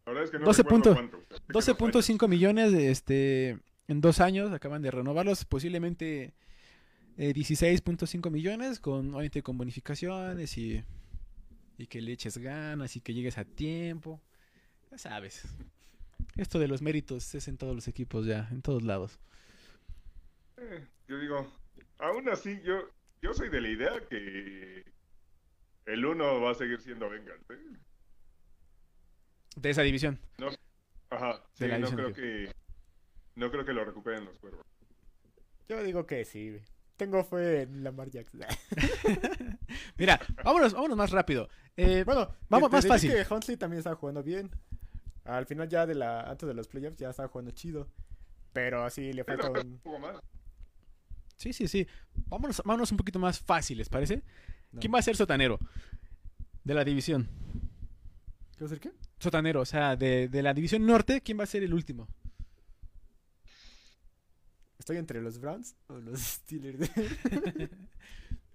[0.06, 1.18] La verdad es que no 12 recuerdo punto- cuánto.
[1.18, 2.18] Sé que los años.
[2.18, 3.58] 12.5 millones este,
[3.88, 6.32] en dos años, acaban de renovarlos, posiblemente
[7.18, 10.82] eh, 16.5 millones, con, obviamente con bonificaciones y,
[11.78, 14.20] y que le eches ganas y que llegues a tiempo.
[14.90, 15.44] Ya sabes.
[16.36, 19.18] Esto de los méritos es en todos los equipos ya, en todos lados.
[20.56, 21.50] Eh, yo digo,
[21.98, 22.90] aún así, yo,
[23.22, 24.84] yo soy de la idea que
[25.86, 27.48] el uno va a seguir siendo Bengals.
[27.50, 27.78] ¿eh?
[29.56, 30.18] De esa división.
[31.10, 32.52] Ajá, sí, De la no división, creo que
[33.36, 34.66] no creo que lo recuperen los cuervos.
[35.68, 36.60] Yo digo que sí.
[36.98, 38.40] Tengo fe en Lamar Jackson.
[39.96, 41.48] Mira, vámonos, vámonos más rápido.
[41.76, 43.12] Eh, bueno, Vamos, más fácil.
[43.12, 44.50] que Huntley también estaba jugando bien.
[45.24, 47.88] Al final ya de la antes de los playoffs ya estaba jugando chido.
[48.52, 49.68] Pero así le falta Pero un...
[49.74, 50.16] un poco más.
[51.36, 51.86] sí, sí, sí.
[52.26, 54.24] Vámonos, vámonos un poquito más fáciles, ¿parece?
[54.72, 54.80] No.
[54.80, 55.58] ¿Quién va a ser sotanero
[56.64, 57.28] de la división?
[58.56, 58.90] ¿Qué va a ser qué?
[59.20, 62.08] Sotanero, o sea, de, de la división norte, ¿quién va a ser el último?
[64.88, 66.80] Estoy entre los Browns o los Steelers.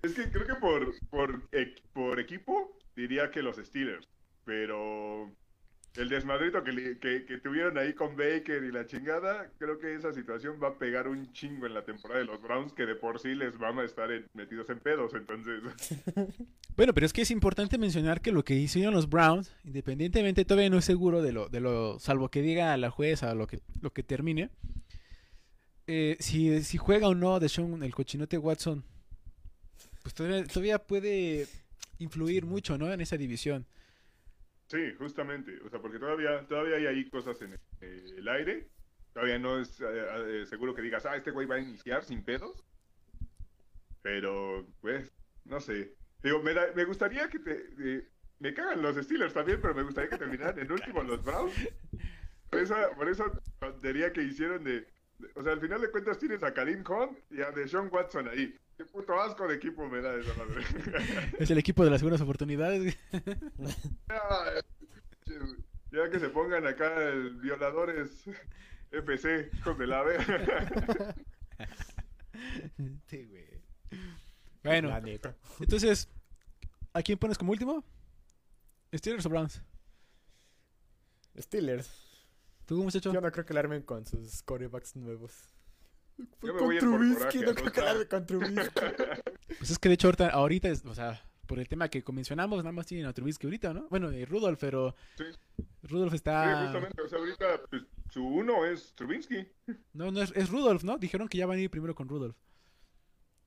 [0.02, 1.48] Es que creo que por, por,
[1.94, 4.08] por equipo diría que los Steelers,
[4.44, 5.32] pero
[5.96, 10.12] el desmadrito que, que, que tuvieron ahí con Baker y la chingada, creo que esa
[10.12, 13.20] situación va a pegar un chingo en la temporada de los Browns, que de por
[13.20, 15.62] sí les van a estar en- metidos en pedos, entonces...
[16.76, 20.72] Bueno, pero es que es importante mencionar que lo que hicieron los Browns, independientemente, todavía
[20.72, 23.94] no es seguro de lo, de lo, salvo que diga la jueza lo que, lo
[23.94, 24.50] que termine,
[25.88, 28.84] eh, si, si juega o no Deshaun, el cochinote Watson,
[30.02, 31.48] pues todavía, todavía puede
[32.00, 32.92] influir mucho, ¿no?
[32.92, 33.66] En esa división.
[34.68, 38.70] Sí, justamente, o sea, porque todavía, todavía hay ahí cosas en eh, el aire,
[39.14, 39.86] todavía no es eh,
[40.42, 42.64] eh, seguro que digas, ah, este güey va a iniciar sin pedos,
[44.02, 45.12] pero, pues,
[45.46, 45.94] no sé,
[46.24, 48.08] digo, me, da- me gustaría que te, eh,
[48.40, 51.54] me cagan los Steelers también, pero me gustaría que terminaran en último los Browns,
[52.50, 53.26] por esa, por esa
[53.60, 54.88] tontería que hicieron de, de-
[55.36, 58.56] o sea, al final de cuentas tienes a Karim Hunt y a Deshaun Watson ahí,
[58.78, 60.64] qué puto asco de equipo me da esa madre.
[61.40, 62.98] Es el equipo de las segundas oportunidades.
[65.91, 68.24] Ya que se pongan acá el violadores
[68.91, 71.16] FC, hijos de la verga.
[73.08, 73.45] Sí, güey.
[74.64, 75.36] Bueno, La neta.
[75.60, 76.10] entonces,
[76.94, 77.86] ¿a quién pones como último?
[78.94, 79.62] ¿Steelers o Browns?
[81.40, 82.03] Steelers.
[82.74, 83.14] ¿Tú, muchacho?
[83.14, 85.54] Yo no creo que la armen con sus corebacks nuevos.
[86.18, 88.56] Yo me con voy Trubisky, coraje, no creo que la armen con Trubisky.
[89.60, 92.58] Pues es que de hecho ahorita, ahorita es, o sea, por el tema que mencionamos,
[92.58, 93.88] nada más tienen a Trubisky ahorita, ¿no?
[93.90, 95.26] Bueno, y Rudolph, pero Sí.
[95.84, 96.64] Rudolph Sí, está...
[96.64, 99.48] justamente, o sea, ahorita pues, su uno es Trubinsky.
[99.94, 100.98] No, no es, es Rudolph, ¿no?
[100.98, 102.36] Dijeron que ya van a ir primero con Rudolph.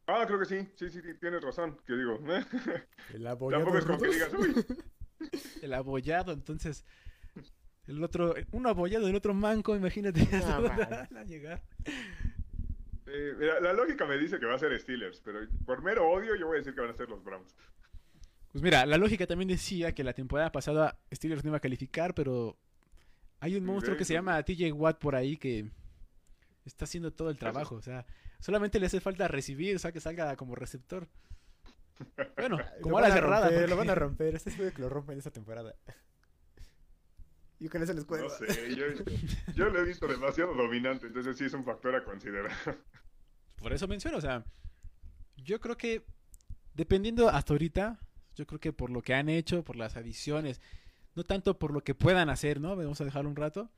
[0.06, 2.20] Ah, creo que sí, sí, sí, sí, tienes razón, que digo.
[3.12, 4.64] El abollado Tampoco es como que digas, uy,
[5.62, 6.84] El abollado, entonces...
[7.86, 10.26] El otro, uno abollado, el otro manco, imagínate.
[10.44, 11.62] Ah, a llegar.
[13.06, 16.34] eh, mira, la lógica me dice que va a ser Steelers, pero por mero odio
[16.34, 17.54] yo voy a decir que van a ser los Browns.
[18.52, 22.14] Pues mira, la lógica también decía que la temporada pasada Steelers no iba a calificar,
[22.14, 22.56] pero
[23.40, 25.70] hay un monstruo que se llama TJ Watt por ahí que
[26.64, 27.76] está haciendo todo el trabajo.
[27.76, 28.06] O sea,
[28.40, 31.06] solamente le hace falta recibir, o sea, que salga como receptor.
[32.36, 33.46] Bueno, como a cerrada.
[33.48, 34.34] romper, porque- Lo van a romper.
[34.34, 35.74] Este es que lo rompen esta temporada.
[37.58, 38.30] Y con eso les No cuento.
[38.30, 38.84] sé, yo,
[39.54, 42.52] yo lo he visto demasiado dominante, entonces sí es un factor a considerar.
[43.56, 44.44] Por eso menciono, o sea,
[45.36, 46.04] yo creo que
[46.74, 47.98] dependiendo hasta ahorita,
[48.34, 50.60] yo creo que por lo que han hecho, por las adiciones,
[51.14, 52.76] no tanto por lo que puedan hacer, ¿no?
[52.76, 53.70] Vamos a dejarlo un rato.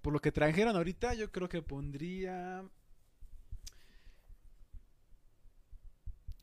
[0.00, 2.64] Por lo que trajeron ahorita, yo creo que pondría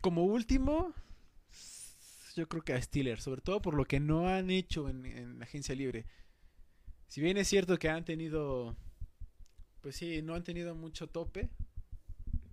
[0.02, 0.94] como último,
[2.36, 5.42] yo creo que a Steelers, sobre todo por lo que no han hecho en, en
[5.42, 6.06] agencia libre.
[7.08, 8.76] Si bien es cierto que han tenido,
[9.82, 11.50] pues sí, no han tenido mucho tope,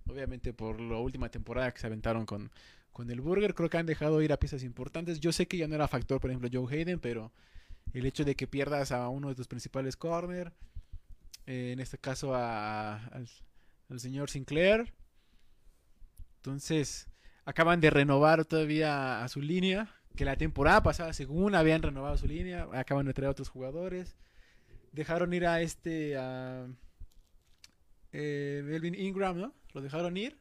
[0.07, 2.51] obviamente por la última temporada que se aventaron con,
[2.91, 5.19] con el Burger, creo que han dejado ir a piezas importantes.
[5.19, 7.31] Yo sé que ya no era factor, por ejemplo, Joe Hayden, pero
[7.93, 10.53] el hecho de que pierdas a uno de tus principales corner,
[11.45, 13.27] eh, en este caso al,
[13.89, 14.93] al señor Sinclair,
[16.37, 17.07] entonces
[17.43, 22.27] acaban de renovar todavía a su línea, que la temporada pasada, según habían renovado su
[22.27, 24.15] línea, acaban de traer a otros jugadores.
[24.95, 26.67] Dejaron ir a este, a
[28.13, 29.53] eh, Melvin Ingram, ¿no?
[29.73, 30.37] Lo dejaron ir.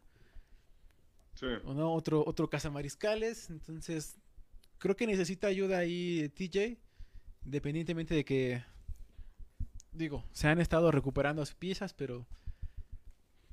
[1.34, 1.46] Sí.
[1.64, 1.92] ¿O no?
[1.92, 3.50] Otro, otro cazamariscales.
[3.50, 4.16] Entonces,
[4.78, 6.78] creo que necesita ayuda ahí TJ.
[7.44, 8.62] Independientemente de que
[9.94, 12.26] digo, se han estado recuperando sus piezas, pero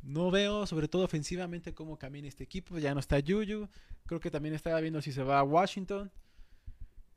[0.01, 2.77] no veo, sobre todo ofensivamente, cómo camina este equipo.
[2.79, 3.69] Ya no está Yuyu.
[4.05, 6.11] Creo que también estaba viendo si se va a Washington.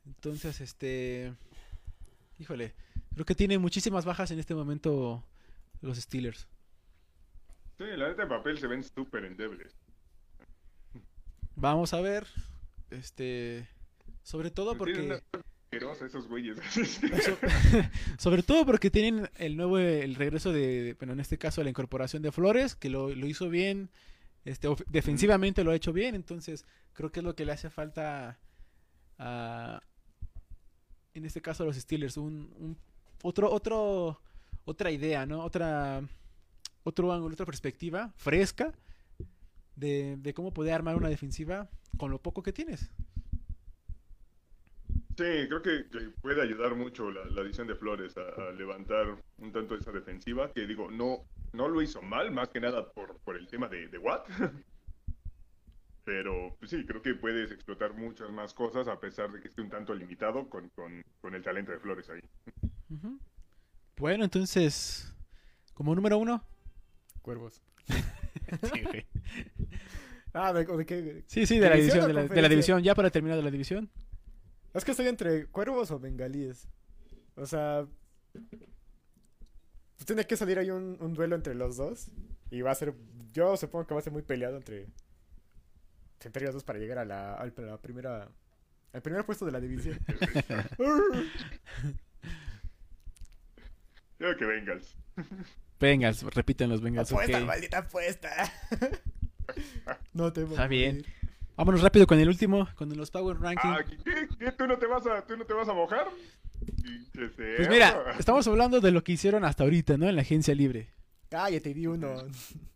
[0.05, 1.33] Entonces, este.
[2.39, 2.73] Híjole.
[3.15, 5.23] Creo que tiene muchísimas bajas en este momento
[5.81, 6.47] los Steelers.
[7.77, 9.73] Sí, la neta en papel se ven súper endebles.
[11.55, 12.27] Vamos a ver.
[12.89, 13.67] Este.
[14.23, 15.01] Sobre todo porque.
[15.01, 15.21] una
[15.71, 16.57] asquerosa esos güeyes.
[16.73, 17.37] So-
[18.17, 22.21] sobre todo porque tienen el nuevo el regreso de bueno en este caso la incorporación
[22.21, 23.89] de Flores que lo, lo hizo bien
[24.45, 28.39] este defensivamente lo ha hecho bien entonces creo que es lo que le hace falta
[29.17, 29.81] a
[31.13, 32.77] en este caso a los Steelers un, un-
[33.27, 34.19] otro otro
[34.65, 36.01] otra idea no otra
[36.83, 38.71] otro ángulo otra perspectiva fresca
[39.75, 42.91] de, de cómo poder armar una defensiva con lo poco que tienes
[45.17, 49.15] Sí, creo que, que puede ayudar mucho la, la adición de Flores a, a levantar
[49.37, 51.23] un tanto esa defensiva, que digo, no,
[51.53, 54.27] no lo hizo mal, más que nada por, por el tema de, de Watt.
[56.03, 59.61] Pero pues sí, creo que puedes explotar muchas más cosas a pesar de que esté
[59.61, 62.19] un tanto limitado con, con, con el talento de Flores ahí.
[63.97, 65.13] Bueno, entonces,
[65.73, 66.43] como número uno.
[67.21, 67.61] Cuervos.
[68.73, 69.05] Sí, güey.
[70.33, 71.23] Ah, ¿de, de qué?
[71.25, 72.49] sí, sí, de la ¿División de la, de la conferencia?
[72.49, 73.89] división, ya para terminar de la división.
[74.73, 76.67] Es que estoy entre cuervos o bengalíes.
[77.35, 77.87] O sea.
[78.33, 82.11] Pues tiene que salir ahí un, un duelo entre los dos.
[82.51, 82.93] Y va a ser.
[83.31, 84.87] Yo supongo que va a ser muy peleado entre.
[86.23, 88.29] Entre ellos dos para llegar a la, al- a la primera.
[88.93, 89.97] Al primer puesto de la división.
[94.17, 94.95] Creo que Bengals.
[95.79, 97.11] Bengals, repiten los Bengals.
[97.11, 97.45] apuesta, ok.
[97.45, 98.29] maldita apuesta.
[100.13, 101.05] no te voy Está bien.
[101.57, 103.69] Vámonos rápido con el último, con los Power Ranking.
[103.69, 103.85] Ah,
[104.37, 104.51] ¿qué?
[104.51, 106.07] ¿Tú no te vas a, tú no te vas a mojar?
[107.13, 110.07] Pues mira, estamos hablando de lo que hicieron hasta ahorita, ¿no?
[110.07, 110.89] En la agencia libre.
[111.29, 112.15] Cállate, di uno.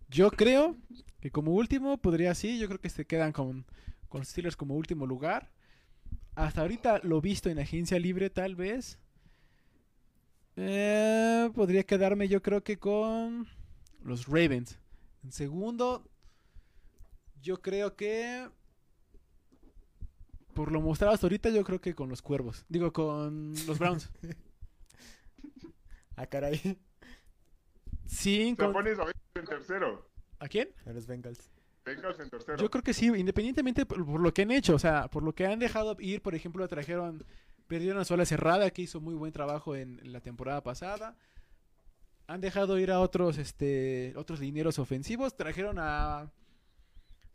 [0.07, 0.77] Yo creo
[1.19, 3.65] que como último podría sí, yo creo que se quedan con,
[4.07, 5.51] con Steelers como último lugar.
[6.35, 8.97] Hasta ahorita lo visto en agencia libre, tal vez.
[10.61, 13.47] Eh, podría quedarme yo creo que con
[14.03, 14.77] los Ravens.
[15.23, 16.03] En segundo,
[17.41, 18.49] yo creo que...
[20.53, 22.65] Por lo mostrado hasta ahorita, yo creo que con los Cuervos.
[22.67, 24.11] Digo, con los Browns.
[26.17, 26.77] Ah, caray.
[28.05, 28.73] Sí, con...
[28.73, 30.09] pones a Bengals en tercero.
[30.39, 30.67] ¿A quién?
[30.85, 31.49] A los Bengals.
[31.85, 32.57] Bengals en tercero.
[32.57, 35.33] Yo creo que sí, independientemente por, por lo que han hecho, o sea, por lo
[35.33, 37.23] que han dejado ir, por ejemplo, trajeron,
[37.69, 41.15] perdieron a Sola Cerrada, que hizo muy buen trabajo en, la temporada pasada.
[42.27, 44.41] Han dejado ir a otros, este, otros
[44.79, 46.31] ofensivos, trajeron a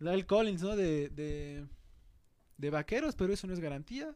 [0.00, 0.74] Lyle Collins, ¿no?
[0.74, 1.64] De, de,
[2.58, 4.10] de vaqueros, pero eso no es garantía.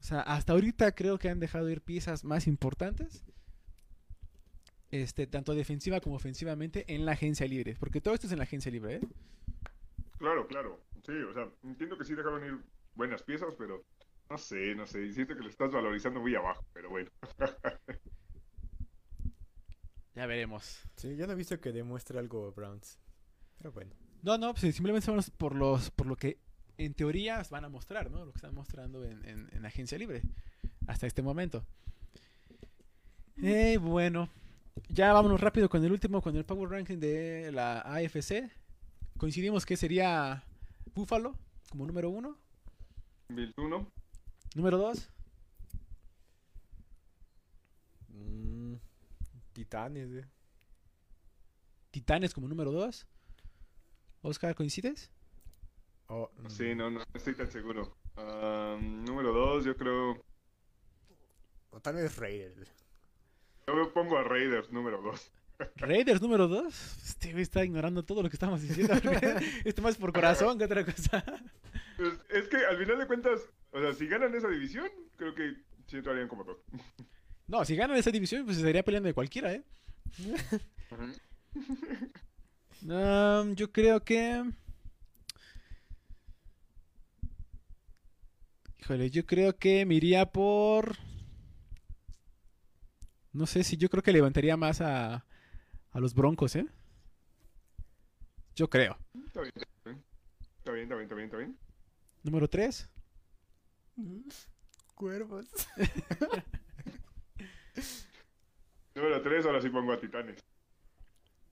[0.00, 3.24] O sea, hasta ahorita creo que han dejado ir piezas más importantes.
[4.90, 7.76] Este, tanto defensiva como ofensivamente en la agencia libre.
[7.78, 9.00] Porque todo esto es en la agencia libre, ¿eh?
[10.18, 10.80] Claro, claro.
[11.06, 12.58] Sí, o sea, entiendo que sí dejaron ir
[12.96, 13.84] buenas piezas, pero
[14.30, 15.12] no sé, no sé.
[15.12, 17.10] Siento que le estás valorizando muy abajo, pero bueno.
[20.14, 20.82] Ya veremos.
[20.96, 22.98] Sí, yo no he visto que demuestre algo Browns.
[23.58, 23.92] Pero bueno.
[24.22, 26.38] No, no, pues simplemente son los- por los por lo que
[26.78, 28.24] en teoría van a mostrar, ¿no?
[28.24, 30.22] Lo que están mostrando en, en, en agencia libre
[30.86, 31.64] hasta este momento.
[33.42, 34.28] Eh, bueno,
[34.88, 38.50] ya vámonos rápido con el último, con el Power Ranking de la AFC.
[39.16, 40.44] Coincidimos que sería
[40.94, 41.34] Buffalo
[41.70, 42.36] como número uno,
[43.28, 43.86] Bills 1,
[44.54, 45.10] número dos,
[48.08, 48.74] Mm,
[49.52, 50.28] titanes, eh.
[51.90, 53.06] Titanes como número dos.
[54.22, 55.10] Oscar, ¿coincides?
[56.08, 57.96] Oh, mm, sí, no, no estoy tan seguro.
[58.16, 60.22] Número 2, yo creo.
[61.70, 62.70] O tal vez Raiders.
[63.66, 65.32] Yo me pongo a Raiders número 2.
[65.76, 66.74] Raiders número dos.
[67.02, 68.94] Este güey está ignorando todo lo que estamos diciendo.
[69.64, 71.22] Esto más por corazón que otra cosa.
[71.96, 73.40] Pues, es que al final de cuentas,
[73.72, 75.54] o sea, si ganan esa división, creo que
[75.86, 76.58] sí entrarían como dos.
[77.46, 79.64] No, si ganan esa división, pues se estaría peleando de cualquiera, ¿eh?
[82.82, 84.42] Um, yo creo que.
[88.78, 90.96] Híjole, yo creo que me iría por.
[93.32, 95.26] No sé si yo creo que levantaría más a,
[95.92, 96.66] a los Broncos, ¿eh?
[98.54, 98.96] Yo creo.
[99.26, 101.58] Está bien, está bien, está bien, está bien, está bien.
[102.22, 102.88] Número 3.
[104.94, 105.46] Cuervos.
[108.94, 110.38] Número 3, ahora sí pongo a Titanes.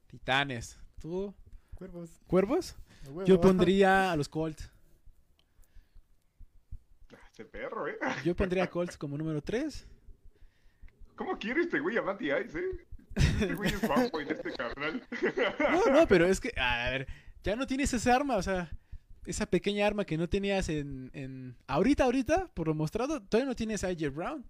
[0.08, 0.78] Titanes.
[1.00, 1.34] ¿Tú?
[1.74, 2.10] Cuervos.
[2.26, 2.76] ¿Cuervos?
[3.24, 4.70] Yo pondría a los Colts.
[7.32, 7.96] Ese perro, ¿eh?
[8.24, 9.86] Yo pondría a Colts como número 3.
[11.14, 12.86] ¿Cómo quiere este güey a Matty Ice, eh?
[13.14, 15.02] Este güey es guapo en este carnal.
[15.58, 17.08] No, no, pero es que, a ver,
[17.42, 18.70] ya no tienes esa arma, o sea,
[19.30, 21.56] esa pequeña arma que no tenías en, en...
[21.66, 24.44] Ahorita, ahorita, por lo mostrado, todavía no tienes a AJ Brown.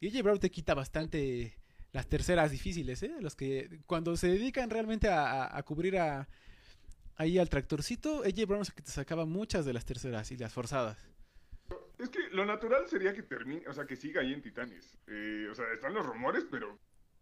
[0.00, 1.56] Y AJ Brown te quita bastante
[1.92, 3.14] las terceras difíciles, ¿eh?
[3.20, 6.28] Los que cuando se dedican realmente a, a- cubrir a,
[7.16, 10.98] ahí al tractorcito, AJ Brown que te sacaba muchas de las terceras y las forzadas.
[11.98, 14.98] Es que lo natural sería que termine, o sea, que siga ahí en Titanes.
[15.06, 16.78] Eh, o sea, están los rumores, pero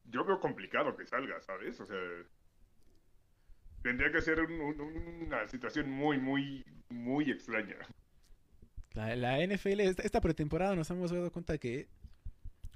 [0.06, 1.78] yo veo complicado que salga, ¿sabes?
[1.78, 1.96] O sea,
[3.84, 7.76] tendría que ser un- un- una situación muy, muy, muy extraña.
[8.94, 11.88] La, la NFL, esta, esta pretemporada nos hemos dado cuenta que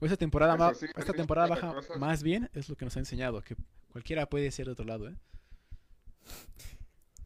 [0.00, 1.98] esta temporada, Eso ma- sí, esta sí, temporada baja cosas.
[1.98, 3.56] más bien es lo que nos ha enseñado, que
[3.90, 5.16] cualquiera puede ser de otro lado, ¿eh?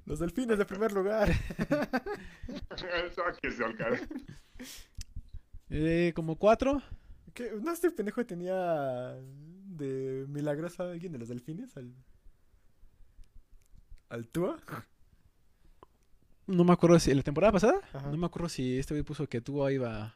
[0.06, 1.28] Los delfines de primer lugar.
[5.70, 6.82] Eh, como cuatro.
[7.34, 7.50] ¿Qué?
[7.62, 9.14] ¿No este pendejo tenía
[9.66, 11.74] de milagroso a alguien de los delfines?
[11.76, 11.94] ¿Al,
[14.12, 14.58] al Tua?
[16.46, 18.10] No me acuerdo si la temporada pasada, Ajá.
[18.10, 20.14] no me acuerdo si este güey puso que tú iba.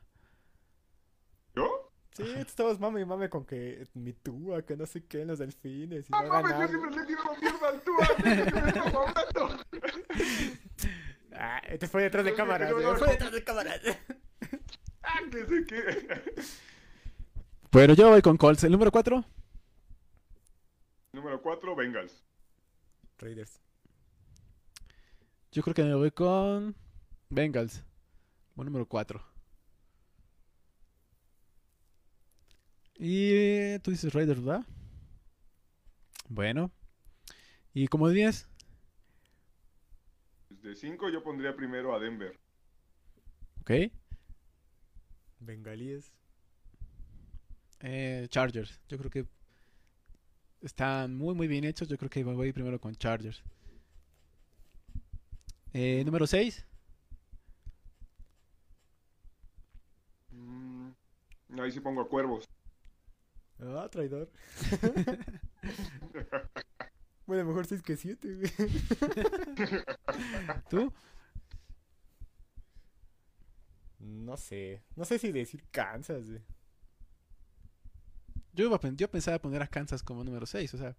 [1.54, 1.90] ¿Yo?
[2.12, 5.28] Sí, tú estabas mame y mame con que mi Tua, que no sé qué, en
[5.28, 6.10] los delfines.
[6.10, 6.58] Y ¡Ah, mames!
[6.58, 9.64] Yo siempre le tirado mierda al Tua.
[11.38, 12.70] Ah, este fue detrás de cámaras.
[12.70, 13.78] no, eh, no, Fue detrás de cámaras.
[15.02, 16.42] ¡Ah, que sé qué!
[17.70, 18.64] Bueno, yo voy con Colts.
[18.64, 19.22] El número cuatro.
[21.12, 22.24] Número 4, Bengals.
[23.18, 23.60] Raiders.
[25.56, 26.76] Yo creo que me voy con
[27.30, 27.82] Bengals.
[28.52, 29.24] Como número cuatro.
[32.98, 34.66] Y tú dices Raiders, ¿verdad?
[36.28, 36.70] Bueno.
[37.72, 38.46] Y como 10,
[40.50, 42.38] De 5 yo pondría primero a Denver.
[43.62, 43.90] ok.
[45.40, 46.12] Bengalíes.
[47.80, 48.78] Eh, Chargers.
[48.90, 49.26] Yo creo que
[50.60, 51.88] están muy, muy bien hechos.
[51.88, 53.42] Yo creo que voy primero con Chargers.
[55.78, 56.64] Eh, número 6.
[60.30, 60.88] Mm,
[61.60, 62.48] ahí sí pongo a Cuervos.
[63.60, 64.30] Ah, traidor.
[67.26, 68.50] bueno, mejor 6 que 7, güey.
[70.70, 70.90] ¿Tú?
[73.98, 74.82] No sé.
[74.94, 76.42] No sé si decir Kansas, güey.
[78.54, 80.72] Yo, iba a yo pensaba poner a Kansas como número 6.
[80.72, 80.96] O sea.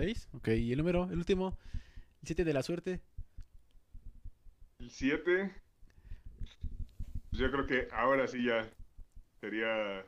[0.00, 0.28] ¿6?
[0.32, 0.48] Ok.
[0.48, 1.58] Y el número, el último.
[2.22, 3.00] El 7 de la suerte.
[4.78, 5.54] El 7.
[7.32, 8.68] Yo creo que ahora sí ya
[9.40, 10.04] sería.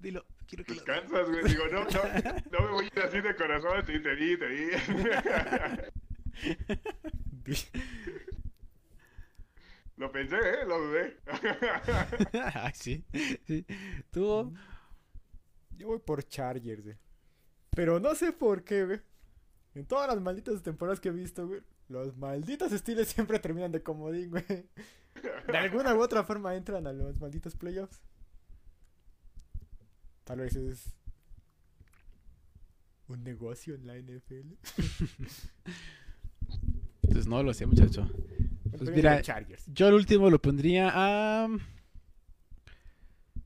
[0.00, 0.24] Dilo.
[0.46, 0.84] Quiero que lo...
[0.84, 1.44] Kansas, güey.
[1.44, 2.02] Digo, no, no,
[2.52, 3.84] no me voy a ir así de corazón.
[3.86, 4.70] Sí, te di, te di.
[9.96, 10.64] Lo pensé, ¿eh?
[10.64, 11.16] Lo dudé.
[12.54, 13.04] Ay, sí.
[13.44, 13.66] sí.
[14.12, 14.54] Tú.
[15.76, 16.96] Yo voy por Chargers, güey.
[17.78, 19.00] Pero no sé por qué, güey.
[19.76, 21.60] En todas las malditas temporadas que he visto, güey.
[21.88, 24.44] Los malditos estilos siempre terminan de comodín, güey.
[25.46, 28.00] De alguna u otra forma entran a los malditos playoffs.
[30.24, 30.92] Tal vez es
[33.06, 34.54] un negocio en la NFL.
[37.02, 38.10] Pues no lo sé, muchacho.
[38.70, 39.22] Pues yo mira.
[39.68, 41.48] Yo el último lo pondría a.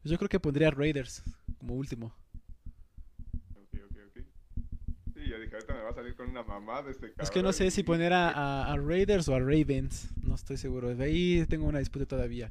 [0.05, 1.23] Yo creo que pondría a Raiders
[1.59, 2.15] como último.
[3.55, 4.25] Ok, ok, ok.
[5.15, 7.25] Sí, ya dije, ahorita me va a salir con una mamada este cabrón.
[7.25, 10.11] Es que no sé si poner a, a- a Raiders o a Ravens.
[10.23, 10.95] No estoy seguro.
[10.95, 12.51] De ahí tengo una disputa todavía.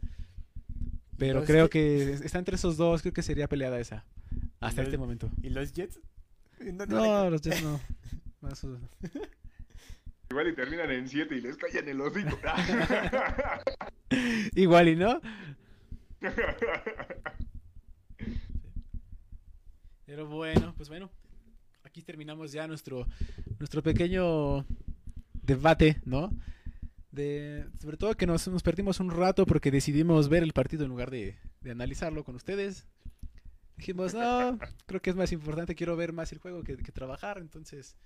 [1.17, 3.01] Pero Los creo que está entre esos dos.
[3.01, 4.05] Creo que sería peleada esa.
[4.59, 5.29] Hasta los- este momento.
[5.43, 5.99] ¿Y los Jets?
[6.61, 7.79] No, no, No, los Jets no.
[10.29, 12.37] Igual y terminan en 7 y les callan el hocico.
[14.55, 15.19] Igual y no.
[20.05, 21.09] Pero bueno, pues bueno.
[21.91, 23.05] Aquí terminamos ya nuestro,
[23.59, 24.65] nuestro pequeño
[25.43, 26.31] debate, ¿no?
[27.11, 30.89] De, sobre todo que nos, nos perdimos un rato porque decidimos ver el partido en
[30.89, 32.87] lugar de, de analizarlo con ustedes.
[33.75, 37.39] Dijimos, no, creo que es más importante, quiero ver más el juego que, que trabajar,
[37.39, 37.97] entonces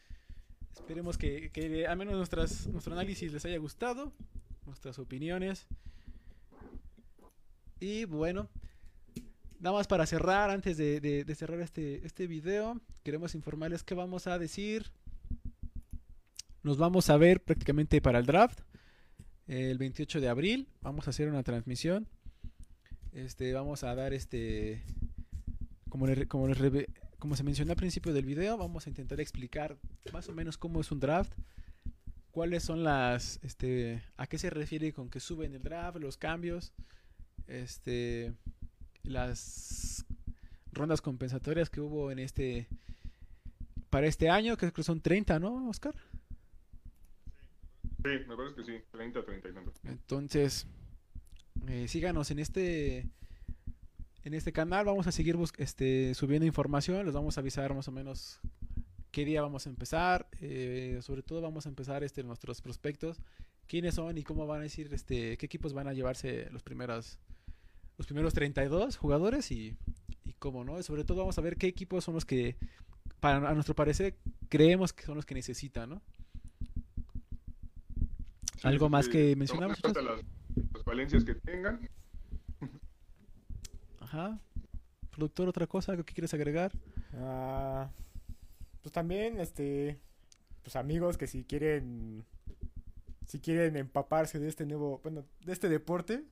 [0.74, 4.12] esperemos que, que al menos nuestras, nuestro análisis les haya gustado,
[4.66, 5.68] nuestras opiniones.
[7.80, 8.50] Y bueno,
[9.66, 13.96] nada más para cerrar, antes de, de- de cerrar este, este video, queremos informarles que
[13.96, 14.92] vamos a decir.
[16.62, 18.60] Nos vamos a ver prácticamente para el draft.
[19.48, 22.08] El 28 de abril vamos a hacer una transmisión.
[23.12, 24.84] Este, vamos a dar este,
[25.90, 26.88] como, le- como, reve-
[27.18, 29.78] como se mencionó al principio del video, vamos a intentar explicar
[30.14, 31.34] más o menos cómo es un draft,
[32.30, 36.72] cuáles son las, este, a qué se refiere con que suben el draft, los cambios,
[37.48, 38.34] este,
[39.06, 40.06] las
[40.72, 42.68] rondas compensatorias que hubo en este,
[43.90, 45.96] para este año, que creo que son 30, ¿no, Oscar?
[48.04, 49.72] Sí, me parece que sí, 30, 30 y tanto.
[49.84, 50.68] Entonces,
[51.68, 53.08] eh, síganos en este
[54.26, 54.86] en este canal.
[54.86, 57.06] Vamos a seguir este, subiendo información.
[57.06, 58.40] Les vamos a avisar más o menos
[59.12, 60.28] qué día vamos a empezar.
[60.42, 63.22] eh, sobre todo vamos a empezar este, nuestros prospectos.
[63.68, 67.18] Quiénes son y cómo van a decir, este, qué equipos van a llevarse los primeros,
[67.98, 69.76] los primeros 32 jugadores y,
[70.24, 70.82] y cómo, ¿no?
[70.84, 72.56] Sobre todo vamos a ver qué equipos son los que,
[73.20, 74.16] para, a nuestro parecer,
[74.50, 76.02] creemos que son los que necesitan, ¿no?
[78.58, 80.22] Sí, ¿Algo sí, más sí, que en cuenta las,
[80.74, 81.88] las valencias que tengan.
[84.00, 84.40] Ajá.
[85.12, 86.72] Productor, otra cosa, algo que quieres agregar?
[87.14, 87.90] Ah,
[88.82, 89.98] pues también, este,
[90.62, 92.26] pues amigos que si quieren,
[93.26, 96.24] si quieren empaparse de este nuevo, bueno, de este deporte,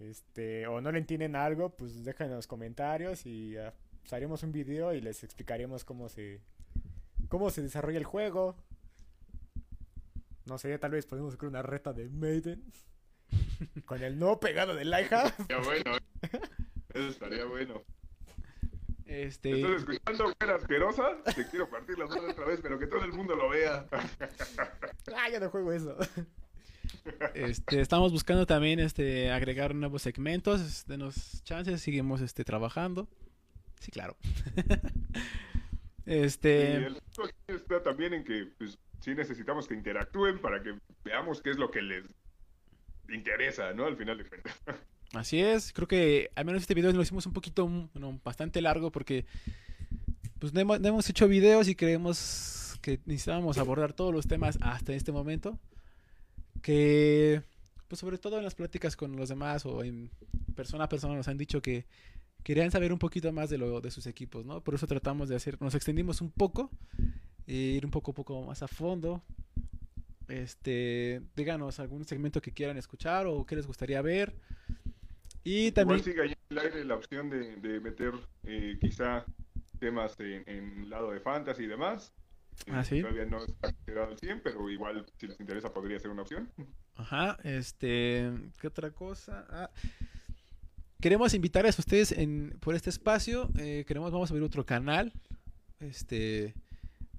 [0.00, 3.56] este, o no le entienden algo, pues dejen en los comentarios y
[4.00, 6.40] pues, haremos un video y les explicaremos cómo se,
[7.28, 8.56] cómo se desarrolla el juego.
[10.44, 12.72] No sé, tal vez podemos hacer una reta de Maiden
[13.84, 15.34] con el no pegado de Laika.
[15.48, 16.40] Ya bueno, ¿eh?
[16.94, 17.82] eso estaría bueno.
[19.06, 21.22] Este, ¿Estás escuchando, güera asquerosa?
[21.34, 23.86] Te quiero partir las manos otra vez, pero que todo el mundo lo vea.
[25.16, 25.96] ah, yo no juego eso.
[27.34, 30.86] Este, estamos buscando también este, agregar nuevos segmentos.
[30.86, 33.08] Denos chances, seguimos este, trabajando.
[33.80, 34.16] Sí, claro.
[36.06, 40.62] Y este, el punto aquí está también en que pues, sí necesitamos que interactúen para
[40.62, 42.04] que veamos qué es lo que les
[43.08, 43.86] interesa, ¿no?
[43.86, 44.54] Al final de cuentas.
[45.14, 45.72] así es.
[45.72, 49.26] Creo que al menos este video lo hicimos un poquito, mm, bueno, bastante largo porque
[50.38, 54.58] pues no hemos, no hemos hecho videos y creemos que necesitábamos abordar todos los temas
[54.60, 55.58] hasta este momento.
[56.62, 57.42] Que,
[57.88, 60.10] pues sobre todo en las pláticas con los demás o en
[60.54, 61.86] persona a persona nos han dicho que
[62.42, 64.62] querían saber un poquito más de lo de sus equipos, ¿no?
[64.62, 66.70] Por eso tratamos de hacer, nos extendimos un poco,
[67.46, 69.22] e ir un poco, poco más a fondo.
[70.28, 74.34] Este, díganos algún segmento que quieran escuchar o que les gustaría ver.
[75.44, 78.14] Y también, Igual sigue ahí en el aire la opción de, meter
[78.44, 79.24] eh, quizá
[79.78, 82.12] temas en, en lado de fantasy y demás.
[82.70, 83.00] Ah, ¿sí?
[83.00, 86.50] Todavía no está considerado al 100, pero igual si les interesa podría ser una opción.
[86.96, 88.30] Ajá, este,
[88.60, 89.46] ¿qué otra cosa?
[89.50, 89.70] Ah,
[91.00, 95.12] queremos invitarles a ustedes en, por este espacio, eh, queremos, vamos a abrir otro canal,
[95.80, 96.54] este,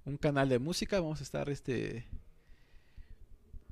[0.06, 2.06] un canal de música, vamos a estar, este,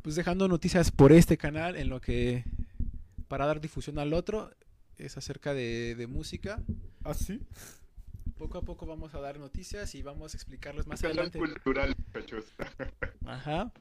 [0.01, 2.45] pues dejando noticias por este canal en lo que,
[3.27, 4.51] para dar difusión al otro,
[4.97, 6.61] es acerca de, de música.
[7.03, 7.41] ¿Ah, sí?
[8.37, 11.39] Poco a poco vamos a dar noticias y vamos a explicarles más adelante.
[11.39, 12.45] cultural, muchachos.
[13.25, 13.71] Ajá.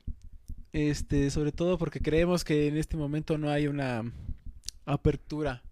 [0.72, 4.04] Este, sobre todo porque creemos que en este momento no hay una
[4.86, 5.62] apertura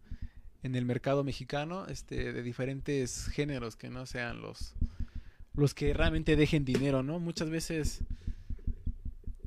[0.63, 4.75] en el mercado mexicano, este, de diferentes géneros que no sean los
[5.55, 7.19] los que realmente dejen dinero, ¿no?
[7.19, 8.01] Muchas veces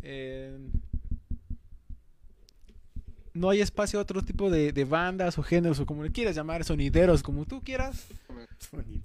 [0.03, 0.55] eh,
[3.35, 6.35] no hay espacio a otro tipo de, de bandas o géneros o como le quieras
[6.35, 8.07] llamar, sonideros, como tú quieras,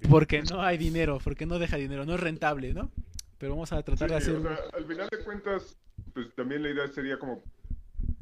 [0.09, 2.89] porque no hay dinero, porque no deja dinero, no es rentable, ¿no?
[3.37, 5.75] Pero vamos a tratar de Sí, hacer o sea, al final de cuentas,
[6.13, 7.43] pues también la idea sería como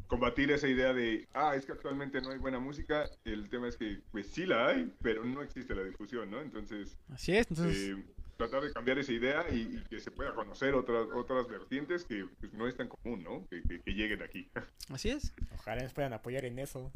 [0.08, 3.76] combatir esa idea de, ah, es que actualmente no hay buena música, el tema es
[3.76, 6.40] que pues sí la hay, pero no existe la difusión, ¿no?
[6.40, 8.04] Entonces, Así es, entonces, eh,
[8.48, 12.26] tratar de cambiar esa idea y, y que se pueda conocer otras otras vertientes que
[12.40, 13.46] pues, no es tan común, ¿no?
[13.48, 14.48] Que, que- que lleguen aquí.
[14.88, 15.32] así es.
[15.58, 16.92] Ojalá nos puedan apoyar en eso.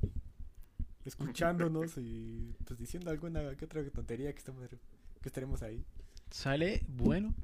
[1.04, 5.84] Escuchándonos y pues diciendo alguna que otra tontería que estamos que estaremos ahí.
[6.30, 7.34] Sale, bueno.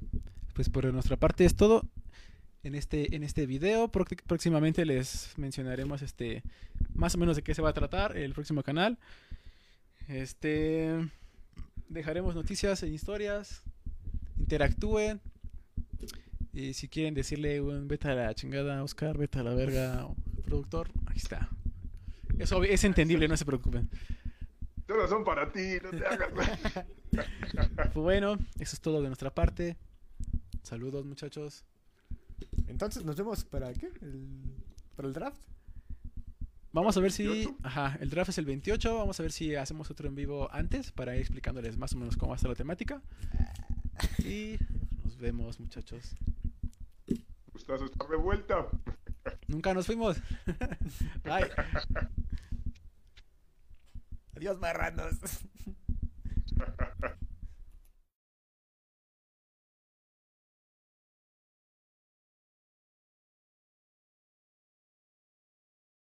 [0.55, 1.83] Pues por nuestra parte es todo
[2.63, 3.89] en este en este video.
[3.91, 6.41] Próximamente les mencionaremos este
[6.95, 8.97] más o menos de qué se va a tratar el próximo canal.
[10.07, 11.07] Este
[11.87, 13.63] dejaremos noticias e historias.
[14.41, 15.21] Interactúen.
[16.53, 20.15] Y si quieren decirle un vete a la chingada, Oscar, vete a la verga, o
[20.43, 21.47] productor, aquí está.
[22.39, 23.89] Es, es entendible, no se preocupen.
[24.85, 26.29] Todas son para ti, no te hagas.
[27.11, 29.75] Pues bueno, eso es todo de nuestra parte.
[30.63, 31.65] Saludos muchachos.
[32.67, 33.87] Entonces, ¿nos vemos para qué?
[34.01, 34.55] El-
[34.95, 35.37] ¿Para el draft?
[36.71, 37.27] Vamos a ver si.
[37.27, 37.57] 28.
[37.63, 38.95] Ajá, el draft es el 28.
[38.97, 42.15] Vamos a ver si hacemos otro en vivo antes para ir explicándoles más o menos
[42.15, 43.01] cómo va a estar la temática.
[44.19, 44.57] Y
[45.03, 46.15] nos vemos, muchachos.
[47.53, 48.67] Gustazo estar de vuelta.
[49.47, 50.17] Nunca nos fuimos.
[51.23, 51.49] Bye.
[54.35, 55.15] Adiós, marranos.